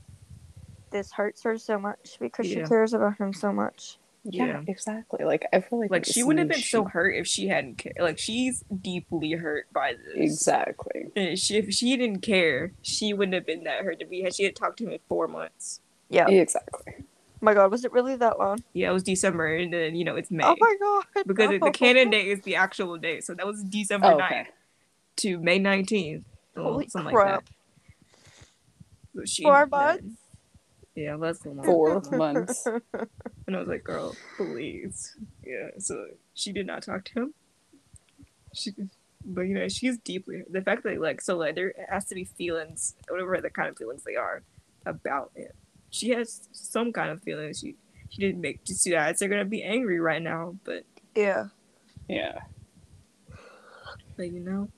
[0.90, 3.98] this hurts her so much because she cares about him so much.
[4.24, 4.62] Yeah, Yeah.
[4.66, 7.48] exactly like i feel like Like she wouldn't have been scene so hurt if she
[7.48, 7.96] hadn't cared.
[8.00, 10.14] Like she's deeply hurt by this.
[10.16, 14.22] exactly And she, if she didn't care, she wouldn't have been that hurt to be.
[14.22, 15.80] Had she had talked to him in four months.
[16.08, 16.28] Yeah.
[16.28, 17.04] exactly Oh
[17.46, 18.62] my god, was it really that long?
[18.74, 21.24] Yeah, it was December, and then you know it's May Oh my god.
[21.26, 21.70] because the no.
[21.70, 23.24] canon date is the actual date.
[23.24, 24.46] So that was December oh, 9th okay
[25.16, 26.24] to May nineteenth.
[26.56, 27.36] Holy something crap.
[27.36, 27.52] Like that.
[29.16, 30.16] So she, Four months?
[30.94, 31.64] Yeah, less than one.
[31.66, 32.66] four months
[33.46, 35.16] And I was like, girl, please.
[35.44, 35.68] Yeah.
[35.78, 37.34] So she did not talk to him.
[38.54, 38.72] She
[39.24, 42.24] But you know, she's deeply the fact that like so like there has to be
[42.24, 44.42] feelings, whatever the kind of feelings they are,
[44.86, 45.54] about it.
[45.90, 47.60] She has some kind of feelings.
[47.60, 47.76] She
[48.08, 49.18] she didn't make just two eyes.
[49.18, 50.84] They're gonna be angry right now, but
[51.14, 51.46] Yeah.
[52.08, 52.40] Yeah.
[54.16, 54.68] but you know,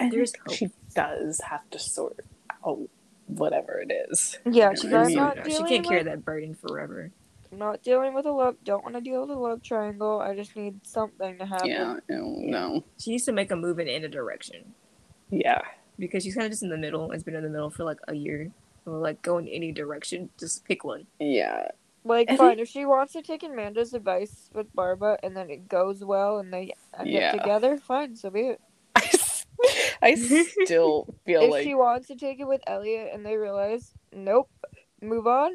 [0.00, 2.18] I There's think she does have to sort
[2.66, 2.88] out
[3.26, 4.38] whatever it is.
[4.50, 7.10] Yeah, she's know what I like, not she can't carry with, that burden forever.
[7.50, 8.56] I'm not dealing with a love.
[8.64, 10.20] Don't want to deal with a love triangle.
[10.20, 11.68] I just need something to happen.
[11.68, 12.84] Yeah, no, no.
[12.98, 14.72] She needs to make a move in, in a direction
[15.30, 15.60] Yeah.
[15.98, 17.12] because she's kind of just in the middle.
[17.12, 18.50] It's been in the middle for like a year.
[18.86, 21.06] Or like go in any direction, just pick one.
[21.20, 21.68] Yeah.
[22.04, 25.50] Like, I fine, think- if she wants to take Amanda's advice with Barba and then
[25.50, 27.30] it goes well and they end Yeah.
[27.32, 28.60] up together, fine, so be it.
[30.02, 33.10] I, s- I still feel like if like she wants to take it with Elliot
[33.14, 34.50] and they realize, nope,
[35.00, 35.52] move on,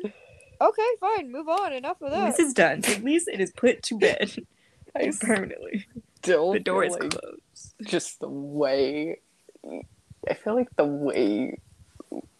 [0.61, 2.35] okay, fine, move on, enough of that.
[2.37, 2.83] This is done.
[2.85, 4.35] At least it is put to bed
[4.95, 5.85] I permanently.
[6.17, 7.73] still The door is like closed.
[7.85, 9.19] just the way
[10.29, 11.59] I feel like the way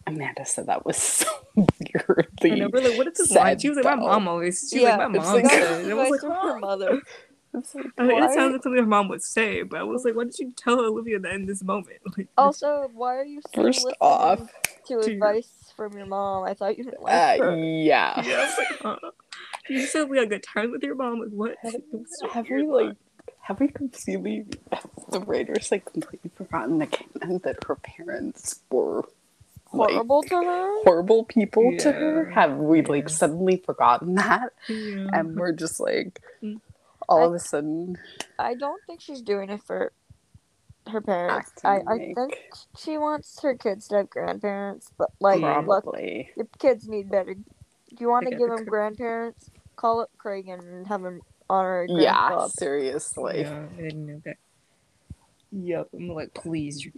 [0.06, 3.58] Amanda said that was so weirdly I know, we're like, what is this line?
[3.58, 4.68] She was like, my mom always.
[4.70, 5.82] She was Yeah, like, my mom like- said.
[5.82, 7.02] And I was Advice like, her mother.
[7.54, 10.04] It's like, I mean, it sounds like something her mom would say, but I was
[10.04, 11.98] like, why did you tell Olivia that in this moment?
[12.16, 14.40] Like, Also, why are you still First off,
[14.86, 16.44] to to- advice from your mom?
[16.44, 17.56] I thought you didn't like uh, her.
[17.56, 18.22] yeah.
[18.26, 19.10] yeah, like, huh?
[19.68, 21.20] You said we had a good time with your mom.
[21.20, 21.56] Like, what?
[21.62, 22.96] Have, It was so have weird, we like
[23.42, 24.44] have we completely
[25.10, 29.04] the writers like completely forgotten the canon that her parents were
[29.72, 30.82] like, Horrible to her.
[30.84, 32.30] horrible people to her?
[32.30, 33.08] Have we like Yeah.
[33.14, 34.52] suddenly forgotten that?
[34.68, 35.08] Yeah.
[35.12, 36.60] And we're just like Mm.
[37.08, 37.96] All I- of a sudden
[38.38, 39.92] I don't think she's doing it for
[40.88, 41.52] her parents.
[41.64, 42.38] I, I think
[42.78, 47.34] she wants her kids to have grandparents, but like, look, probably your kids need better.
[47.90, 51.20] If you want to give them cr- grandparents, call up Craig and have him
[51.50, 52.46] honor a yeah, grandpa.
[52.48, 53.40] seriously.
[53.42, 54.36] yeah, I didn't know that.
[55.50, 55.88] Yep.
[55.94, 56.84] I'm like, please.
[56.84, 56.92] You're...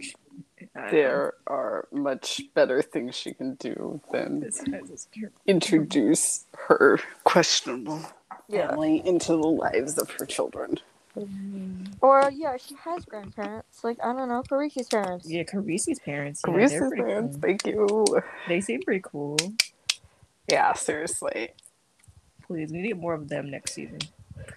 [0.75, 0.91] I know.
[0.91, 5.37] There are much better things she can do than This guy's just terrible.
[5.47, 8.11] introduce her questionable Yeah.
[8.51, 10.79] Family into the lives of her children.
[11.17, 11.93] Mm-hmm.
[12.01, 13.83] Or yeah, she has grandparents.
[13.83, 15.29] Like I don't know, Kariki's parents.
[15.29, 16.41] Yeah, Carisi's parents.
[16.45, 17.41] Yeah, Carisi's parents, cool.
[17.41, 18.23] thank you.
[18.47, 19.37] They seem pretty cool.
[20.49, 21.49] Yeah, seriously.
[22.47, 23.99] Please, we need more of them next season.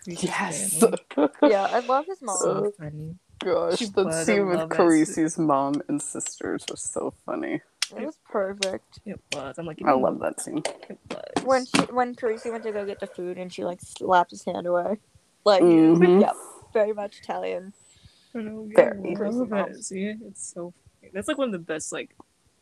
[0.06, 0.82] Carisi's Yes.
[1.42, 2.36] Yeah, I love his mom.
[2.38, 3.16] So funny.
[3.40, 7.14] Gosh, She that was, I scene with love that Carisi's mom and sisters was so
[7.26, 7.60] funny.
[7.96, 9.00] It was perfect.
[9.06, 9.56] It was.
[9.58, 10.62] I'm like, I love that scene.
[10.88, 11.44] It was.
[11.44, 14.44] When she when Carisi went to go get the food and she like slapped his
[14.44, 14.98] hand away.
[15.44, 16.20] Like Mhm.
[16.22, 16.32] yeah,
[16.72, 17.72] very much Italian.
[18.34, 19.74] I know, Very yeah, I love mom.
[19.82, 20.72] See, it's so.
[21.12, 21.92] That's like one of the best.
[21.92, 22.10] Like,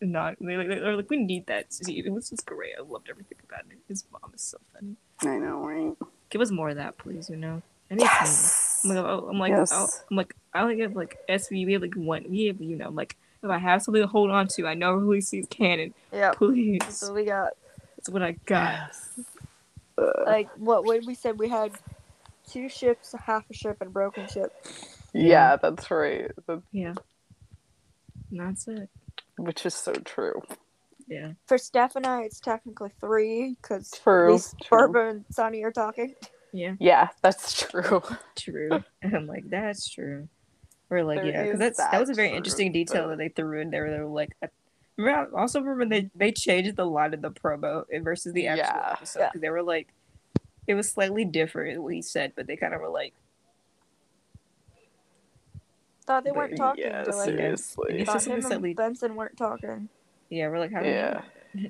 [0.00, 1.72] not they like, they're like we need that.
[1.72, 2.72] See, it was just great.
[2.78, 3.78] I loved everything about it.
[3.88, 4.96] His mom is so funny.
[5.22, 5.96] I know, right?
[6.28, 7.30] Give us more of that, please.
[7.30, 7.62] You know.
[7.90, 8.80] I need Yes.
[8.82, 9.70] some- I'm like, oh, I'm like, Yes.
[9.72, 11.66] oh, I'm like, I only have like SV.
[11.66, 12.24] We have like one.
[12.28, 14.98] We have, you know, like if I have something to hold on to, I know
[15.00, 15.94] who sees canon.
[16.12, 16.32] Yeah.
[16.32, 17.52] Please, So we got
[17.96, 18.92] that's what I got.
[20.26, 21.72] Like what what we said we had
[22.48, 24.52] two ships, a half a ship, and a broken ship.
[25.12, 26.30] yeah, that's right.
[26.46, 26.94] That- Yeah.
[28.30, 28.88] And that's it.
[29.36, 30.40] which is so true.
[31.06, 31.32] Yeah.
[31.46, 34.78] For Steph and I, it's technically three because True, at least true.
[34.78, 36.14] Barba and Sonny are talking.
[36.52, 36.74] Yeah.
[36.80, 38.02] Yeah, that's true.
[38.36, 38.82] True.
[39.02, 40.28] And I'm like, that's true.
[40.92, 43.18] Or like, There yeah, because that's that was a very truth, interesting detail but- that
[43.18, 43.90] they threw in there.
[43.90, 44.48] They were like, I
[44.98, 48.66] remember, I also remember they they changed the line of the promo versus the actual
[48.66, 48.92] Yeah.
[48.92, 49.20] episode.
[49.20, 49.30] Yeah.
[49.32, 49.88] 'cause They were like,
[50.66, 53.14] it was slightly different what he said, but they kind of were like,
[56.06, 56.84] Thought they weren't talking.
[56.84, 58.04] Yeah, They're like, seriously.
[58.04, 59.88] Thought him slightly- and Benson weren't talking.
[60.30, 60.82] yeah, we're like, how?
[60.82, 61.22] Yeah.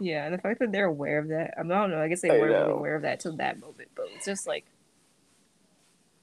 [0.00, 2.00] yeah, and the fact that they're aware of that, I, mean, I don't know.
[2.00, 2.74] I guess they I weren't know.
[2.76, 4.64] aware of that till that moment, but it's just like,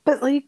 [0.06, 0.46] But like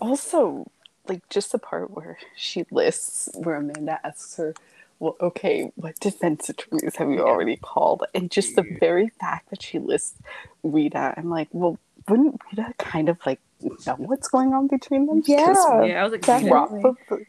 [0.00, 0.70] also
[1.08, 4.54] like just the part where she lists where Amanda asks her,
[5.00, 7.22] Well, okay, what defense attorneys have you Yeah.
[7.24, 8.04] already called?
[8.14, 10.16] And just the very fact that she lists
[10.62, 11.78] Rita, I'm like, well,
[12.08, 13.40] wouldn't Rita kind of like
[13.86, 15.22] know what's going on between them?
[15.26, 15.48] Yeah.
[15.48, 16.80] Because yeah, I was like, definitely.
[16.80, 17.26] probably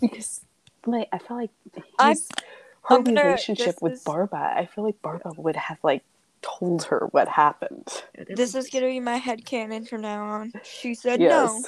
[0.00, 0.40] because
[0.86, 2.28] like I feel like his,
[2.82, 6.04] her I'm gonna- relationship with is- Barba, I feel like Barba would have like
[6.58, 7.88] told her what happened.
[8.28, 10.52] This is gonna be my head canon from now on.
[10.62, 11.62] She said no,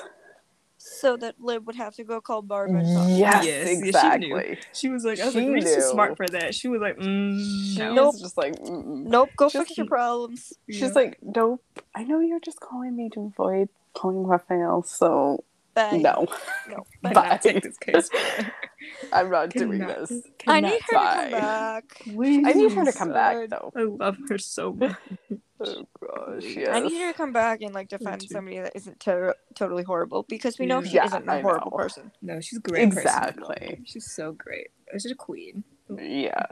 [0.77, 2.77] so that Liv would have to go call Barba.
[2.79, 3.09] and talk.
[3.09, 4.37] Yes, Yes, yeah, she knew.
[4.37, 4.59] exactly.
[4.73, 5.91] She was like, I was She like, Reese is knew.
[5.91, 6.55] smart for that.
[6.55, 7.95] She was like, mm, She no.
[7.95, 8.15] Nope.
[8.15, 9.05] was just like, mm-mm.
[9.07, 10.53] Nope, go Just- fix your problems.
[10.71, 10.89] she's Yeah.
[10.95, 11.63] like, nope.
[11.95, 15.43] I know you're just calling me to avoid calling Rafael, so
[15.91, 15.99] Bye.
[15.99, 16.27] no,
[16.69, 16.87] No.
[17.05, 17.23] I Bye.
[17.23, 18.11] cannot take this case.
[18.11, 18.53] further.
[19.13, 20.23] I'm not doing Cannot- this.
[20.47, 21.25] I need her Bye.
[21.25, 22.03] to come back.
[22.07, 23.73] I need her to come back though.
[23.77, 24.97] I love her so oh, much.
[25.61, 26.43] Oh gosh.
[26.45, 26.63] she Please.
[26.63, 26.69] is.
[26.69, 30.25] I need her to come back and like defend somebody that isn't to- totally horrible
[30.29, 30.89] because we know Yeah.
[30.89, 31.77] she Yeah, isn't I a horrible know.
[31.77, 32.13] person.
[32.23, 32.89] No, she's a great.
[32.91, 32.99] person.
[33.09, 33.81] Exactly.
[33.85, 34.69] She's so great.
[34.93, 35.65] She's a queen.
[35.97, 36.47] Yeah.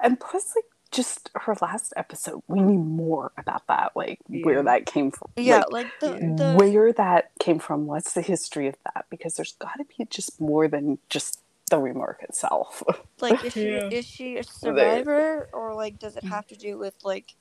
[0.00, 4.44] And plus, like, just her last episode, we need more about that, like, Yeah.
[4.44, 5.30] where that came from.
[5.36, 9.06] Yeah, Like, like, the, the where that came from, what's the history of that?
[9.10, 11.40] Because there's got to be just more than just
[11.70, 12.82] the remark itself.
[13.20, 13.88] like is she Yeah.
[13.90, 16.28] is she a survivor or like does it mm.
[16.28, 17.34] have to do with like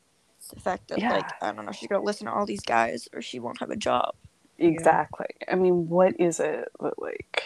[0.53, 1.10] the fact that Yeah.
[1.10, 3.69] like I don't know she's gonna listen to all these guys or she won't have
[3.72, 4.15] a job.
[4.57, 5.28] exactly.
[5.52, 7.44] I mean, what is it that, like,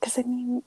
[0.00, 0.62] because I mean,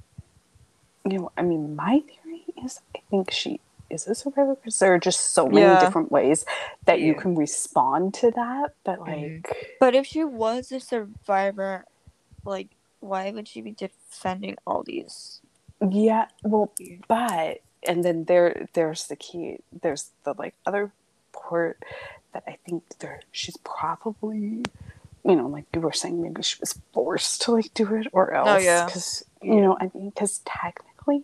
[1.06, 4.80] you know, I mean, my theory is I think she is this a survivor because
[4.80, 5.80] there are just so many Yeah.
[5.80, 6.46] different ways
[6.86, 8.74] that you can respond to that.
[8.84, 9.08] But, Mhm.
[9.46, 11.86] like, But if she was a survivor,
[12.46, 12.70] like
[13.00, 15.42] why would she be defending all these?
[15.82, 16.72] Yeah, well,
[17.08, 19.60] but and then there there's the key.
[19.72, 20.92] There's the like other
[21.32, 21.82] part
[22.34, 24.64] that I think there she's probably
[25.24, 28.34] you know like you were saying maybe she was forced to like do it or
[28.34, 28.86] else Oh, yeah.
[28.86, 31.22] because you know I mean because technically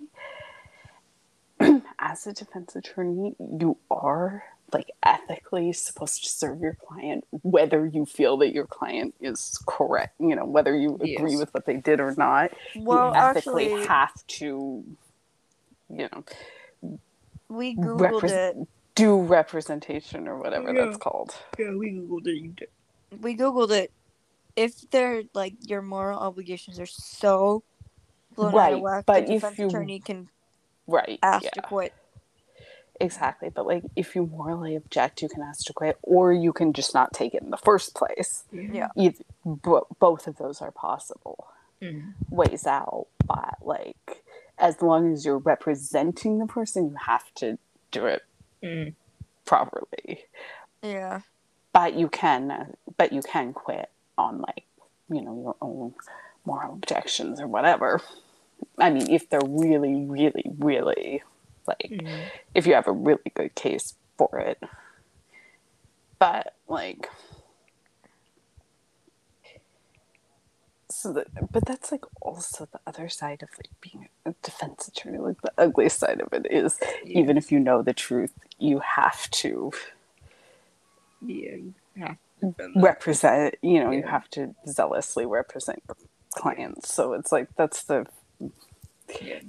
[2.05, 4.43] as a defense attorney you are
[4.73, 10.13] like ethically supposed to serve your client whether you feel that your client is correct
[10.19, 11.39] you know whether you agree Yes.
[11.39, 14.83] with what they did or not Well, you ethically actually, have to,
[15.89, 16.23] you know,
[17.47, 18.67] we googled represent- it.
[18.95, 20.85] do representation or whatever Yeah.
[20.85, 21.35] that's called.
[21.57, 22.35] Yeah, we googled it.
[22.35, 22.69] You did.
[23.21, 23.91] We googled it.
[24.55, 27.63] If they're like your moral obligations are so
[28.35, 30.29] blown out Right, of whack, but the if defense you- attorney can
[30.87, 31.19] Right.
[31.23, 31.93] ask yeah, to quit.
[32.99, 33.49] exactly.
[33.49, 36.93] But like, if you morally object, you can ask to quit, or you can just
[36.93, 38.43] not take it in the first place.
[38.51, 38.89] Yeah.
[38.95, 41.47] Either, bo- both of those are possible
[41.81, 42.13] Mhm.
[42.29, 43.07] ways out.
[43.25, 44.23] But like,
[44.57, 47.57] as long as you're representing the person, you have to
[47.91, 48.21] do it
[48.61, 48.95] Mhm.
[49.45, 50.25] properly.
[50.81, 51.21] Yeah.
[51.71, 54.63] but you can but you can quit on like
[55.09, 55.95] you know your own
[56.45, 57.99] moral objections or whatever
[58.79, 61.23] i mean if they're really really really
[61.67, 62.31] like Mhm.
[62.55, 64.59] if you have a really good case for it
[66.19, 67.07] but like
[70.89, 75.17] so that, but that's like also the other side of like being a defense attorney
[75.17, 77.19] like the ugly side of it is Yeah.
[77.19, 79.71] even if you know the truth you have to
[81.21, 82.81] Yeah, you have to defend that.
[82.83, 85.95] represent you know you have to zealously represent your
[86.35, 88.22] clients so it's like that's the Yeah.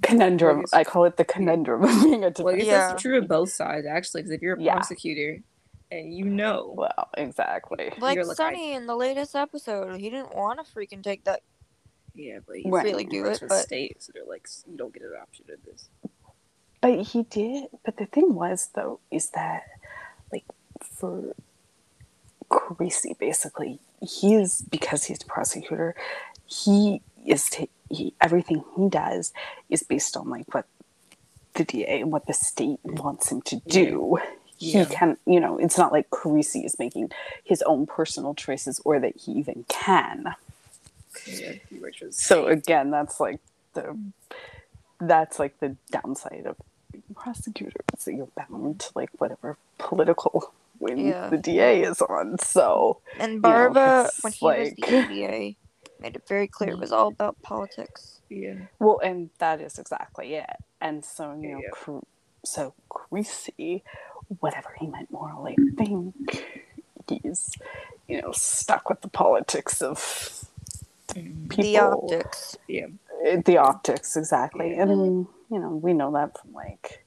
[0.03, 2.67] Conundrum Well, I i call it the conundrum of being a defense Well, I guess
[2.67, 2.89] Yeah.
[2.89, 4.23] that's true of both sides, actually.
[4.23, 4.75] Because if you're a Yeah.
[4.75, 5.41] prosecutor
[5.91, 10.11] and you know, well exactly Like You're like, I- Sonny in the latest episode, he
[10.11, 11.43] didn't want to freaking take that.
[12.15, 12.85] yeah, but he's Right.
[12.85, 15.13] Really do works it, for the but- state, so they're like, you don't get an
[15.21, 15.89] option of this.
[16.81, 19.63] but he did but the thing was though is that
[20.33, 20.45] like
[20.83, 21.35] for
[22.51, 25.95] Carisi, basically he is because he's a prosecutor
[26.47, 27.65] he is ta-
[27.95, 29.33] he, everything he does
[29.71, 30.67] is based on like what
[31.55, 34.19] the DA and what the state wants him to do.
[34.59, 34.85] Yeah.
[34.85, 37.11] He can, you know, it's not like Carisi is making
[37.43, 40.35] his own personal choices or that he even can.
[41.27, 43.41] Yeah, he works for the So again, that's like
[43.75, 43.97] the
[45.01, 46.57] that's like the downside of
[46.93, 51.29] being a prosecutor is that you're bound to like whatever political win Yeah.
[51.29, 52.39] the DA is on.
[52.39, 55.57] So And know, Barba, it's when he like- was the ADA,
[56.05, 58.21] made it very clear it was all about politics.
[58.31, 60.57] yeah, Well, and that is exactly it.
[60.81, 61.71] And so, you know, Yeah.
[61.73, 62.07] Cru-
[62.45, 63.83] so Carisi,
[64.41, 66.15] whatever he meant morally, I think
[67.09, 67.57] he's,
[68.09, 69.99] you know, stuck with the politics of
[71.09, 71.49] Mhm.
[71.51, 71.65] people.
[71.65, 72.59] The optics.
[72.69, 72.89] yeah,
[73.27, 74.73] Uh, The optics, exactly.
[74.77, 74.83] Yeah.
[74.83, 77.05] And, you know, we know that from like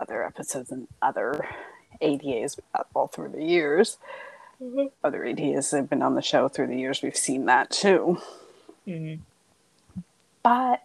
[0.00, 1.48] other episodes and other
[2.00, 2.58] ADAs
[2.94, 3.98] all through the years.
[5.04, 8.18] Other ADAs that have been on the show through the years, we've seen that too.
[8.86, 9.20] Mhm.
[10.42, 10.80] But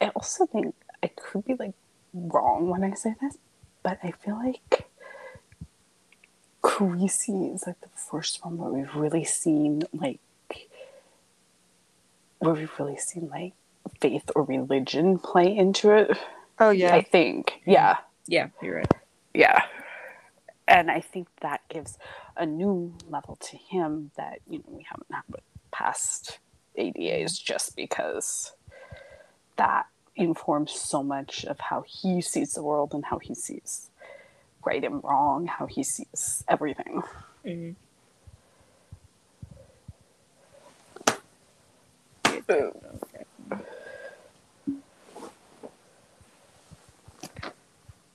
[0.00, 1.74] I also think I could be like
[2.12, 3.38] wrong when I say this,
[3.82, 4.86] but I feel like
[6.62, 10.20] Carisi is like the first one where we've really seen like
[12.38, 13.52] where we've really seen like
[14.00, 16.16] faith or religion play into it.
[16.58, 16.94] Oh yeah.
[16.94, 17.62] I think.
[17.64, 17.98] Yeah.
[18.26, 18.92] yeah, you're right.
[19.34, 19.62] Yeah.
[20.72, 21.98] And I think that gives
[22.34, 26.38] a new level to him that, you know, we haven't had with past
[26.78, 28.54] ADAs just because
[29.56, 29.84] that
[30.16, 33.90] informs so much of how he sees the world and how he sees
[34.64, 37.02] right and wrong, how he sees everything.
[37.44, 37.76] Mhm.
[42.46, 42.72] Boom.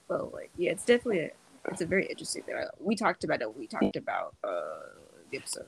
[0.08, 1.32] Well, like, yeah, it's definitely a,
[1.68, 2.56] it's a very interesting thing.
[2.80, 3.58] We talked about it.
[3.58, 4.80] We talked about uh,
[5.32, 5.66] the episode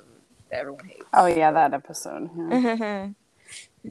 [0.49, 1.05] that everyone hates.
[1.13, 2.29] Oh yeah, that episode.
[2.35, 3.09] yeah.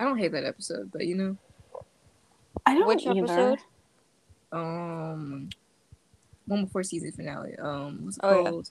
[0.00, 1.36] I don't hate that episode, but you know,
[2.66, 3.18] I don't Which either.
[3.24, 3.58] episode?
[4.52, 5.50] um,
[6.46, 7.54] one before season finale.
[7.58, 8.50] Um, what's it Oh, yeah.
[8.50, 8.70] called?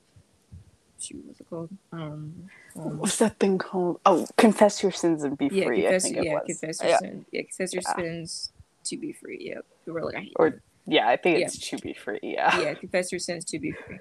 [0.99, 1.69] Shoot, what's it called?
[1.93, 3.99] Um, um What's that thing called?
[4.05, 5.79] Oh, confess your sins and be yeah, free.
[5.87, 6.43] I confess, think it yeah, was.
[6.47, 6.97] confess your Yeah.
[6.97, 7.25] sin.
[7.31, 7.95] Yeah, confess your Yeah.
[7.95, 8.51] sins
[8.85, 9.37] to be free.
[9.53, 9.65] Yep.
[9.85, 10.61] We were like, I hate Or-.
[10.89, 11.45] Yeah, I think Yeah.
[11.45, 12.19] it's to be free.
[12.23, 12.59] Yeah.
[12.59, 13.99] yeah, confess your sins to be free.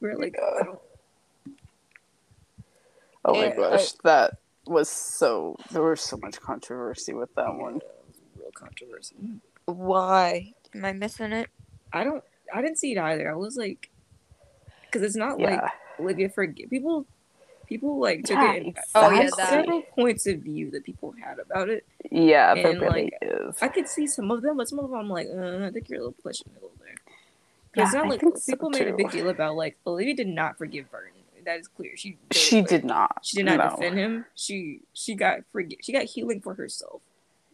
[0.00, 0.74] We were like, Yeah.
[3.24, 5.56] Oh my Yeah, uh, gosh, that was so.
[5.70, 7.76] There was so much controversy with that yeah, one.
[7.76, 9.14] it was real controversy.
[9.66, 10.52] Why?
[10.74, 11.48] Am I missing it?
[11.92, 12.22] I don't.
[12.52, 13.30] I didn't see it either.
[13.30, 13.90] I was like,
[14.82, 15.70] because it's not like Yeah.
[16.00, 17.06] Olivia forget people.
[17.66, 18.62] People like took Yeah, it.
[18.64, 19.42] In, Oh, yeah, exactly.
[19.42, 19.48] that.
[19.50, 21.86] several points of view that people had about it.
[22.10, 23.56] Yeah, And, really like, is.
[23.62, 25.88] I could see some of them, but some of them I'm like, uh, I think
[25.88, 26.94] you're a little pushing it a little there.
[27.74, 29.76] 'Cause it's Yeah, not I like think so, people made a big deal about like
[29.86, 31.10] Olivia did not forgive Burton.
[31.44, 31.94] That is clear.
[31.96, 33.18] She made She did not.
[33.22, 33.76] She did not no.
[33.76, 34.24] defend him.
[34.34, 37.02] She she got forgi- She got healing for herself.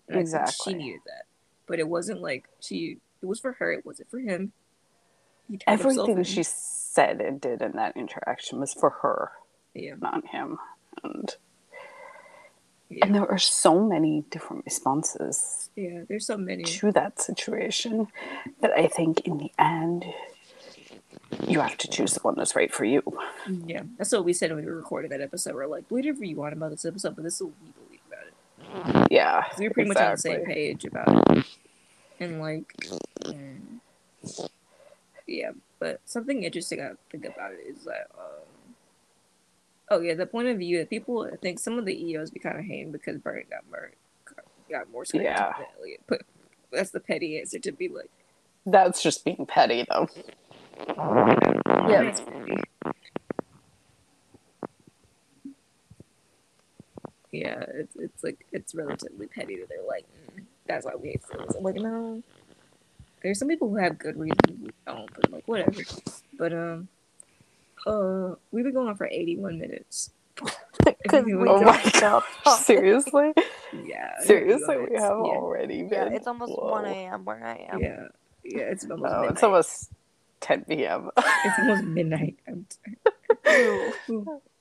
[0.09, 0.74] And Exactly.
[0.74, 1.24] she needed that,
[1.66, 2.99] but it wasn't like she.
[3.23, 3.73] It was for her.
[3.73, 4.53] It wasn't for him.
[5.49, 9.32] He turned himself Everything she said and did in that interaction was for her,
[9.75, 9.95] Yeah.
[10.01, 10.59] not him.
[11.03, 11.37] And
[12.89, 13.07] Yeah.
[13.07, 16.03] and there are so many different responses Yeah.
[16.09, 16.65] There's so many.
[16.65, 18.09] to that situation
[18.61, 20.05] that I think in the end
[21.47, 23.03] you have to choose the one that's right for you.
[23.49, 23.83] Yeah.
[23.97, 25.55] That's what we said when we recorded that episode.
[25.55, 29.03] We're like, whatever you want about this episode, but this is what we believe about
[29.05, 29.13] it.
[29.13, 29.45] Yeah.
[29.59, 31.45] we were pretty much on the same page about it.
[32.19, 32.75] And like,
[35.27, 35.53] yeah.
[35.79, 38.43] But something interesting I think about it is that, um,
[39.91, 42.41] oh yeah, the point of view that people, I think some of the EOs be
[42.41, 43.95] kind of hating because Burton got murdered,
[44.71, 45.37] got more screen Yeah.
[45.37, 46.01] time than Elliot.
[46.07, 46.23] But
[46.73, 48.11] that's the petty answer to be like,
[48.67, 50.09] That's just being petty though.
[51.89, 52.15] yeah.
[57.33, 60.05] Yeah, it's it's like it's relatively petty that they're like,
[60.37, 61.55] mm, that's why we hate Phillies.
[61.57, 62.23] I'm like, no.
[63.23, 65.81] There's some people who have good reasons who don't, but like whatever.
[66.39, 66.89] But um,
[67.86, 70.11] uh, we've been going on for 81 minutes.
[71.02, 72.65] Because we we Oh my don't stop talking.
[72.65, 73.32] Seriously?
[73.73, 75.40] Yeah, Seriously, we have yeah.
[75.40, 76.12] already been.
[76.12, 76.70] Yeah, it's almost Whoa.
[76.70, 77.24] 1 a.m.
[77.24, 77.81] where I am.
[77.81, 78.09] Yeah,
[78.44, 79.32] yeah, it's almost No, midnight.
[79.32, 79.90] it's almost
[80.40, 81.11] 10 p.m.
[81.44, 82.36] It's almost midnight.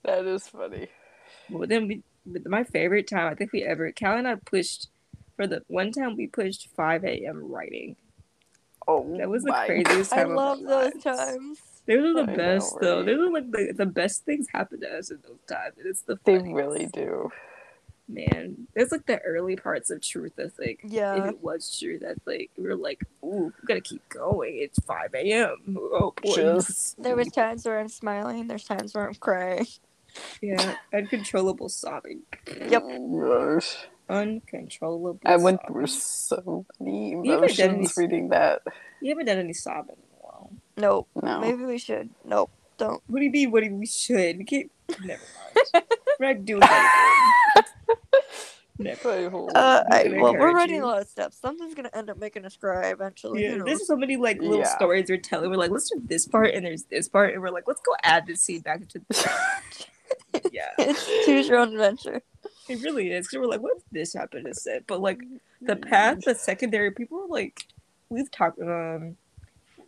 [0.03, 0.89] That is funny.
[1.49, 4.89] But then we, but my favorite time I think we ever, Cal and I pushed
[5.35, 7.51] for the one time we pushed 5 a.m.
[7.51, 7.95] writing.
[8.87, 11.03] Oh, That was the craziest I time of our love those lives.
[11.03, 11.59] times.
[11.89, 12.97] Those are the I know, best though.
[12.99, 13.07] right?
[13.07, 15.75] Those are like the, the best things happen to us in those times.
[15.79, 17.31] It's the They really do.
[18.07, 18.67] man.
[18.75, 20.33] It's like the early parts of truth.
[20.39, 21.27] I think if Yeah.
[21.29, 24.57] it was true that like we were like, ooh, we gotta keep going.
[24.57, 25.77] It's 5 a.m.
[25.77, 26.35] Oh boy.
[26.35, 28.47] Just There was times where I'm smiling.
[28.47, 29.67] There's times where I'm crying.
[30.41, 32.23] yeah, uncontrollable sobbing.
[32.69, 32.83] Yep.
[33.13, 33.77] Gosh.
[34.09, 35.19] Uncontrollable.
[35.25, 35.73] I went sobbing.
[35.73, 38.61] through so many You haven't done emotions reading that.
[39.01, 39.97] You haven't done any sobbing
[40.79, 40.81] in.
[40.81, 41.07] Nope.
[41.21, 41.39] No.
[41.41, 42.09] Maybe we should.
[42.25, 42.51] Nope.
[42.77, 43.01] Don't.
[43.07, 43.51] What do you mean?
[43.51, 44.37] What do you, we should?
[44.37, 44.71] We can't.
[45.03, 45.21] Never
[45.73, 45.85] mind.
[46.19, 47.71] We're not doing anything.
[48.81, 49.11] Never.
[49.11, 50.85] I Uh, I, well, we're writing you.
[50.85, 51.37] a lot of steps.
[51.37, 53.43] Something's gonna end up making us cry eventually.
[53.43, 54.73] Yeah, who there's so many like little Yeah.
[54.75, 55.49] stories we're telling.
[55.49, 57.93] We're like, let's do this part, and there's this part, and we're like, let's go
[58.03, 59.31] add this scene back into the.
[60.53, 62.21] yeah, it's choose your own adventure.
[62.69, 63.27] it really is.
[63.27, 64.85] Because we're like, what if this happened instead?
[64.87, 65.19] But like
[65.61, 67.65] the path, the secondary people, are like
[68.07, 68.61] we've talked.
[68.61, 69.17] Um,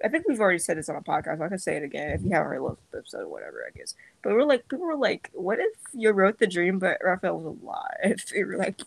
[0.04, 1.34] I think we've already said this on a podcast.
[1.34, 3.64] I'm not gonna say it again if you haven't heard the episode or whatever.
[3.68, 3.96] I guess.
[4.24, 7.46] But we're like, people were like, what if you wrote the dream, but Rafael was
[7.46, 8.24] alive?
[8.34, 8.82] They were like,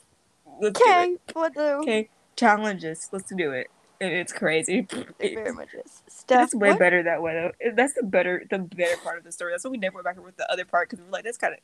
[0.60, 0.90] let's do it.
[0.90, 1.60] Okay, what do?
[1.60, 3.08] Okay, challenges.
[3.12, 3.68] Let's do it.
[4.00, 4.86] And it's crazy.
[5.20, 6.02] It very much is.
[6.08, 6.78] Steph, It's way what?
[6.78, 7.52] better that way.
[7.60, 7.70] Though.
[7.74, 9.52] That's the better, the better part of the story.
[9.52, 11.24] That's why we never went back and with the other part because we were like,
[11.24, 11.60] that's kind of.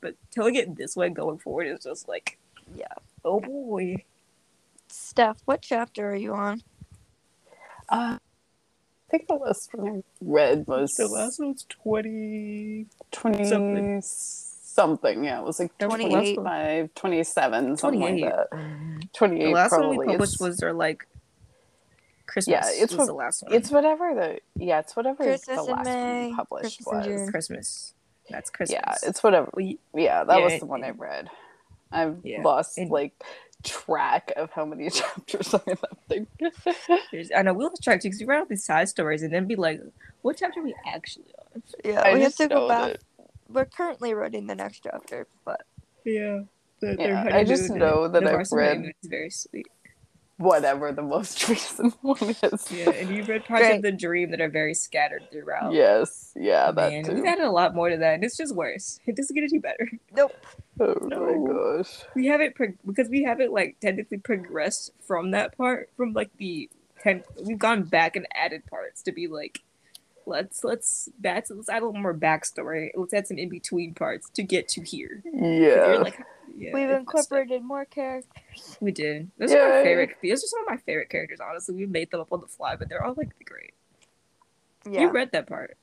[0.00, 2.38] But telling it this way going forward is just like,
[2.74, 2.86] Yeah.
[3.24, 4.04] oh boy.
[4.88, 6.62] Steph, what chapter are you on?
[7.88, 8.18] Uh,
[9.10, 12.86] I think the last one I read was The last one's twenty.
[13.10, 14.02] 20 something.
[14.04, 15.24] something.
[15.24, 16.34] Yeah, it was like That the 28.
[16.36, 18.30] 25, 27, something like Twenty-eight.
[18.30, 19.12] that.
[19.12, 19.96] 28 The last probably.
[19.96, 21.06] one we published it's, was their like.
[22.28, 22.52] Christmas.
[22.76, 23.52] Yeah, it's was what- the last one.
[23.52, 27.30] it's whatever the yeah, it's whatever Christmas the last May, one published Christmas was.
[27.30, 27.94] Christmas.
[28.30, 28.80] That's Christmas.
[28.80, 29.50] Yeah, it's whatever.
[29.54, 29.80] we.
[29.92, 31.28] Yeah, that Yeah, was it- the one I read.
[31.90, 33.20] I've Yeah, lost and- like
[33.62, 36.26] track of how many chapters are in that thing.
[37.36, 39.56] I know we lost track because we write all these side stories and then be
[39.56, 39.80] like,
[40.22, 41.62] what chapter are we actually on?
[41.84, 42.92] Yeah, I we have to go back.
[42.92, 43.00] that-
[43.48, 45.62] We're currently writing the next chapter, but
[46.04, 46.42] Yeah.
[46.80, 49.66] The, Yeah, I just know that I've read- It's very sweet.
[50.38, 52.72] whatever the most recent one is.
[52.72, 53.76] Yeah, and you've read parts Great.
[53.76, 55.74] of the dream that are very scattered throughout.
[55.74, 57.12] Yes, yeah, that Man, too.
[57.14, 58.98] we've added a lot more to that, and it's just worse.
[59.06, 59.90] It doesn't get any better.
[60.16, 60.32] Nope.
[60.80, 61.26] Oh No.
[61.26, 62.02] my gosh.
[62.14, 66.68] We haven't pro- because we haven't like technically progressed from that part from like the
[67.02, 67.22] ten.
[67.44, 69.60] We've gone back and added parts to be like,
[70.26, 72.90] let's let's that's let's add a little more backstory.
[72.94, 75.22] Let's add some in between parts to get to here.
[75.32, 75.98] Yeah.
[76.02, 76.18] Like,
[76.56, 77.00] yeah, We've it's messed up.
[77.38, 78.76] incorporated more characters.
[78.80, 79.30] We did.
[79.38, 80.10] Those are my favorite.
[80.22, 81.38] Those are some of my favorite characters.
[81.40, 83.72] Honestly, we made them up on the fly, but they're all like great.
[84.90, 85.02] Yeah.
[85.02, 85.76] You read that part.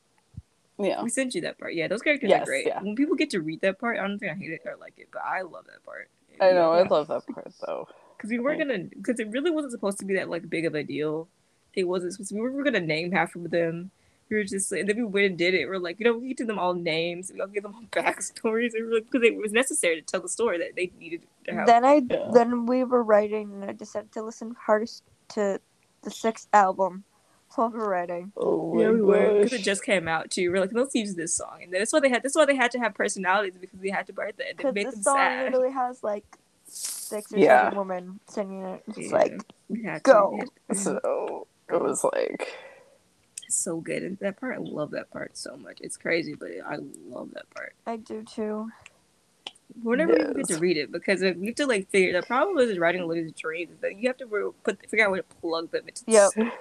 [0.79, 1.01] Yeah.
[1.03, 1.73] We sent you that part.
[1.73, 2.67] Yeah, those characters Yes, are great.
[2.67, 2.81] yeah.
[2.81, 4.93] When people get to read that part, I don't think I hate it or like
[4.97, 6.09] it, but I love that part.
[6.39, 7.87] I know, I love that part though.
[8.17, 10.75] because we weren't gonna because it really wasn't supposed to be that like big of
[10.75, 11.27] a deal.
[11.73, 13.91] It wasn't supposed to, we were gonna name half of them.
[14.29, 15.67] We were just and then we went and did it.
[15.67, 17.31] We're like, you know, we give them all names.
[17.33, 18.73] We all give them all backstories.
[18.75, 21.53] And we're like, because it was necessary to tell the story that they needed to
[21.55, 21.65] have.
[21.65, 22.29] Then I Yeah.
[22.33, 25.59] then we were writing and I decided to listen hardest to
[26.03, 27.03] the sixth album
[27.57, 28.31] while writing.
[28.37, 30.51] Oh yeah, my we were because it just came out too.
[30.51, 32.23] We're like, let's use this song, and then that's why they had.
[32.23, 34.51] That's why they had to have personalities because they had to write that.
[34.51, 35.45] It Because made the them song sad.
[35.53, 36.25] literally has like
[36.65, 37.65] six or Yeah.
[37.69, 38.83] seven women singing it.
[38.89, 39.11] It's Yeah.
[39.11, 40.31] like Go.
[40.39, 40.47] To.
[40.69, 42.53] We had- So it was like
[43.49, 44.03] so good.
[44.03, 45.79] And that part, I love that part so much.
[45.81, 46.77] It's crazy, but I
[47.09, 47.73] love that part.
[47.85, 48.69] I do too.
[49.83, 52.13] We're never even get to read it because uh, we have to like figure.
[52.19, 55.11] The problem is writing Olivia's dreams is that you have to re- put figure out
[55.11, 56.03] where to plug them into.
[56.07, 56.31] Yep.
[56.31, 56.51] story.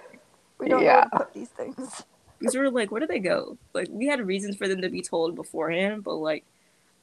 [0.58, 0.94] We don't know Yeah.
[0.96, 2.04] where to put these things.
[2.38, 3.56] These were like, where do they go?
[3.74, 6.44] Like we had reasons for them to be told beforehand, but like,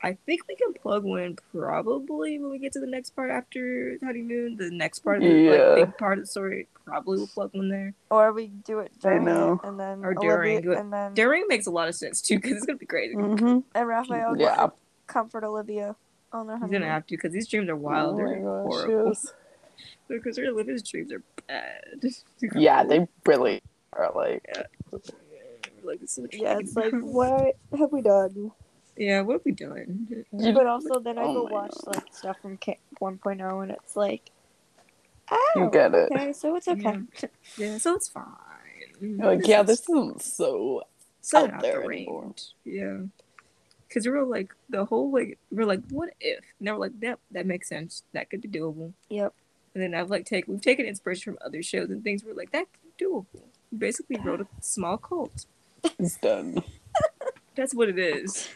[0.06, 3.98] I think we can plug one probably when we get to the next part after
[4.04, 4.58] honeymoon.
[4.58, 5.52] The next part of the Yeah.
[5.52, 7.94] like, big part of the story probably will plug one there.
[8.12, 9.62] Or we do it I during know.
[9.64, 12.52] and then Or during, Olivia, and then Daring makes a lot of sense too because
[12.58, 13.16] it's gonna be great.
[13.16, 13.60] mm-hmm.
[13.74, 14.70] and Rafael Yeah.
[15.08, 15.96] comfort Olivia
[16.34, 16.58] on their honeymoon.
[16.58, 16.82] He's honeymoon.
[16.82, 18.16] gonna have to because these dreams are wild.
[18.16, 19.08] Oh They're my gosh, horrible.
[19.08, 19.34] yes.
[20.18, 22.02] Because Olivia's dreams are bad.
[22.56, 23.62] Yeah, they really
[23.94, 24.46] are like
[25.84, 28.52] like it's so Yeah, it's like what have we done?
[28.98, 30.08] yeah, what have we done?
[30.38, 31.96] you, But also oh then I Oh go my watch God.
[31.96, 34.30] like stuff from Camp 1.0 and it's like,
[35.56, 36.12] you oh, get it.
[36.12, 36.82] okay, so it's okay.
[36.82, 37.08] Mm.
[37.58, 38.24] Yeah, so it's fine.
[39.02, 40.84] You're like, yeah, this isn't so
[41.22, 42.36] so out out there the anymore.
[42.66, 42.98] Yeah,
[43.88, 46.44] because we were like the whole like we are like, what if?
[46.60, 48.04] And they were like, that that makes sense.
[48.14, 48.94] That could be doable.
[49.10, 49.34] Yep.
[49.74, 52.24] And then I've like take we've taken inspiration from other shows and things.
[52.24, 53.26] We're like, that could doable.
[53.72, 55.46] We basically wrote a small cult.
[56.00, 56.58] it's done.
[57.56, 58.48] That's what it is.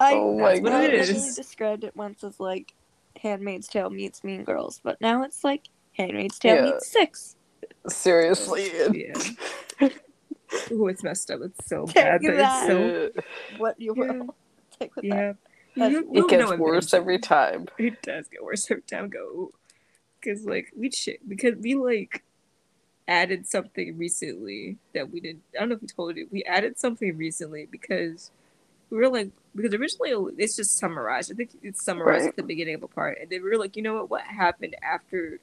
[0.00, 1.08] I, Oh my That's what I it is.
[1.10, 2.74] originally described it once as like
[3.20, 6.62] Handmaid's Tale meets Mean Girls, but now it's like Handmaid's Tale Yeah.
[6.72, 7.36] meets Six.
[7.88, 8.70] Seriously.
[8.92, 9.88] Yeah.
[10.72, 11.40] Ooh, it's messed up.
[11.42, 12.58] It's so Take bad, but that.
[12.58, 12.78] it's so
[13.16, 13.24] it,
[13.60, 14.12] What you Yeah.
[14.12, 14.34] will
[14.78, 15.14] take with that.
[15.16, 15.32] yeah.
[15.76, 17.66] That's- it gets know worse every time.
[17.78, 19.52] It does get worse every time I go.
[20.26, 22.22] Cause like we shit because we like
[23.08, 25.42] added something recently that we didn't.
[25.54, 26.26] I don't know if we told you.
[26.32, 28.30] We added something recently because
[28.90, 31.30] we were like because originally it's just summarized.
[31.30, 32.28] I think it's summarized Right.
[32.30, 34.10] at the beginning of a part, and then we were like, you know what?
[34.10, 35.38] What happened after?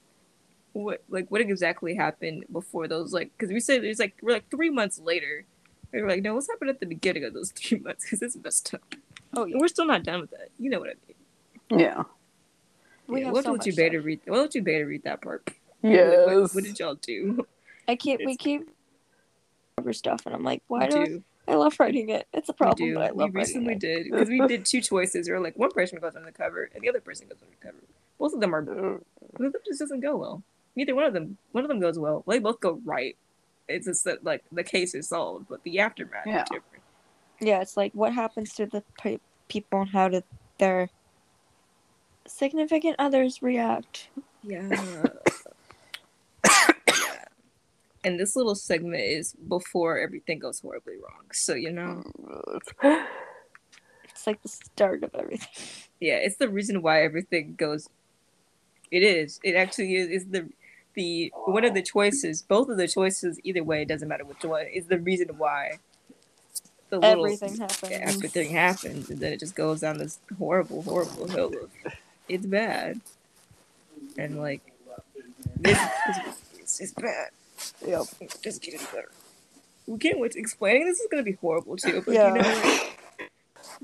[0.74, 3.30] What like what exactly happened before those like?
[3.38, 5.44] Because we said it's like we're like three months later.
[5.92, 8.04] we're like, no, what's happened at the beginning of those three months?
[8.04, 8.82] Because it's messed up.
[9.36, 9.52] Oh, yeah.
[9.52, 10.48] And we're still not done with that.
[10.58, 10.94] You know what I
[11.70, 11.80] mean?
[11.80, 12.02] Yeah.
[13.06, 14.20] We yeah, have we'll so let you beta read.
[14.26, 15.48] We'll let you beta read that part.
[15.84, 16.26] Like, Yes.
[16.26, 17.46] what, what did y'all do?
[17.86, 18.70] I keep we It's- keep
[19.78, 21.22] over stuff, and I'm like, why do do.
[21.46, 22.26] I, I love writing it?
[22.32, 22.94] It's a We problem, do.
[22.94, 23.80] but I We recently it.
[23.80, 25.28] did because we did two choices.
[25.28, 27.54] We were like, one person goes under the cover, and the other person goes under
[27.54, 27.84] the cover.
[28.18, 28.62] Both of them are.
[28.62, 28.98] Uh.
[29.36, 30.42] Both of them just doesn't go well.
[30.74, 31.36] Neither one of them.
[31.52, 32.24] One of them goes well.
[32.26, 33.14] They both go right.
[33.68, 36.44] It's just that like the case is solved, but the aftermath Yeah.
[36.44, 36.82] is different.
[37.40, 39.18] Yeah, it's like what happens to the pe-
[39.48, 40.22] people and how do
[40.58, 40.88] their
[42.26, 44.08] significant others react.
[44.42, 45.04] Yeah.
[48.04, 51.30] and this little segment is before everything goes horribly wrong.
[51.32, 52.02] So you know.
[54.10, 55.48] It's like the start of everything.
[56.00, 57.88] Yeah, it's the reason why everything goes.
[58.90, 59.40] It is.
[59.42, 60.08] It actually is.
[60.08, 60.48] Is the
[60.94, 62.40] the one of the choices.
[62.40, 64.66] Both of the choices, either way, it doesn't matter which one.
[64.66, 65.78] Is the reason why
[66.90, 67.90] the little Everything happens.
[67.90, 71.92] yeah, everything happens, and then it just goes down this horrible, horrible hill of
[72.28, 73.00] it's bad,
[74.18, 74.60] and like
[75.60, 75.78] this,
[76.58, 77.30] it's, it's bad.
[77.86, 78.02] Yep.
[78.20, 79.10] It doesn't get any better.
[79.86, 82.02] We can't wait to explaining this is gonna be horrible too.
[82.04, 82.28] But Yeah.
[82.34, 82.80] you know,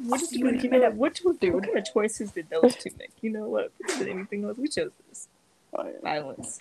[0.08, 2.74] what did You you, keep you know, what, what, what kind of choices did those
[2.76, 3.10] two make?
[3.20, 3.72] You know what?
[3.80, 5.28] We did anything else, we chose this
[6.02, 6.60] violence.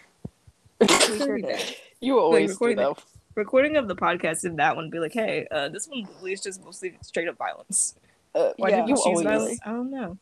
[0.79, 1.51] We It's sure gonna be did.
[1.57, 1.75] bad.
[2.01, 2.97] you always do recording though.
[3.35, 6.63] Recording of the podcast in that one, be like, hey, uh, this one is just
[6.65, 7.95] mostly straight up violence.
[8.35, 8.81] Uh, Why Yeah.
[8.81, 9.59] did you choose always violence?
[9.65, 10.17] I don't know.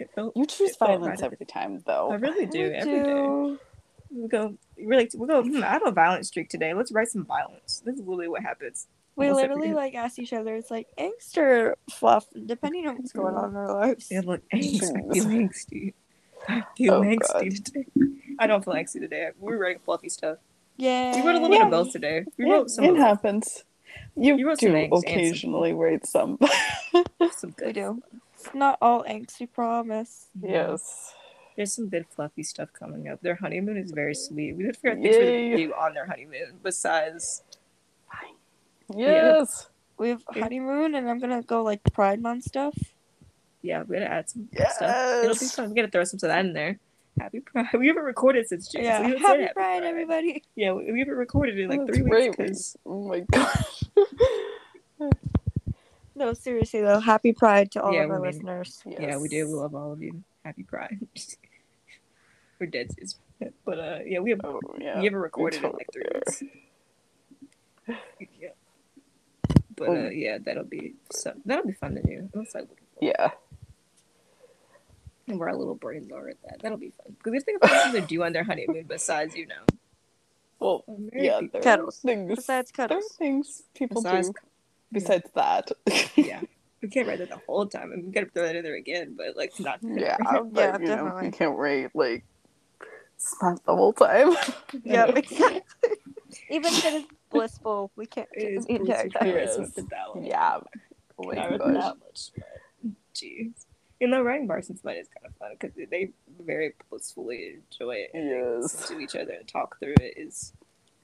[0.00, 1.32] It felt, you choose violence right.
[1.32, 2.10] every time though.
[2.12, 3.04] I really do Me every day.
[3.04, 3.58] too.
[4.10, 4.54] We go.
[4.78, 5.42] We're like, we go.
[5.42, 6.72] Hmm, I have a violent streak today.
[6.74, 7.82] Let's write some violence.
[7.84, 8.86] This is literally what happens.
[9.16, 10.54] We literally like ask each other.
[10.54, 14.08] It's like angst or fluff, depending on what's going on in our lives.
[14.10, 14.84] Yeah, look, angst.
[14.96, 15.92] I feel angsty.
[16.48, 17.64] I feel Oh, angsty God.
[17.64, 17.84] today.
[18.38, 19.30] I don't feel angsty today.
[19.40, 20.38] we're writing fluffy stuff.
[20.76, 21.16] Yeah.
[21.16, 22.24] We wrote a little bit of both today.
[22.38, 23.64] We Yeah, wrote some it happens.
[24.14, 26.38] You, You wrote do angst and some- occasionally write some.
[27.32, 28.00] some We do.
[28.48, 30.28] It's not all angst, we promise.
[30.40, 31.14] yes.
[31.54, 33.20] There's some good fluffy stuff coming up.
[33.20, 34.54] Their honeymoon is very sweet.
[34.56, 37.42] We did figure out things for them to do on their honeymoon besides
[38.94, 39.68] Yes.
[39.98, 40.44] We have Yeah.
[40.44, 42.74] honeymoon, and I'm gonna go like Pride Month stuff.
[43.60, 44.80] yeah, we're gonna add some stuff.
[45.24, 45.54] It'll be Yes.
[45.54, 45.68] fun.
[45.70, 46.78] We gotta throw some of that in there.
[47.20, 47.66] Happy Pride.
[47.74, 48.84] We haven't recorded since June.
[48.84, 50.42] Yeah, so we haven't said happy Pride, everybody.
[50.54, 53.82] Yeah, we, we haven't recorded in like That's three weeks because Oh my gosh.
[56.18, 58.82] No, seriously though, happy Pride to all Yeah, of our mean- listeners.
[58.84, 59.46] yeah, we do.
[59.46, 60.22] We love all of you.
[60.44, 60.98] Happy Pride.
[62.60, 63.14] We're dead serious.
[63.64, 64.98] But uh, yeah, we have Oh yeah.
[64.98, 66.42] we haven't recorded in like three totally weeks.
[68.40, 68.48] yeah.
[69.76, 72.28] But uh, yeah, that'll be so that'll be fun to do.
[72.34, 73.30] I'm excited looking forward Yeah.
[75.28, 76.62] and where our little brains are at that.
[76.62, 79.46] That'll be fun because we think of something to do on their honeymoon besides you
[79.46, 79.62] know.
[80.58, 81.38] Well, married yeah.
[81.38, 81.60] people.
[81.60, 81.98] There are Cuddles.
[82.00, 82.34] things.
[82.34, 84.34] Besides There are things people Besides, do
[84.92, 85.70] besides that.
[86.16, 86.40] yeah,
[86.82, 89.14] we can't write that the whole time, and we gotta throw that in there again.
[89.16, 89.78] But like not.
[89.82, 90.16] yeah.
[90.20, 91.26] Yeah, But, you know, definitely.
[91.26, 92.24] you can't wait like
[93.16, 94.32] smack the whole time.
[94.84, 95.62] Yeah, exactly.
[96.50, 99.66] Even if it is blissful, we can't It do is the entire Bruce time.
[99.66, 99.70] Yes.
[99.74, 100.24] That one.
[100.24, 100.58] yeah.
[101.18, 101.58] Oh my gosh.
[101.58, 103.50] that much, but jeez.
[103.98, 106.10] You know, writing Barson's Fight is kind of fun because they
[106.44, 108.62] very blissfully enjoy it and Yes.
[108.62, 110.14] listen to each other and talk through it.
[110.16, 110.52] Is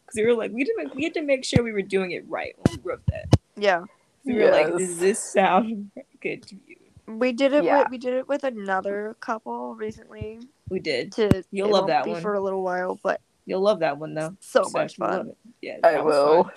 [0.06, 2.24] because we were like, we didn't, we had to make sure we were doing it
[2.28, 3.27] right when we wrote that.
[3.56, 3.85] Yeah,
[4.24, 4.78] We were like, Yes.
[4.78, 5.90] does this sound
[6.20, 6.76] good to you?
[7.06, 7.64] we did it.
[7.64, 7.81] Yeah.
[7.81, 10.40] With, we did it with another couple recently.
[10.70, 11.12] We did.
[11.12, 12.22] To You'll it love won't that be one.
[12.22, 14.35] for a little while, but You'll love that one though.
[14.40, 15.28] so Seth, much you'll love fun.
[15.28, 15.36] it.
[15.60, 16.44] Yeah, I that was will.
[16.44, 16.52] fun.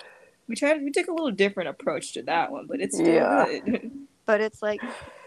[0.48, 0.82] We tried.
[0.82, 3.44] We took a little different approach to that one, but it's still Yeah.
[3.64, 3.90] good.
[4.24, 4.80] But it's like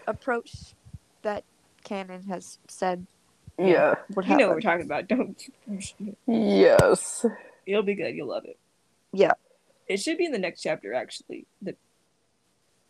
[0.06, 0.74] approach
[1.22, 1.42] that
[1.84, 3.04] Canon has said
[3.58, 3.94] Yeah.
[4.14, 4.38] would you happen.
[4.38, 5.40] know what we're talking about, don't
[5.98, 6.16] you?
[6.26, 7.24] Yes.
[7.66, 8.14] It'll be good.
[8.14, 8.58] You'll love it.
[9.12, 9.32] Yeah.
[9.92, 11.46] It should be in the next chapter, actually.
[11.60, 11.76] The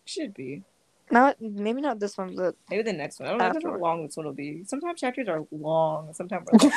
[0.04, 0.62] should be.
[1.10, 3.28] Not maybe not this one, but Maybe the next one.
[3.28, 4.62] I don't know how long this one will be.
[4.64, 6.14] Sometimes chapters are long.
[6.14, 6.70] Sometimes we're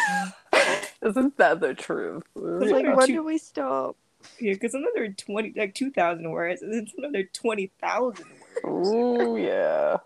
[0.51, 2.23] like, Isn't that the truth?
[2.35, 3.95] it's like when Two- do we stop?
[4.39, 8.25] yeah, because another twenty, like two thousand words, and then another twenty thousand
[8.63, 8.89] words.
[8.89, 9.97] Ooh, yeah.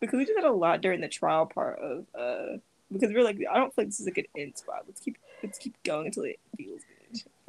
[0.00, 2.56] Because we did that a lot during the trial part of uh,
[2.90, 4.84] because we are like, I don't feel like this is a good end spot.
[4.86, 6.99] Let's keep let's keep going until it feels good.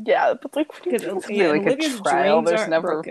[0.03, 2.69] Yeah, but like when you Because do something yeah, like Olivia's a trial, dreams there's
[2.69, 3.03] never.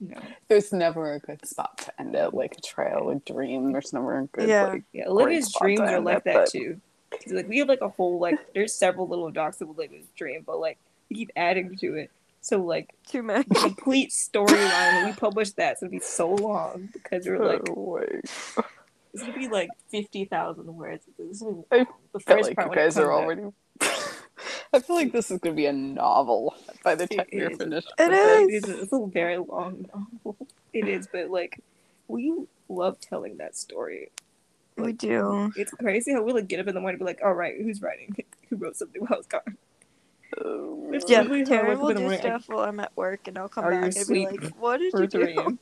[0.00, 0.18] No.
[0.48, 2.34] there's never a good spot to end it.
[2.34, 3.70] Like a trial, a dream.
[3.72, 4.64] There's never a good Yeah.
[4.64, 6.80] like Yeah, Olivia's dreams are like it, that but- too.
[7.10, 10.42] 'Cause, like we have like a whole like there's several little docs of Olivia's dream,
[10.46, 10.78] but like
[11.10, 12.10] we keep adding to it.
[12.40, 13.44] So like Too many.
[13.54, 18.08] complete storyline we publish that, it's gonna be so long because we're like oh, wait.
[19.12, 21.04] it's gonna be like fifty thousand words.
[21.18, 23.40] This is gonna I be the feel first like part you when guys are comes
[23.40, 23.54] out.
[24.72, 24.84] Already.
[24.84, 26.54] I feel like this is gonna be a novel
[26.84, 27.58] by the It time you're is.
[27.58, 27.92] finished.
[27.98, 28.68] It It is.
[28.68, 28.68] is.
[28.68, 30.36] It's a very long novel.
[30.72, 31.60] It is, but like
[32.08, 32.34] we
[32.68, 34.10] love telling that story.
[34.76, 35.52] we do.
[35.56, 37.54] It's crazy how we like get up in the morning and be like, all right,
[37.60, 38.16] who's writing?
[38.50, 39.56] Who wrote something while I was gone?
[40.44, 42.60] Um, It's Yeah, literally how I Terryn wake up will do morning, I- stuff while
[42.60, 45.22] I'm at work, and I'll come back and be like, "What did you 3 do?"
[45.24, 45.58] a.m.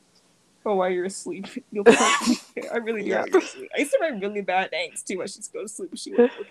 [0.65, 1.47] Or while you're asleep.
[1.73, 1.85] You'll
[2.73, 3.19] I really do Yeah.
[3.19, 3.70] have to sleep.
[3.77, 5.23] I used to write really bad angst too.
[5.23, 5.93] I should go to sleep.
[5.97, 6.47] She would oh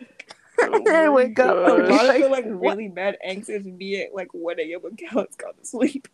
[0.61, 1.89] I my wake up, a I'm gosh.
[1.89, 4.81] lot of like, the like really bad anxious is me at like 1 a.m.
[4.81, 6.07] when Kalli's gone to sleep.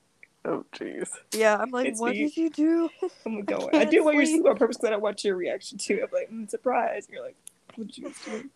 [0.45, 1.09] Oh jeez.
[1.34, 2.19] Yeah, I'm like, It's "What me.
[2.19, 2.89] did you do?"
[3.26, 3.69] I'm going.
[3.76, 4.45] I I do it while you're sleep.
[4.45, 6.03] on purpose because I don't watch your reaction to it.
[6.03, 7.05] I'm like, mm, surprise.
[7.07, 7.35] And you're like,
[7.76, 8.49] what'd you do?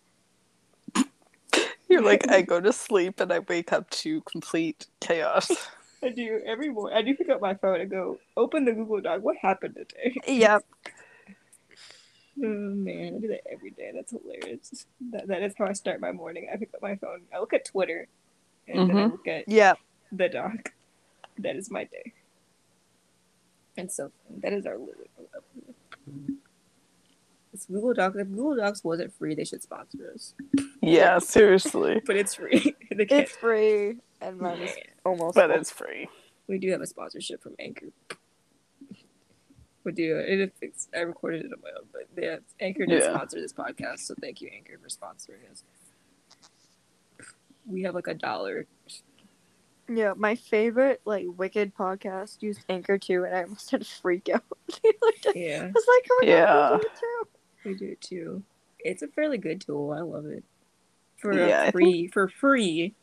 [1.89, 5.69] You're like I go to sleep and I wake up to complete chaos.
[6.03, 6.97] I do every morning.
[6.97, 9.21] I do pick up my phone and go, open the Google Doc.
[9.21, 10.15] What happened today?
[10.27, 10.63] Yep.
[12.41, 13.91] Oh man, I do that every day.
[13.93, 14.85] That's hilarious.
[15.11, 16.49] That, that is how I start my morning.
[16.53, 17.21] I pick up my phone.
[17.33, 18.07] I look at Twitter,
[18.67, 19.11] and then I Mhm.
[19.11, 19.77] look at Yep.
[20.11, 20.73] the doc.
[21.37, 22.13] That is my day.
[23.77, 24.11] And so
[24.41, 25.07] that is our living.
[27.53, 28.15] It's Google Docs.
[28.17, 30.33] If Google Docs wasn't free, they should sponsor us.
[30.81, 32.01] Yeah, seriously.
[32.05, 32.75] But it's free.
[32.91, 33.23] they can't.
[33.23, 34.75] It's free, and mine is
[35.05, 35.35] almost.
[35.35, 35.59] But full.
[35.59, 36.07] it's free.
[36.47, 37.87] we do have a sponsorship from Anchor.
[39.89, 40.17] We do.
[40.19, 43.11] It, it's, I recorded it on my own, but yeah, Anchor did Yeah.
[43.15, 45.63] sponsor this podcast, so thank you, Anchor, for sponsoring us.
[47.65, 48.67] We have like a dollar.
[49.91, 54.29] Yeah, my favorite like Wicked podcast used Anchor too, and I almost had to freak
[54.29, 54.43] out.
[54.85, 54.91] I
[55.33, 56.45] Yeah, was like, "Oh my Yeah.
[56.45, 57.27] god, we do it too."
[57.65, 58.43] we do it too.
[58.79, 59.91] It's a fairly good tool.
[59.91, 60.43] I love it.
[61.17, 62.93] for Yeah, I a think- free for free.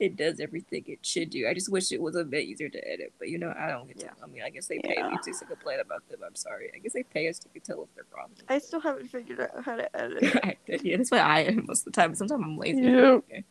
[0.00, 1.48] It does everything it should do.
[1.48, 3.88] I just wish it was a bit easier to edit, but you know, I don't
[3.88, 4.10] get to.
[4.22, 5.08] I mean, I guess they pay Yeah.
[5.10, 6.20] me to complain about them.
[6.24, 6.70] I'm sorry.
[6.74, 8.30] I guess they pay us to tell if they're wrong.
[8.48, 10.58] I still haven't figured out how to edit.
[10.84, 12.14] yeah, that's why I am most of the time.
[12.14, 12.82] Sometimes I'm lazy.
[12.82, 12.90] Yeah.
[13.00, 13.44] Okay.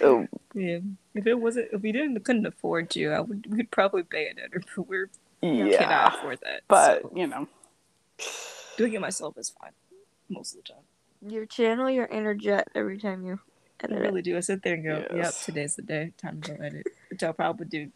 [0.00, 0.78] Oh, Yeah.
[1.14, 3.46] If it wasn't, if we didn't couldn't afford to, I would.
[3.54, 5.10] We'd probably pay an editor, but we're
[5.42, 5.76] yeah.
[5.76, 6.62] cannot afford that.
[6.68, 7.48] But, so you know.
[8.78, 9.72] doing it myself is fine
[10.30, 10.82] most of the time.
[11.24, 13.40] You channel your inner jet every time you
[13.90, 14.36] I really do.
[14.36, 16.12] I sit there and go, "Yep, today's the day.
[16.18, 17.90] Time to go edit." Which I'll probably do.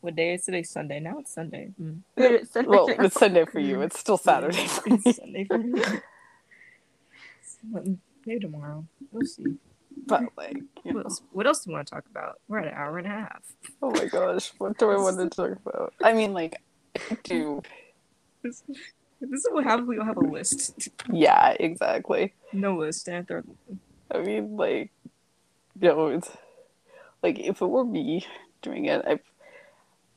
[0.00, 0.62] What day is today?
[0.62, 1.00] Sunday.
[1.00, 1.72] Now it's Sunday.
[1.80, 2.00] Mm.
[2.16, 3.04] Wait, it's Well, Sunday.
[3.04, 3.82] it's Sunday for you.
[3.82, 5.00] It's still Saturday for me.
[5.04, 5.82] It's Sunday for me.
[8.26, 8.86] Maybe tomorrow.
[9.12, 9.44] We'll see.
[10.06, 12.40] But, like, you What else, what else do you want to talk about?
[12.48, 13.42] We're at an hour and a half.
[13.82, 14.52] Oh my gosh.
[14.58, 15.92] What do I want to talk about?
[16.02, 16.56] I mean, like,
[17.10, 17.62] I do.
[18.42, 18.62] This,
[19.20, 19.86] this is what happens.
[19.88, 20.88] We don't have a list.
[21.12, 22.32] Yeah, exactly.
[22.54, 23.06] No list.
[23.08, 23.46] And third.
[24.12, 24.90] I mean, like,
[25.80, 26.30] you know, it's
[27.22, 28.26] like if it were me
[28.62, 29.20] doing it, I.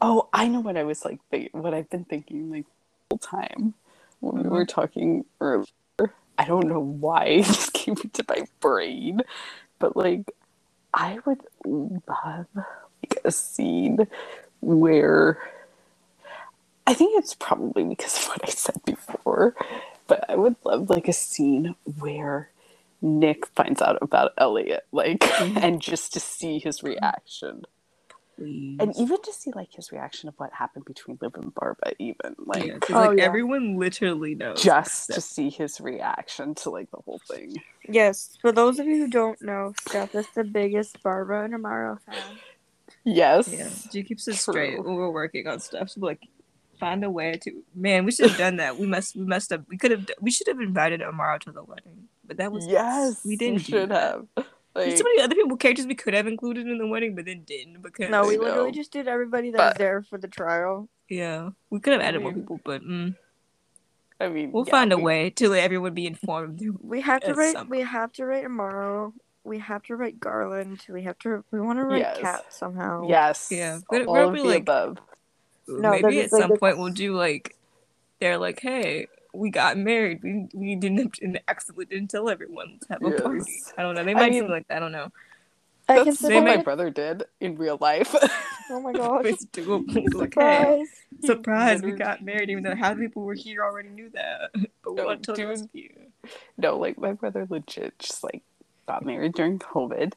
[0.02, 1.20] Oh, I know what I was like.
[1.30, 3.74] Think, what I've been thinking like the whole time
[4.20, 4.50] when we mm-hmm.
[4.50, 5.68] were talking earlier.
[6.38, 9.22] I don't know why it just came into my brain,
[9.80, 10.32] but like,
[10.94, 14.08] I would love like a scene
[14.62, 15.38] where.
[16.86, 19.56] I think it's probably because of what I said before,
[20.06, 22.50] but I would love like a scene where
[23.04, 25.58] Nick finds out about Elliot, like, mm-hmm.
[25.62, 27.64] and just to see his reaction,
[28.38, 28.78] Please.
[28.80, 32.36] and even to see like his reaction of what happened between Liv and Barba, even
[32.40, 33.26] like yeah, 'cause, Oh, like yeah.
[33.26, 34.62] everyone literally knows.
[34.64, 37.62] just to see his reaction to like the whole thing.
[37.88, 42.00] Yes, for those of you who don't know, Steph is the biggest Barba and Amaro
[42.02, 42.16] fan.
[43.04, 44.54] Yes, Yeah, she keeps us True.
[44.54, 45.90] straight when we're working on stuff.
[45.90, 46.22] She's like,
[46.80, 47.62] find a way to.
[47.76, 48.78] Man, we should have done that.
[48.80, 49.16] We must.
[49.16, 49.62] We messed up.
[49.68, 50.10] We could have.
[50.22, 53.58] We should have invited Amaro to the wedding, but that was yes, We didn't.
[53.60, 54.14] do should that.
[54.36, 54.46] have.
[54.76, 57.26] There's Like, so many other people characters we could have included in the wedding, but
[57.26, 58.44] then didn't because No, we I know.
[58.44, 60.88] literally just did everybody that But- was there for the trial.
[61.10, 63.16] yeah we could have I added more people, but mm,
[64.20, 66.62] I mean, we'll yeah, find a way to let everyone be informed.
[66.82, 67.54] We have to write.
[67.54, 69.14] some We have to write Amaro.
[69.44, 70.86] We have to write Garland.
[70.88, 71.44] We have to.
[71.52, 72.20] We want to write Yes.
[72.20, 73.06] Cat somehow.
[73.10, 74.98] Yes, Yeah, but all we'll of be the like- above.
[75.68, 77.56] No, Maybe at like, some point we'll do like
[78.20, 80.22] they're like, hey, we got married.
[80.24, 82.74] We we didn't and accidentally didn't tell everyone.
[82.74, 83.42] Let's have a party.
[83.78, 84.04] I don't know.
[84.04, 84.78] They might do mean- something like that.
[84.78, 85.12] I don't know.
[85.90, 88.16] I That's consider what my brother did in real life.
[88.70, 89.26] Oh my gosh!
[89.26, 89.86] It's doable.
[90.16, 90.88] Like, hey, Surprise!
[91.26, 94.52] surprise, we got married, even though half the people were here already knew that.
[94.54, 95.70] But we No, want to tell dude.
[95.74, 95.90] you.
[96.58, 98.42] no, like my brother legit just like
[98.88, 100.14] got married during COVID,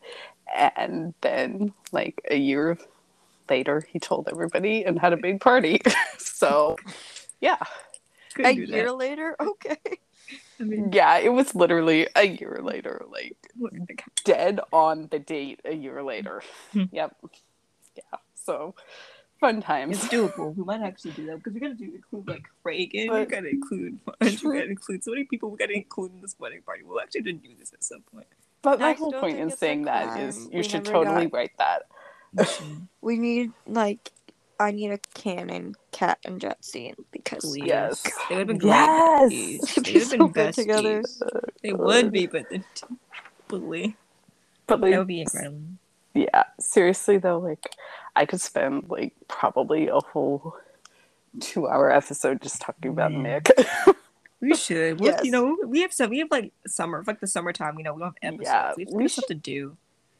[0.57, 2.79] and then like a year
[3.51, 5.81] later, he told everybody and had a big party.
[6.17, 6.77] so,
[7.41, 7.96] yeah, Couldn't
[8.45, 8.97] A year that.
[8.97, 9.77] later, okay.
[10.59, 13.37] I mean, yeah, it was literally a year later, like
[14.25, 15.61] dead on the date.
[15.65, 16.43] A year later.
[16.73, 16.85] Hmm.
[16.93, 17.15] yep.
[17.97, 18.19] Yeah.
[18.35, 18.75] So,
[19.41, 20.03] fun times.
[20.05, 20.55] it's doable.
[20.57, 23.03] We might actually do that because we gotta do include like Reagan.
[23.03, 24.43] we But- gotta include Bunch.
[24.45, 25.51] We gotta include so many people.
[25.51, 26.83] We gotta include in this wedding party.
[26.85, 28.27] We'll actually do this at some point.
[28.63, 30.29] But my I whole point in saying that crime.
[30.29, 31.83] is We you should totally got- write that.
[33.01, 34.11] We need like,
[34.59, 37.67] I need a canon Cat and Jet scene because oh, Please.
[37.67, 38.03] Yes.
[38.29, 38.67] They would have been.
[38.69, 39.33] Yes.
[39.33, 39.75] besties.
[39.75, 41.03] They'd be would have so been good together.
[41.03, 41.41] besties.
[41.63, 42.65] They would be, but then
[43.49, 43.97] bully.
[44.67, 45.61] But That would be incredible.
[46.15, 47.65] yeah, seriously though, like
[48.17, 50.57] I could spend like probably a whole
[51.41, 53.23] two hour episode just talking about Man.
[53.23, 53.51] Nick.
[54.39, 55.01] We should.
[55.01, 55.25] Well, Yes.
[55.25, 56.11] You know, we have some.
[56.11, 57.79] We have like summer, like the summertime.
[57.79, 58.47] You know, we don't have episodes.
[58.47, 59.77] Yeah, we have we we should- stuff to do.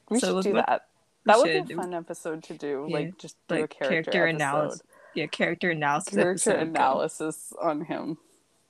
[0.09, 0.87] we So should let's do look- that.
[1.27, 2.87] We That would be a fun episode to do.
[2.89, 4.83] Yeah, Like just do a like character, character analysis.
[5.15, 6.15] Yeah, character analysis.
[6.15, 8.19] Character episode analysis on him.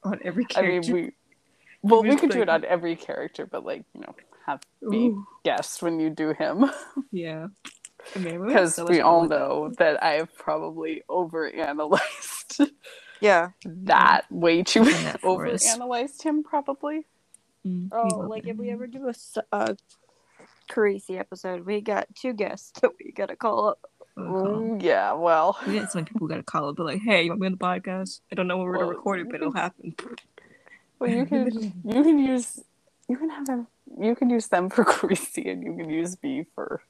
[0.05, 0.93] on every I character.
[0.93, 1.13] mean, we
[1.83, 4.15] well, We we should could do it on every character, but like you know,
[4.47, 6.65] have me Ooh, guest when you do him.
[7.13, 7.49] yeah.
[8.15, 12.71] I mean, we because so we all know that I have probably overanalyzed
[13.21, 13.51] Yeah.
[13.65, 17.07] that way too Ruin that overanalyzed him probably.
[17.67, 18.51] Mm, Oh, like it.
[18.51, 19.77] if we ever do a, s- a
[20.69, 23.81] crazy episode, we got two guests that we gotta call up.
[24.17, 24.73] We'll call 'em.
[24.81, 27.41] Yeah, well, We got some people got to call up, but like, hey, you want
[27.43, 28.21] me on the podcast?
[28.33, 29.95] I don't know when we're gonna Well, record it, but it'll happen.
[31.01, 32.61] well, you can you can use
[33.09, 33.69] you can have them
[34.01, 36.83] you can use them for Carisi and you can use me for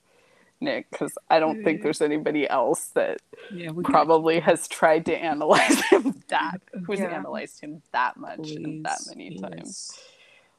[0.61, 3.21] Nick because I don't think there's anybody else that
[3.51, 7.05] Yeah, we got probably has tried to analyze him that who's Yeah.
[7.05, 8.65] analyzed him that much you.
[8.65, 9.93] and that Please, many times.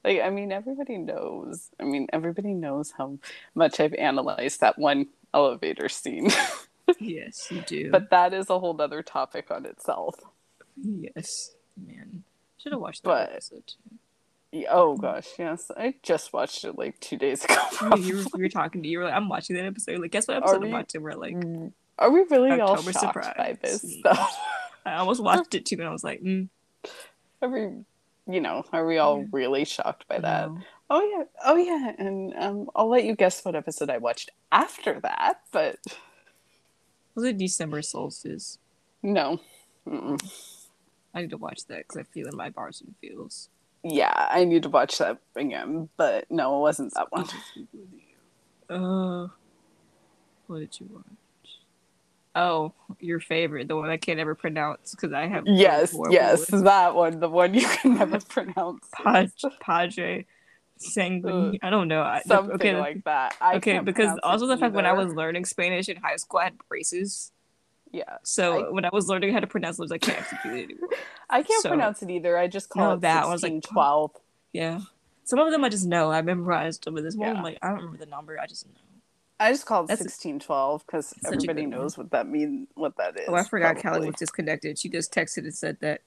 [0.08, 1.70] Like, I mean, everybody knows.
[1.80, 3.18] I mean, everybody knows how
[3.56, 6.30] much I've analyzed that one elevator scene.
[7.02, 7.92] Yes, you do.
[7.92, 10.16] but that is a whole nother topic on itself.
[10.82, 12.24] yes, man,
[12.58, 14.66] should have watched that But- episode too.
[14.70, 15.70] Oh gosh, yes.
[15.76, 17.44] I just watched it like two days
[17.82, 17.96] ago.
[17.98, 20.00] you, were, you were talking to you were like, I'm watching that episode.
[20.00, 21.02] Like, guess what episode I'm we- watching?
[21.02, 23.34] We're like, Mm, Are we really all shocked surprise.
[23.38, 24.38] by this stuff?
[24.86, 26.48] I almost watched it too, and I was like, mm,
[27.42, 27.68] Are we,
[28.28, 29.26] you know, are we all Yeah.
[29.32, 30.50] really shocked by that?
[30.90, 35.00] Oh yeah, oh yeah, and um, I'll let you guess what episode I watched after
[35.02, 35.42] that.
[35.52, 35.78] But
[37.16, 38.58] Was it December solstice?
[39.04, 39.40] no,
[39.88, 40.20] Mm-mm.
[41.14, 43.50] I need to watch that because I feel in my Barson feels.
[43.84, 45.90] yeah, I need to watch that again.
[45.98, 47.26] But no, it wasn't that one.
[48.70, 49.28] Uh,
[50.48, 51.04] what did you watch?
[52.38, 56.64] Oh, your favorite, the one I can't ever pronounce because I have Yes, yes, with
[56.66, 58.88] that one, the one you can never pronounce.
[58.94, 60.26] Pad- Padre
[60.80, 61.58] Sanguin.
[61.64, 62.02] I don't know.
[62.02, 63.36] I, Something okay, like that.
[63.42, 66.44] I okay, because also the fact when I was learning Spanish in high school, I
[66.46, 67.32] had braces.
[67.92, 70.64] yeah, So I- when I was learning how to pronounce those, I can't execute it
[70.66, 70.90] anymore.
[71.30, 72.38] I can't So- pronounce it either.
[72.38, 74.12] I just call No, it that one's like- 12.
[74.54, 74.82] Yeah.
[75.24, 76.12] Some of them I just know.
[76.12, 77.42] I memorized them, but this one, Yeah.
[77.42, 78.40] like, I don't remember the number.
[78.40, 78.74] I just know.
[79.40, 82.68] I just called That's sixteen twelve because everybody knows what that mean.
[82.76, 83.26] What that is.
[83.28, 84.80] Oh, I forgot Kalli was disconnected.
[84.80, 86.02] She just texted and said that.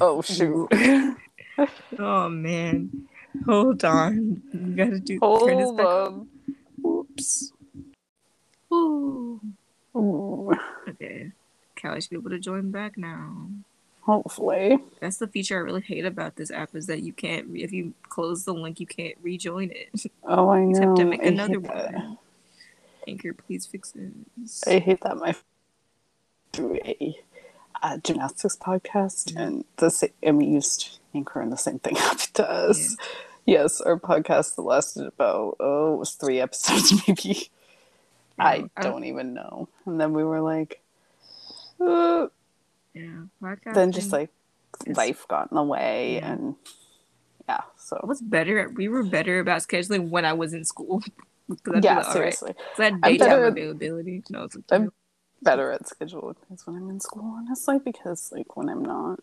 [0.00, 0.68] Oh shoot!
[1.98, 3.08] Oh, man.
[3.46, 4.42] Hold on.
[4.52, 6.28] We gotta do turn this back on.
[6.84, 7.52] Oops.
[8.72, 9.40] Ooh.
[9.96, 10.52] Ooh,
[10.86, 11.32] Okay.
[11.76, 13.48] Kalli should be able to join back now.
[14.02, 14.78] hopefully.
[15.00, 17.72] That's the feature I really hate about this app is that you can't, re- if
[17.72, 20.04] you close the link, you can't rejoin it.
[20.24, 20.80] Oh, I You know.
[20.88, 22.16] have to make I another hate that.
[23.06, 24.64] Anchor, please fix this.
[24.66, 25.34] I hate that my
[26.52, 27.16] through a
[27.82, 29.38] uh, gymnastics podcast Mm-hmm.
[29.38, 32.96] and the same, and we used Anchor and the same thing happened to us.
[33.44, 37.48] Yes, our podcast lasted about oh, it was three episodes maybe.
[38.38, 39.68] I I- don't even know.
[39.86, 40.80] And then we were like,
[41.80, 42.26] uh,
[42.94, 43.24] Yeah.
[43.72, 44.30] Then just like
[44.86, 46.32] is- life got in the way Yeah.
[46.32, 46.54] and
[47.48, 48.58] yeah, so I was better.
[48.58, 51.02] At, we were better about scheduling when I was in school.
[51.48, 52.12] 'Cause I'd be yeah, like, all right.
[52.12, 52.52] seriously.
[52.54, 54.22] 'Cause I had I'm daytime better- availability.
[54.30, 54.92] No, it's like, I'm
[55.42, 59.20] better at scheduling things when I'm in school, honestly, because like when I'm not.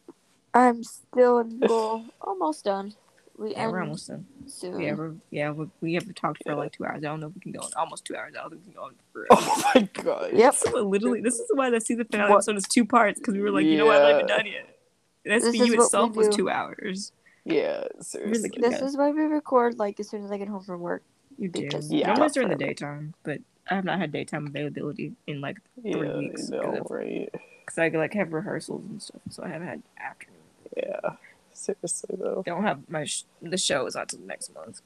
[0.54, 2.94] I'm still in school, almost done.
[3.36, 4.28] We yeah, we're almost done.
[4.46, 4.80] soon.
[4.80, 7.00] Yeah, we're, yeah, we, we have talked for like two hours.
[7.00, 7.72] I don't know if we can go on.
[7.76, 8.34] Almost two hours.
[8.38, 9.26] I don't think we can go on for.
[9.32, 10.30] Oh my god.
[10.34, 10.54] Yep.
[10.54, 13.42] So literally, this is why the season finale What- episode is two parts because we
[13.42, 14.78] were like, you know what, I'm not even done yet.
[15.24, 17.12] The This is SVU what itself was two hours.
[17.44, 18.50] Yeah, seriously.
[18.50, 18.62] good.
[18.64, 21.04] This is why we record like as soon as I get home from work.
[21.44, 21.62] You do.
[21.64, 22.14] Because- Yeah, Yeah.
[22.16, 23.40] always during the daytime, but
[23.70, 27.30] I have not had daytime availability in like yeah, three weeks I because right?
[27.66, 30.40] because I like have rehearsals and stuff, so I haven't had afternoon.
[30.78, 31.16] Yeah,
[31.52, 32.44] seriously though.
[32.46, 34.82] Don't have my sh- the show is not till next month.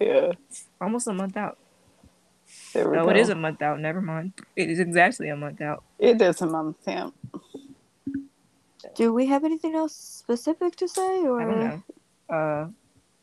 [0.00, 0.32] Yeah,
[0.80, 1.56] Almost a month out.
[2.74, 3.10] there we No, go.
[3.10, 3.78] it is a month out.
[3.80, 4.32] Never mind.
[4.56, 5.82] It is exactly a month out.
[5.98, 7.10] It is a month, yeah.
[8.94, 11.82] Do we have anything else specific to say, or I don't know.
[12.36, 12.68] Uh,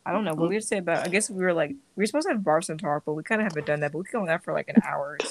[0.05, 0.35] I don't know.
[0.35, 1.05] What we were say about?
[1.05, 3.41] I guess we were like we were supposed to have Barson talk, but we kind
[3.41, 3.93] of haven't done that.
[3.93, 5.23] But we could go on that for like an hour.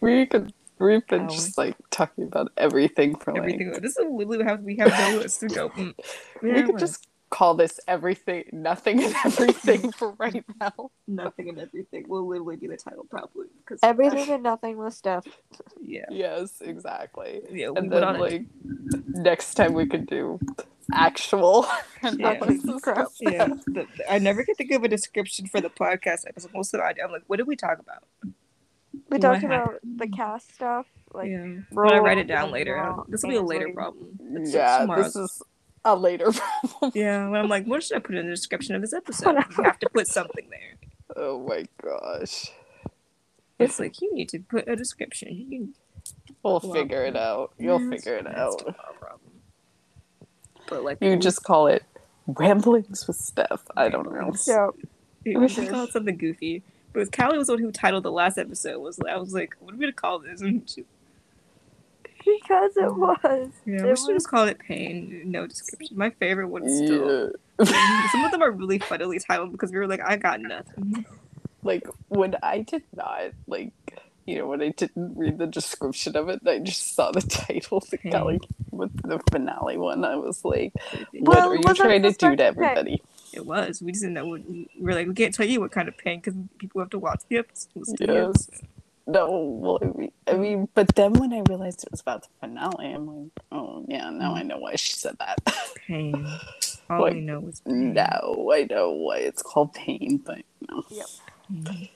[0.00, 0.52] We could.
[0.80, 1.28] We've been Hours.
[1.28, 3.72] just like talking about everything for Everything.
[3.72, 3.82] like.
[3.82, 5.70] This is literally how we have no list to go.
[5.70, 5.94] Mm.
[6.50, 10.90] We Yeah, could just call this everything, nothing, and everything for right now.
[11.08, 15.26] nothing and everything will literally be the title probably because everything and nothing with stuff?
[15.80, 16.04] Yeah.
[16.10, 17.40] Yes, exactly.
[17.50, 17.70] Yeah.
[17.74, 18.20] And then on it.
[18.20, 18.44] like
[19.08, 20.38] next time we could do
[20.92, 21.66] actual
[22.18, 22.38] Yeah.
[22.82, 23.08] Crap.
[23.20, 26.52] Yeah, the, the- I never get to give a description for the podcast episode.
[26.54, 28.04] Most of the time, I'm like, what did we talk about?
[28.24, 28.30] We
[29.08, 29.52] What talked happened?
[29.52, 32.76] about the cast stuff, like yeah, but I write it down later.
[32.82, 34.18] all- This will be a later problem.
[34.36, 35.40] It's Yeah, this is
[35.84, 36.92] a later problem.
[36.94, 39.36] Yeah, when I'm like, what should I put in the description of this episode?
[39.56, 40.76] You have to put something there.
[41.16, 42.50] Oh my gosh.
[43.58, 45.28] It's like you need to put a description.
[45.50, 45.68] You,
[46.42, 47.52] We'll figure it out.
[47.58, 48.74] You'll Yeah, figure it out.
[50.68, 51.84] But like, You just call it
[52.26, 53.62] ramblings with Steph.
[53.76, 54.32] I don't know.
[55.24, 56.62] We we should call it something goofy.
[56.92, 58.78] But Kalli was the one who titled the last episode.
[58.80, 60.40] Was I was like, what are we gonna call this?
[60.42, 60.84] And she,
[62.42, 65.22] because it was, yeah, It we should just call it pain.
[65.26, 65.96] No description.
[65.96, 67.32] My favorite one is still.
[68.12, 71.04] Some of them are really funnily titled because we were like, I got nothing.
[71.62, 73.72] Like when I did not like
[74.24, 77.80] you know, when I didn't read the description of it, I just saw the title
[77.90, 80.04] that got like with the finale one.
[80.04, 80.72] I was like,
[81.12, 82.44] what Well, are you trying to do to suspect- okay.
[82.44, 83.02] everybody?
[83.32, 83.80] it was.
[83.82, 84.48] We just didn't know what.
[84.48, 86.98] We were like, we can't tell you what kind of pain because people have to
[86.98, 87.68] watch the episode.
[87.74, 88.48] listen to Yes.
[89.14, 89.26] Episode.
[89.30, 92.28] No, well, I mean, I mean, but then when I realized it was about the
[92.40, 95.38] finale, I'm like, oh yeah, now I know why she said that.
[95.86, 96.26] Pain.
[96.90, 97.94] All Like, we know is pain.
[97.94, 100.82] no, I know why it's called pain, but no.
[101.52, 101.88] Mhm.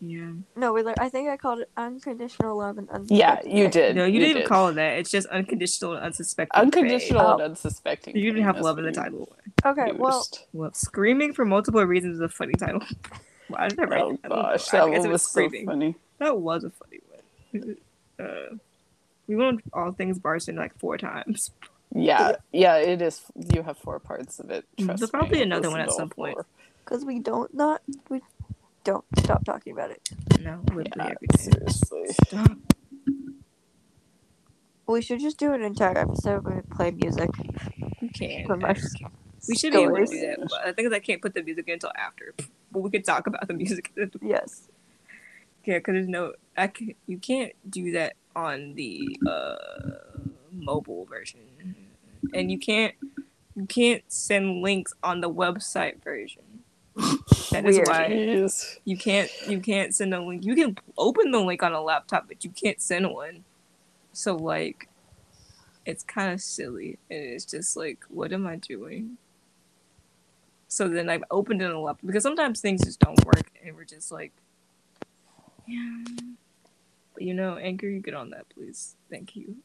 [0.00, 0.32] Yeah.
[0.54, 0.82] No, we.
[0.82, 3.16] li- I think I called it unconditional love and unsuspecting.
[3.16, 3.96] Yeah, you did.
[3.96, 4.48] No, you, you didn't even did.
[4.48, 4.98] call it that.
[4.98, 6.60] It's just unconditional and unsuspecting.
[6.60, 7.32] Unconditional Oh.
[7.34, 8.12] and unsuspecting.
[8.12, 8.22] faith.
[8.22, 9.34] You didn't have love in the title.
[9.64, 10.26] Okay, well.
[10.52, 12.82] Well, screaming for multiple reasons is a funny title.
[13.48, 14.18] Why did I write oh that?
[14.24, 14.42] I don't know.
[14.42, 15.66] gosh, I that guess it one was so screaming.
[15.66, 15.94] funny.
[16.18, 17.00] That was a funny
[17.52, 17.76] one.
[18.18, 18.56] Uh,
[19.26, 21.50] we went all things Barson like four times.
[21.94, 23.22] Yeah, yeah, it is.
[23.54, 24.64] You have four parts of it.
[24.78, 26.38] Trust There's probably me, another one at some all point.
[26.84, 28.20] because we don't not we
[28.84, 30.08] don't stop talking about it.
[30.40, 31.38] No, literally Yeah, every day.
[31.38, 32.06] seriously.
[32.26, 32.50] Stop.
[34.86, 37.30] We should just do an entire episode where we play music
[38.00, 38.46] You can.
[38.46, 38.74] from our
[39.48, 41.42] We should be able to do that, but the thing is, I can't put the
[41.42, 42.34] music in until after.
[42.76, 43.90] But we could talk about the music.
[44.20, 44.68] Yes.
[45.64, 49.56] Yeah, because there's no, I can, you can't do that on the uh,
[50.52, 51.40] mobile version,
[52.34, 52.94] and you can't,
[53.54, 56.42] you can't send links on the website version.
[57.50, 57.88] That is Weird.
[57.88, 58.76] why Jeez.
[58.84, 60.44] you can't, you can't send a link.
[60.44, 63.44] You can open the link on a laptop, but you can't send one.
[64.12, 64.90] So like,
[65.86, 69.16] it's kind of silly, and it's just like, what am I doing?
[70.76, 73.74] So then I've opened it on a laptop because sometimes things just don't work, and
[73.74, 74.30] we're just like,
[75.66, 76.04] yeah.
[77.14, 78.94] But you know, Anchor, you get on that, please.
[79.08, 79.56] Thank you.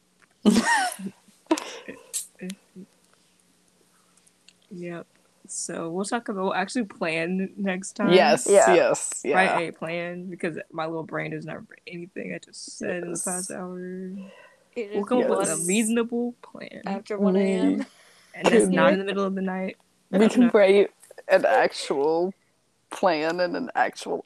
[4.70, 5.06] yep.
[5.48, 8.14] So we'll talk about we'll actually plan next time.
[8.14, 8.72] Yes, Yeah.
[8.74, 9.34] yes, yeah.
[9.34, 13.12] Write a plan because my little brain does not remember anything I just said in
[13.12, 13.78] the past hour.
[14.74, 17.84] It We'll is come up with a reasonable plan, after one a.m.
[18.34, 19.76] And it's not in the middle of the night.
[20.10, 20.90] We can write
[21.28, 22.34] an actual
[22.90, 24.24] plan and an actual.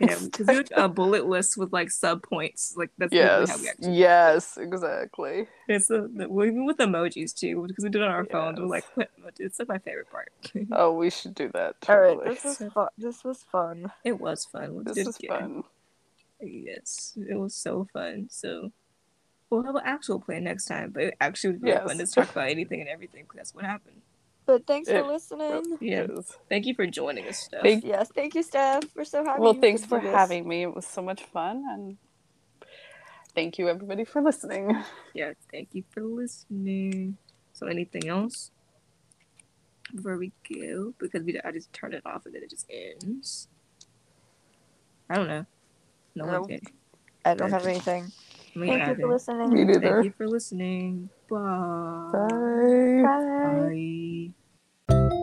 [0.00, 2.74] Yeah, because we would a bullet list with like sub points.
[2.74, 3.98] Like that's literally how yes, we actually.
[3.98, 5.46] yes, exactly.
[5.68, 8.58] It's the, the well, even with emojis too, because we did it on our phones.
[8.58, 10.32] We're like, what- it's like my favorite part.
[10.72, 11.76] Oh, we should do that.
[11.88, 12.88] All right, this was fun.
[12.96, 13.92] This was fun.
[14.02, 14.76] it was fun.
[14.76, 15.28] Let's This do it is again.
[15.38, 15.62] fun.
[16.40, 18.28] Yes, it was so fun.
[18.30, 18.72] So
[19.50, 21.86] we'll have an actual plan next time, but it actually would be Yes.
[21.86, 24.00] fun to talk about anything and everything because that's what happened.
[24.50, 25.78] But thanks for eh, listening.
[25.80, 26.10] Yes.
[26.48, 27.62] Thank you for joining us, Steph.
[27.62, 28.84] Thank- Yes, thank you, Steph.
[28.96, 29.40] We're so happy.
[29.40, 30.62] Well, you thanks for having me.
[30.62, 31.98] It was so much fun, and
[33.34, 34.76] thank you everybody for listening.
[35.14, 37.16] yeah, thank you for listening.
[37.52, 38.50] So, anything else
[39.94, 40.94] before we go?
[40.98, 43.48] Because we I just turn it off and then it just ends.
[45.10, 45.46] I don't know.
[46.16, 46.40] No No.
[46.40, 46.64] one did.
[47.24, 48.12] I don't have anything.
[48.54, 49.02] Me Thank you either.
[49.02, 49.50] for listening.
[49.54, 49.80] Me neither.
[49.80, 51.10] Thank you for listening.
[51.30, 52.10] Bye.
[52.12, 53.02] Bye.
[53.02, 53.70] Bye.
[53.70, 54.34] Bye
[54.90, 55.19] you